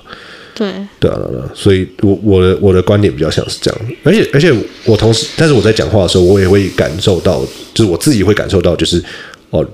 [0.54, 4.50] 对，对啊，对啊，所以我我的我的观点比较像是这样，而且而且
[4.84, 7.44] 我同时，但是我在讲话的时候，我也会感受到，
[7.74, 9.02] 就是我自己会感受到，就是
[9.50, 9.66] 哦，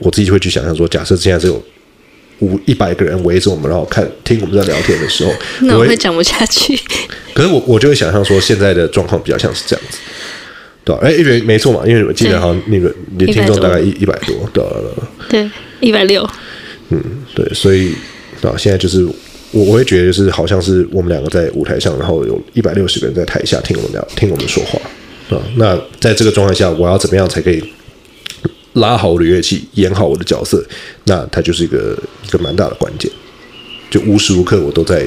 [0.00, 1.60] 我自己会去想象说，假设现在这种。
[2.40, 6.78] 五一百个人围着我们，然后看听我们在聊天的时候， 那我会讲不下去。
[7.32, 9.98] 可是我我就会想象说，现在的状况比较像是这样子，
[10.84, 11.00] 对吧？
[11.02, 14.64] 哎，因为没错嘛，因为我记得好像那个你的听众大概一一百多，对
[15.28, 15.50] 对，
[15.80, 16.28] 一百六。
[16.88, 17.00] 嗯，
[17.34, 17.92] 对，所以
[18.42, 19.04] 啊，现在就是
[19.52, 24.80] 我我会觉得就是好像是我们两个在舞台上，然后有一百六十个人在台下听我们聊，听我们说话
[25.36, 25.40] 啊。
[25.56, 27.62] 那在这个状态下，我要怎么样才可以？
[28.74, 30.64] 拉好我的乐器，演好我的角色，
[31.10, 33.10] 那它就是一个一个蛮大的关键。
[33.90, 35.04] 就无时无刻我都在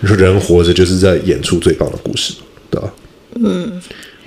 [0.00, 2.32] 人活着，就是在演出最棒的故事，
[2.70, 2.90] 对吧？
[3.34, 3.82] 嗯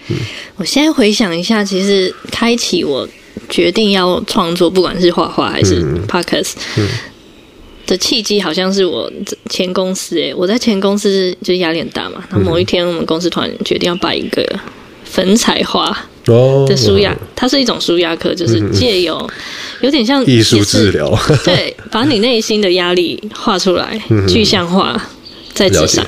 [0.09, 0.17] 嗯，
[0.57, 3.09] 我现在回想一下，其实开启我
[3.49, 6.53] 决定要创作，不管是画画还是 Podcast
[7.87, 9.11] 的契机，好像是我
[9.49, 12.23] 前公司诶，我在前公司就压力很大嘛。
[12.29, 14.47] 然后某一天，我们公司突然决定要办一个
[15.03, 16.05] 粉彩画。
[16.27, 19.29] 哦，的舒压，它是一种舒压课，就是借由
[19.81, 21.13] 有点像艺术治疗，
[21.43, 25.09] 对， 把你内心的压力画出来，具象化
[25.53, 26.05] 在纸上。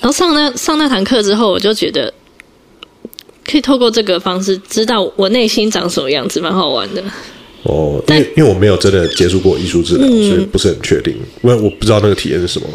[0.00, 2.12] 然后上那上那堂课之后，我就觉得
[3.44, 7.02] 可以透过这个方式知道我内心长什么样子，蛮好玩的。
[7.64, 12.66] 哦，因为因为我没有真的接触过艺术治疗，所以不是很确定，因为我不知道那个体验是什么。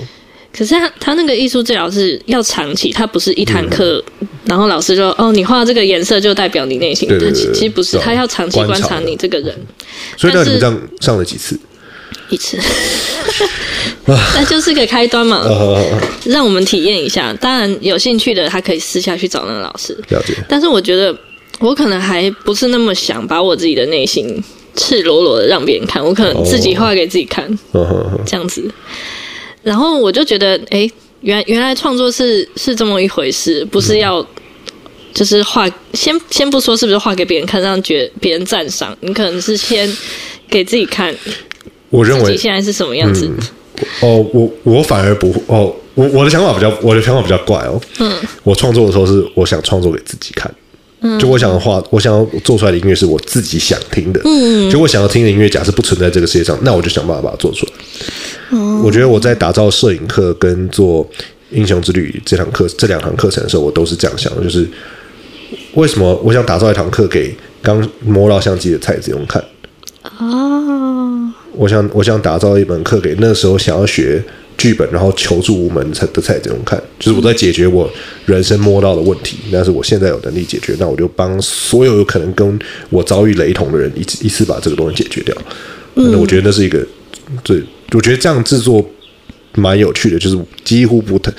[0.51, 7.07] 可是他他那个艺术治疗是要长期，他不是一堂课，嗯、然后老师就哦，你画这个颜色就代表你内心。
[7.07, 9.55] 对对对，他其实不是，他要长期观察你这个人。
[10.17, 11.59] 所以那你们这样上了几次？
[12.29, 12.57] 一次。
[14.07, 15.45] 那就是个开端嘛，
[16.25, 17.33] 让我们体验一下。
[17.33, 19.93] 当然有兴趣的他可以私下去找那个老师。
[20.09, 20.33] 了解。
[20.47, 21.15] 但是我觉得
[21.59, 24.43] 我可能还不是那么想把我自己的内心
[24.75, 28.69] 赤裸裸的让别人看，我可能自己画给自己看，哦、这样子。
[29.67, 30.89] 然后我就觉得，哎，
[31.19, 34.25] 原原来创作是是这么一回事，不是要
[35.13, 39.85] 就是画，先先不说是不是画给别人看，让觉别人赞赏，你可能是先
[40.49, 41.13] 给自己看，
[41.89, 43.27] 我认为自己现在是什么样子。
[43.27, 43.37] 嗯、
[44.03, 47.81] 哦，我我反而不哦，我我的想法比较我的想法比较怪哦。
[47.99, 50.49] 嗯，我创作的时候是我想创作给自己看，
[51.01, 57.71] 嗯，就我想画，我想要做出来的音乐是我自己想听的，嗯，就我想要听的音乐，假设不存在这个世界上，那我就想办法把它做出来。
[58.83, 61.07] 我觉得我在打造摄影课跟做
[61.51, 64.67] 英雄之旅这堂课这两堂课程的时候，我都是这样想的，就是
[65.73, 69.43] 为什么我想打造一堂课给刚摸到相机的菜子用看？
[70.19, 74.23] 哦，我想我想打造一门课给那时候想要学
[74.57, 77.89] 剧本然后求助无门的菜子用看，就是我在解决我
[78.25, 82.59] 人生摸到的问题，但是我现在有能力解决，那我就帮所有有可能跟
[82.89, 85.35] 我遭遇雷同的人一次一次把这个东西解决掉。
[85.93, 86.85] 那我觉得那是一个
[87.43, 87.63] 最。
[87.93, 88.85] 我觉得这样制作
[89.53, 91.31] 蛮有趣的，就是几乎不太，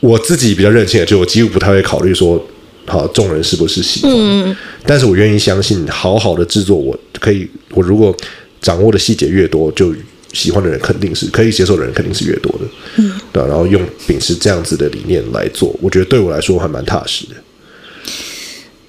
[0.00, 2.44] 我自己比较任性的，就我几乎不太会考虑说，
[2.86, 4.12] 好众人是不是喜欢。
[4.12, 4.56] 嗯。
[4.84, 8.12] 但是我愿意相信，好好的制作，我可以，我如果
[8.60, 9.94] 掌握的细节越多，就
[10.32, 12.60] 喜欢的人肯定是可以接受的人肯定是越多的。
[12.96, 13.12] 嗯。
[13.32, 17.34] 对，然后用秉持这样子的理念来做，我觉得对我来说还蛮踏实的。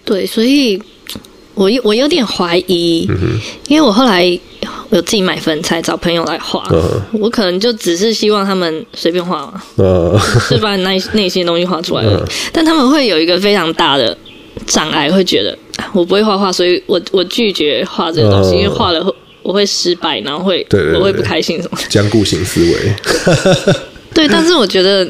[0.05, 0.81] 对，所以
[1.53, 4.39] 我我有点怀疑，嗯，因为我后来。
[4.89, 6.63] 我有自己买粉彩，找朋友来画。
[6.71, 12.03] Uh, 我可能就只是希望他们随便画嘛，uh, 是把内内心的东西画出来。
[12.03, 12.19] Uh,
[12.51, 14.17] 但他们会有一个非常大的
[14.65, 15.55] 障碍，会觉得
[15.93, 21.77] 我不会画画，所以我我拒绝画这个东西，uh, 因为画了我会失败，然后会对我会不开心什么。
[21.89, 23.73] 僵固型思维。
[24.13, 25.09] 对，但是我觉得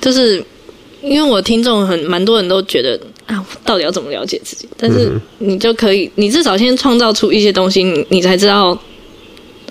[0.00, 0.42] 就是
[1.00, 4.68] 因为我听众很蛮多人都觉得啊，到底要怎么了解自己？
[4.76, 8.78] 但是你就可以，你至少先创造出一些东西，你你才知道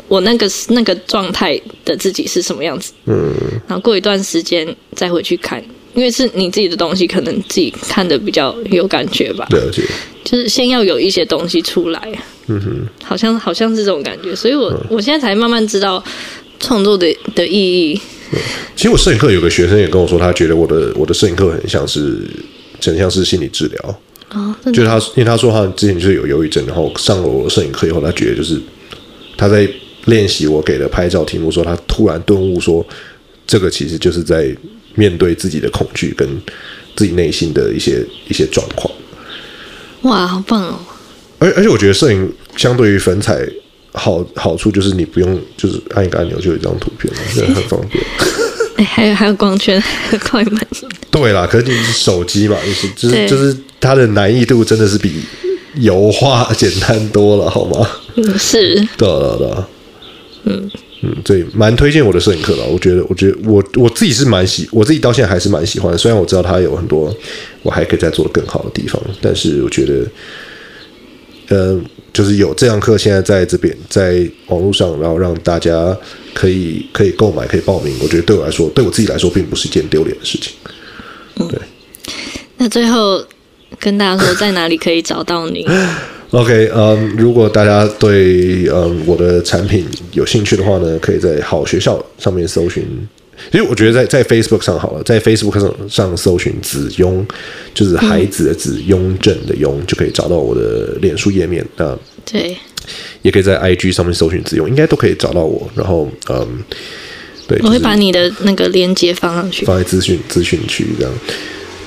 [0.07, 2.93] 我那个那个状态的自己是什么样子。
[3.05, 3.33] 嗯，
[3.67, 9.47] 然后过一段时间再回去看，因为是你自己的东西，可能自己看的比较有感觉吧。
[9.51, 9.83] 了解，
[10.23, 12.01] 就是先要有一些东西出来。
[12.47, 16.03] 嗯哼，好像好像是这种感觉，所以我、嗯、我现在才慢慢知道
[16.59, 18.01] 创作的的意义。
[18.75, 22.19] 其实我摄影课有个学生也跟我说，他觉得我的我的摄影课很像是，
[22.81, 23.99] 很像是心理治疗。
[24.33, 28.59] 哦，就是他，因为他说他之前就是有忧郁症，然后上了我摄影课以后，他觉得就是
[29.37, 29.69] 他在
[30.05, 32.85] 练习我给的拍照题目，说他突然顿悟，说
[33.45, 34.55] 这个其实就是在
[34.95, 36.27] 面对自己的恐惧跟
[36.95, 38.93] 自己内心的一些一些状况。
[40.03, 40.79] 哇，好棒哦！
[41.39, 43.47] 而而且我觉得摄影相对于粉彩。
[43.93, 48.01] 好好处就是你不用，就是按一个按钮就有一张图片， 这很方便。
[48.77, 49.83] 哎，还有还有光圈，
[50.23, 50.57] 快门。
[51.11, 55.21] 对啦，可是你是手机嘛，就是就是就是它的难易度真的是比
[55.75, 57.85] 油画简单多了，好吗？
[58.15, 58.75] 嗯，是。
[58.95, 59.67] 对了对了，
[60.45, 60.71] 嗯
[61.01, 62.63] 嗯，对，蛮推荐我的摄影课的。
[62.65, 65.97] 我觉得，我觉得我我自己是蛮喜，我自己到现在还是蛮喜欢的。
[65.97, 67.15] 虽然我知道它有很多
[67.63, 69.93] 我还可以再做的更好的地方，但是我觉得，
[71.49, 71.81] 嗯、呃。
[72.13, 75.97] 就是有这堂课，现在在这边，在网络上，然后让大家
[76.33, 77.95] 可以可以购买，可以报名。
[78.01, 80.51] 我觉得对我来说，对我自己来说，并不是一件丢脸的事情。
[81.37, 81.57] 对。
[81.57, 81.59] 嗯、
[82.57, 83.23] 那最后
[83.79, 85.65] 跟大家说，在哪里可以找到你
[86.31, 92.85] ？OK，嗯，如果大家对嗯我的产品有兴趣的话呢，可以在好学校上面搜寻。
[93.51, 97.25] 其实我觉得在在 Facebook 上好了，在 Facebook 上上搜寻子雍，
[97.73, 101.65] 就是孩子的子，雍正的雍，就可以找到我的脸书页面。
[101.75, 102.55] 那对，
[103.23, 105.67] 也可以在 IG 上面搜寻子雍，应该都可以找到我。
[105.75, 106.47] 然后嗯，
[107.47, 111.11] 对，我会把你的那个链接放上去，放在资讯资讯区这样。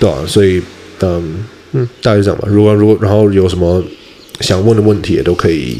[0.00, 0.60] 对啊，所以
[1.00, 2.48] 嗯嗯，大概是这样吧。
[2.50, 3.80] 如果如果然后有什么
[4.40, 5.78] 想问的问题，也都可以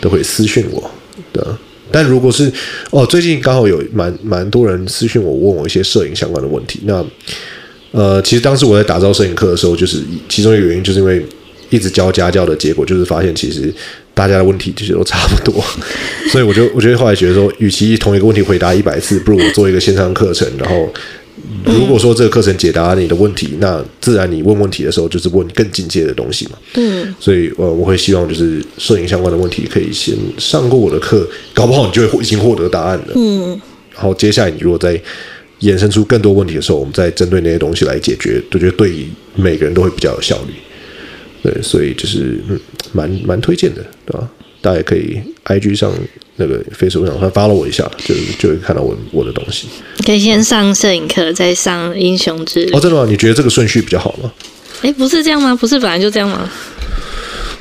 [0.00, 0.90] 都可以私讯我。
[1.32, 1.42] 对。
[1.90, 2.52] 但如果是
[2.90, 6.80] 哦，最近刚好有蛮蛮多人私讯我，问我一些摄影相关的问题。
[6.84, 7.02] 那
[7.92, 11.24] 呃，其实当时我在打造摄影课的时候，就是其中一个原因，就是因为
[11.70, 13.72] 一直教家教的结果，就是发现其实
[14.12, 15.64] 大家的问题其实都差不多，
[16.30, 20.92] 所以我就我觉得后来觉得说，与其同一个问题回答一百次，不如我做一个线上课程，然后。
[21.64, 26.58] 如果说这个课程解答你的问题，那自然你问问题的时候就是问更进阶的东西嘛。
[26.74, 33.12] 嗯，所以呃，我会希望就是摄影相关的问题可以先上过我的课，搞不好你就会已经获得答案了。
[33.14, 33.60] 嗯，
[33.94, 35.00] 然后接下来你如果再
[35.60, 40.52] 衍生出更多问题的时候，我们再针对那些东西来解决，我觉得对每个人都会比较有效率。
[41.42, 42.60] 对，所以就是嗯，
[42.92, 44.28] 蛮蛮推荐的，对吧？
[44.60, 45.92] 大家也可以 IG 上。
[46.40, 49.66] 那个 Facebook 上，他 follow 我一下，就就会看到我我的东西。
[50.06, 52.70] 可以先上摄影课，再上英雄之旅。
[52.70, 53.04] 哦，真的吗？
[53.10, 54.30] 你觉得这个顺序比较好吗？
[54.82, 55.52] 哎，不是这样吗？
[55.56, 56.48] 不是本来就这样吗？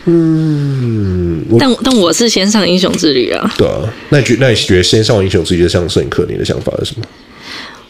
[0.06, 3.52] 嗯，但但我是先上英雄之旅啊。
[3.58, 7.06] 对啊，那你觉那你觉得先上英雄之旅再上摄影课，你的想法是什么？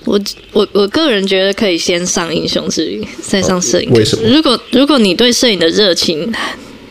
[0.06, 0.18] 我
[0.54, 3.98] 我我个人觉得可以先上英雄之旅，再上摄影课。
[3.98, 4.26] 为什么？
[4.30, 6.32] 如果如果你对摄影的热情。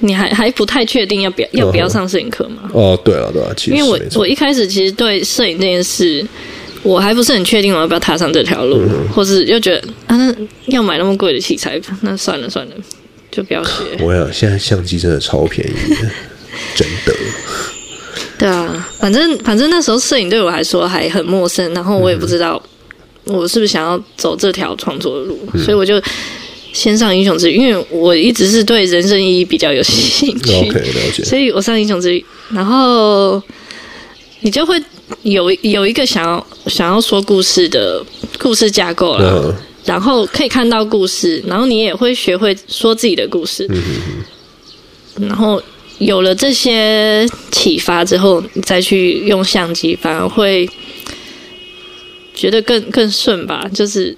[0.00, 2.70] 你还还不太确定要不要要不要上摄影课吗？
[2.72, 6.24] 哦，对了对了，其实因为我我一开始其实对摄影这件事，
[6.82, 10.34] 我还不是很确定我要不要踏上这条路，嗯、或是又觉得啊，那
[10.66, 12.72] 要买那么贵的器材，那算了算了，
[13.30, 13.70] 就不要学。
[14.04, 16.10] 我想现在相机真的超便宜的，
[16.76, 17.14] 真的。
[18.38, 22.62] 对啊，反正反正那时候摄影对我来说还很陌生，然后我也不知道
[23.24, 26.00] 我是不是想要走这条创作的路，嗯、所以我就。
[26.76, 31.24] 先上英雄之旅，因为我一直是对人生意义比较有兴趣，OK，了解。
[31.24, 33.42] 所以我上英雄之旅，然后
[34.40, 34.78] 你就会
[35.22, 38.04] 有有一个想要想要说故事的
[38.38, 39.54] 故事架构了，uh.
[39.86, 43.82] 然后可以看到故事，然后你也会学会说自己的故事，嗯、
[45.16, 45.62] 哼然后
[45.96, 50.68] 有了这些启发之后，你再去用相机，反而会
[52.34, 54.14] 觉得更更顺吧，就是。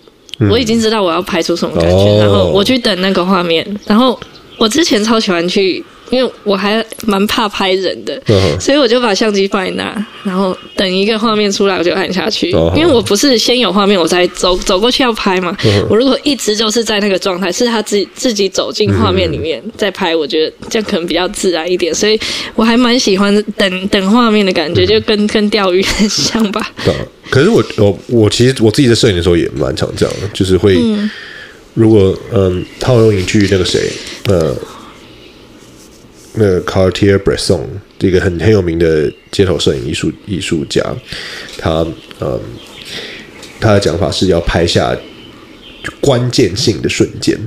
[0.50, 3.66] 我已经知道我要拍出什么感觉，嗯、然后我去等那个画面。
[3.86, 4.18] 然后
[4.58, 12.52] 我之前超喜欢去，因为我还蛮怕拍人的，嗯、所以我就把相机放在那，然后等一个画面出来，我就按下去。
[12.52, 15.56] 嗯、因为我不是先有画面，我再走走过去要拍嘛。
[15.64, 21.94] 嗯、我如果一直就是在那个状态，是他自己自己走进画面里面再拍，我觉得这样可能比较自然一点。
[21.94, 22.18] 所以
[22.54, 26.72] 我还蛮喜欢等等画面的感觉，就跟跟钓鱼很像吧。
[26.86, 26.92] 嗯
[27.30, 31.10] 可是我我我其实我自己在摄影的时候也蛮常这样的，就是会，嗯、
[31.78, 33.88] 如果嗯套用一句那个谁
[34.26, 34.52] 呃
[36.34, 37.60] 那个 Cartier-Bresson
[38.00, 40.82] 这个很很有名的街头摄影艺术艺术家，
[41.56, 41.86] 他
[42.20, 42.40] 嗯
[43.60, 44.96] 他的讲法是要拍下
[46.00, 47.38] 关键性的瞬间，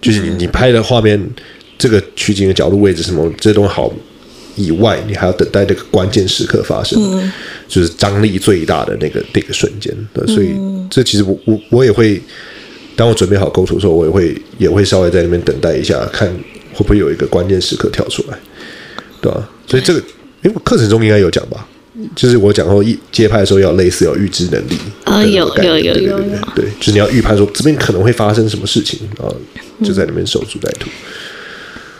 [0.00, 1.20] 就是你你拍的画面
[1.78, 3.92] 这个取景的角度位置什么这些东西好
[4.56, 7.32] 以外，你还要等待这个关键时刻发生，嗯、
[7.68, 9.94] 就是张力最大的那个那个瞬间。
[10.12, 10.50] 对，所以
[10.90, 12.20] 这其实我我我也会，
[12.98, 16.28] 当我准备好构图的时候，我也会也会稍微在那边等待一下，看
[16.72, 18.36] 会不会有一个关键时刻跳出来，
[19.22, 19.48] 对吧？
[19.68, 20.00] 所以这个，
[20.42, 21.64] 因为课程中应该有讲吧。
[22.16, 29.30] 就是我讲说，一接拍的时候要类似有预知能力啊，有有有有有，对，就是你要预判说这边可能会发生什么事情啊，
[29.84, 30.90] 就在那边守株待兔。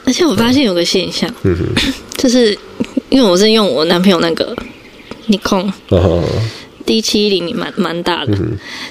[0.04, 2.56] 而且我发现有个现象，嗯哼，就是
[3.08, 4.52] 因为我是用我男朋友那个
[5.26, 5.72] 尼康
[6.89, 8.32] D 七零，蛮蛮大的，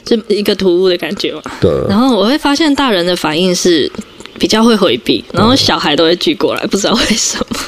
[0.06, 1.41] 就一个突兀的感觉嘛。
[1.60, 1.72] 对。
[1.90, 3.91] 然后我会发现大人的反应是
[4.38, 7.60] 比较会回避，然后小孩都会聚过来，不知道为什么。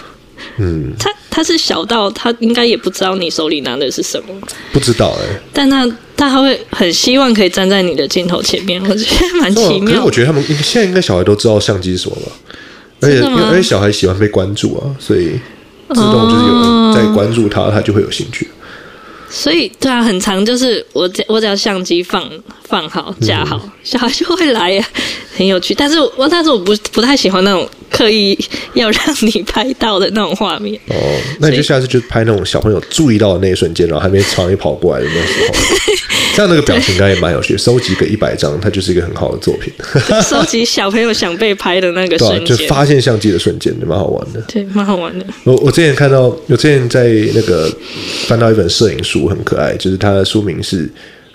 [0.59, 4.35] 嗯，他他是小到他应该也不知道你手里拿的是什么，
[4.71, 5.41] 不知道哎、欸。
[5.51, 9.85] 但他他还会很希望可以站在你的镜头前面，我觉得蛮奇妙。
[9.87, 12.31] 可是我觉得他们现在应该小孩都知道相机是什么吧？
[13.01, 15.39] 而且而且小孩喜欢被关注啊，所以
[15.89, 18.47] 自动就是有人在关注他，他就会有兴趣。
[19.29, 22.29] 所以对啊，很长就是我只我只要相机放
[22.63, 24.85] 放好架好，嗯、小 孩就会来呀，
[25.39, 25.73] 很有趣。
[25.73, 28.37] 但是我但是我不不太喜欢那种刻意
[28.73, 30.77] 要让你拍到的那种画面。
[30.89, 30.95] 哦，
[31.39, 35.55] 那你就下次就拍那种小朋友注意到的那一瞬间，然后还没朝你跑过来的那时候。
[36.35, 39.73] 这样那个表情应该也蛮有趣，收集个一百张，它就是一个很好的作品。
[40.21, 44.41] 收集小朋友想被拍的那个瞬间，就发现相机的瞬间，蛮好玩的。
[44.47, 45.25] 对，蛮好玩的。
[45.45, 47.69] 我我之前看到，我之前在那个
[48.27, 50.89] 翻到一本摄影书，很可爱，就是它的书名是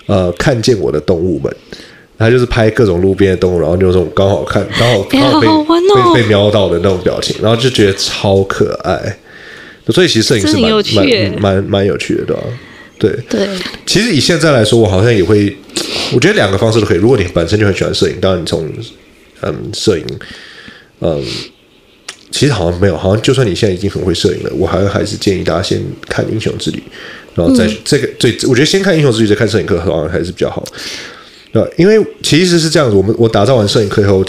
[0.07, 1.55] 呃，看见我的动物们，
[2.17, 9.17] 它就是拍各种路边的动物，然后就那种刚好看，刚好刚好被、被被瞄到的那种表情，然后就觉得超可爱。
[9.89, 12.41] 所以其实摄影是蛮蛮蛮蛮有趣的，对吧？
[12.97, 13.47] 对对，
[13.85, 15.55] 其实以现在来说，我好像也会，
[16.13, 16.97] 我觉得两个方式都可以。
[16.97, 18.67] 如果你本身就很喜欢摄影，当然你从
[19.41, 20.05] 嗯摄影，
[21.01, 21.23] 嗯，
[22.31, 26.77] 其实好像没有，好像就算你现在已经很会摄影了，我还还是建议大家先看《英雄之旅》，
[27.35, 30.63] 然后再、嗯、这个最，我觉得先看《英雄之旅》再看摄影课，好像还是比较好。
[31.55, 34.21] 对，因为其实是这样子，我们我打造完摄影课以后，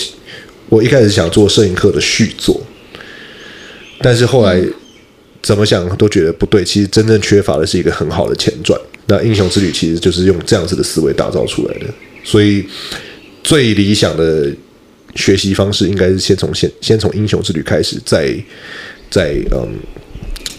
[0.68, 2.62] 我一开始想做摄影课的续作，
[4.00, 4.62] 但是后来。
[5.42, 8.76] 怎么想都觉得不对，其实真正缺乏的是一个很好的前传。
[9.06, 11.86] 那《英雄之旅》其实就是用这样子的思维打造出来的，
[12.24, 12.64] 所以
[13.44, 14.52] 最理想的
[15.14, 18.34] 学习方式应该是先从先先从《英雄之旅》开始，再
[19.08, 19.68] 再嗯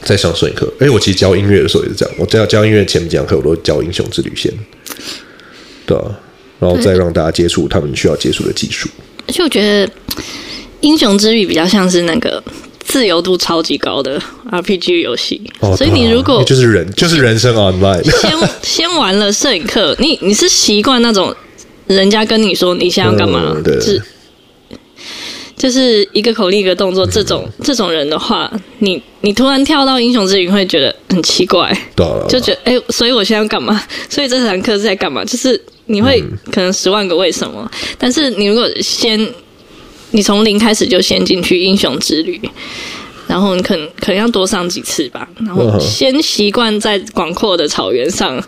[0.04, 0.72] 再上摄影课。
[0.80, 4.50] 哎，我其实教音乐的时候也是这样，我教教音乐前几堂课我都教《英雄之旅》先，
[5.86, 5.98] 对，
[6.60, 8.90] 然后再让大家接触他们需要接触的技术。
[9.28, 9.88] 而且我觉得
[10.82, 12.44] 《英雄之旅》比较像是那个。
[12.88, 14.18] 自由度超级高的
[14.50, 18.32] RPG 游戏，哦、所以你如果就是人就是人生 online，先
[18.64, 21.36] 先玩了摄影课，你你是习惯那种
[21.88, 24.02] 人家跟你说你现在要干嘛，嗯、对是
[25.58, 31.78] 就是一个口令一个动作这种、嗯、这种人的话，你你突然跳到英雄之旅会觉得很奇怪，
[32.30, 33.84] 就觉得哎、欸，所以我现在要干嘛？
[34.10, 35.26] 所以这堂课是在干嘛？
[35.26, 39.20] 就是你会可能十万个为什么，嗯、但是你如果先。
[40.12, 42.40] 你从零开始就先进去英雄之旅，
[43.28, 48.42] 然后你可能可能要多上几次吧，然后先习惯在广阔的草原上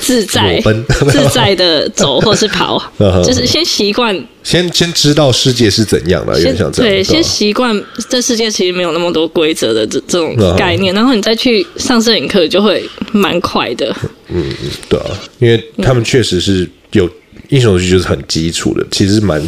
[0.00, 0.62] 自在
[1.10, 2.82] 自在的走或是跑，
[3.24, 7.78] 就是先习惯，先先知道世界是怎样的，先对，先习惯
[8.08, 12.82] 这世界其实没有那么多规则的这这种 概念，然后你再去上摄影课就会
[13.12, 13.94] 蛮快的。
[14.28, 15.06] 嗯嗯，对啊，
[15.38, 17.08] 因为他们确实是有
[17.48, 19.42] 英雄之旅就是很基础的，其实蛮。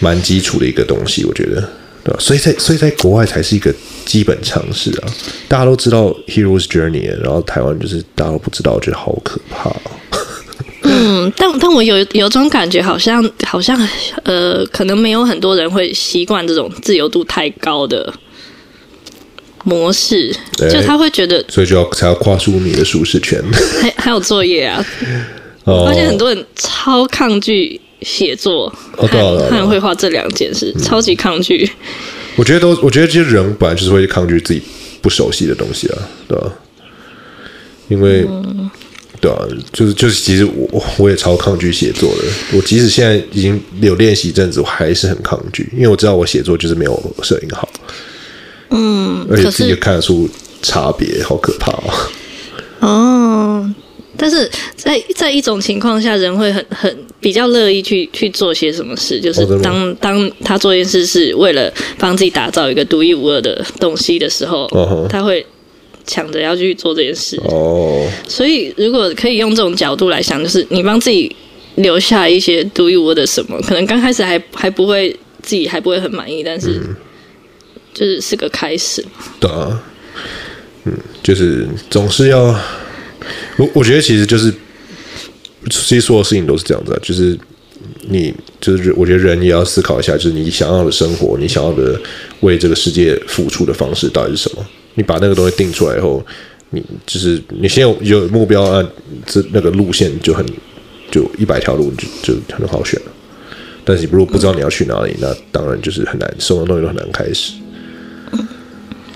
[0.00, 1.68] 蛮基础的一个东西，我觉得，
[2.08, 2.18] 对吧？
[2.18, 3.72] 所以在所以在国外才是一个
[4.06, 5.08] 基本常识啊。
[5.46, 9.76] 大家都知道 Hero's Journey，然后台湾就是大家都不知道，我觉得好可怕哦。
[10.84, 13.78] 嗯，但但我有有种感觉，好像好像
[14.22, 18.10] 呃，可能没有很多人会习惯这种自由度太高的
[19.64, 23.42] 模式，欸、就他会觉得，所以就要才要跨出你的舒适圈。
[23.82, 24.82] 还还有作业啊，
[25.64, 27.78] 我发现很多人超抗拒。
[28.02, 29.06] 写作和
[29.50, 31.70] 和绘画这两件事，超级抗拒。
[32.36, 34.62] 我觉得都，我觉得这些人本来就是会抗拒自己
[35.02, 35.98] 不熟悉的东西啊，
[36.28, 36.52] 对吧？
[37.88, 38.24] 因为，
[39.20, 39.42] 对啊，
[39.72, 42.24] 就是就是，其实我我也超抗拒写作的。
[42.52, 47.68] 我即使现在已经有练习一阵子，我还是很抗拒，因为我知道我写作就是没有摄影好。
[48.70, 50.28] 嗯，而且自己看得出
[50.62, 52.10] 差别，好可怕啊！
[52.80, 53.17] 哦。
[54.18, 65.06] 但是在在一种情况下，人会很很比较乐意去去做些什么事，就是当当他做一件事是为了帮自己打造一个独一无二的东西的时候，uh huh.
[65.06, 65.46] 他会
[66.04, 67.40] 抢着要去做这件事。
[67.44, 71.34] 哦，所以如果可以用这种角度来想，就是你帮自己
[71.76, 73.56] 留下一些独一无二的什么。
[73.62, 75.10] 可能刚开始还还不会
[75.42, 76.80] 自己还不会很满意，但是
[77.94, 79.04] 就是是个开始。
[79.38, 79.80] 对啊，
[80.84, 80.92] 嗯，
[81.22, 82.58] 就是总是要
[83.56, 84.52] 我我觉得其实就是
[85.70, 87.38] 其实所有事情都是这样子，就是。
[88.10, 91.98] 你就是，我觉得人也要思考一下，就是你想要的生活，你想要的
[92.40, 94.66] 为这个世界付出的方式到底是什么？
[94.94, 96.24] 你把那个东西定出来以后，
[96.70, 98.84] 你就是你先有有目标啊，
[99.26, 100.44] 这那个路线就很
[101.10, 103.12] 就一百条路就就很好选了。
[103.84, 107.52] 但是你如果不知道你要去哪里，那当然就是很难，什么东西都很难开始。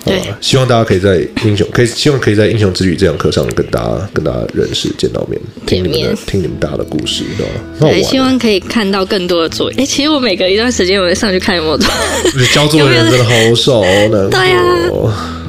[0.05, 7.51] 对，希望大家可以在英雄，可以希望可以在英雄之旅这堂课上跟大家跟大家认识见到面，听你们的听你们大家的故事，对吧？
[7.79, 9.77] 对，希望可以看到更多的作业。
[9.79, 12.47] 哎，其实我每隔一段时间我会上去看有没有作业。
[12.53, 14.29] 交作业人真的好少呢。
[14.29, 14.61] 对呀，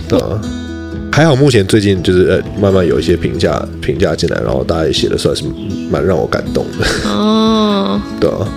[0.08, 0.40] 对啊，
[1.10, 5.42] 还好目前最近就是呃慢慢有一些评价评价进来，然后大家也写的算是
[5.90, 7.08] 蛮让我感动的。
[7.08, 8.48] 哦， 对啊。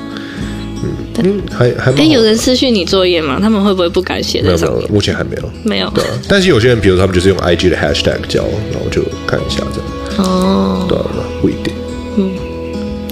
[1.24, 3.40] 嗯，还还哎，有人私讯你作业吗？
[3.42, 4.78] 他们会不会不敢写在上面？
[4.78, 5.52] 没有，目前还没有。
[5.64, 5.90] 没有。
[5.92, 10.28] 对啊，但是有些人，比如他们就是用 IG 的 hashtag 教，然后就看一下这样。
[10.30, 10.86] 哦。
[10.88, 11.06] 对啊，
[11.42, 11.74] 不一定。
[12.18, 12.32] 嗯。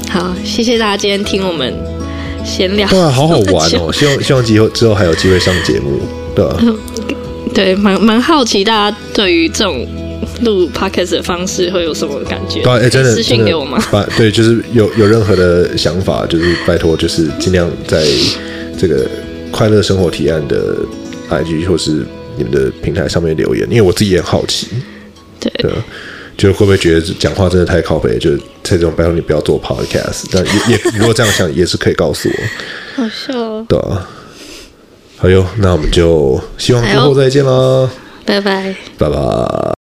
[0.10, 1.73] 好，谢谢大家今天听我们
[2.45, 2.88] 闲聊。
[2.91, 3.91] 哇，好好玩哦！
[3.94, 5.99] 希望希望之后之后还有机会上节目，
[6.36, 6.57] 对吧？
[7.53, 9.86] 对，蛮蛮好奇大家对于这种。
[10.41, 12.61] 录 podcast 的方式会有什么感觉？
[12.61, 13.77] 对，哎，真的，私信给我吗？
[13.91, 18.03] 把对，就是有有任何的想法，就是拜托，就是尽量在
[18.77, 19.07] 这个
[19.52, 20.76] 快乐生活提案的
[21.30, 22.06] IG 或是
[22.38, 24.68] 你们的平台上面留言，因为我自己也很好奇。
[25.39, 25.72] 对，对，
[26.38, 28.18] 就会不会觉得讲话真的太靠北？
[28.18, 32.35] 就是这种拜托你不要做 podcast，但也也如果这样想也是可以告诉我。
[33.03, 33.65] 好笑哦。
[33.69, 34.10] 对啊。
[35.18, 37.89] 好哟，那我们就希望之后再见啦。
[38.26, 38.76] 拜拜。
[38.97, 39.15] 拜拜。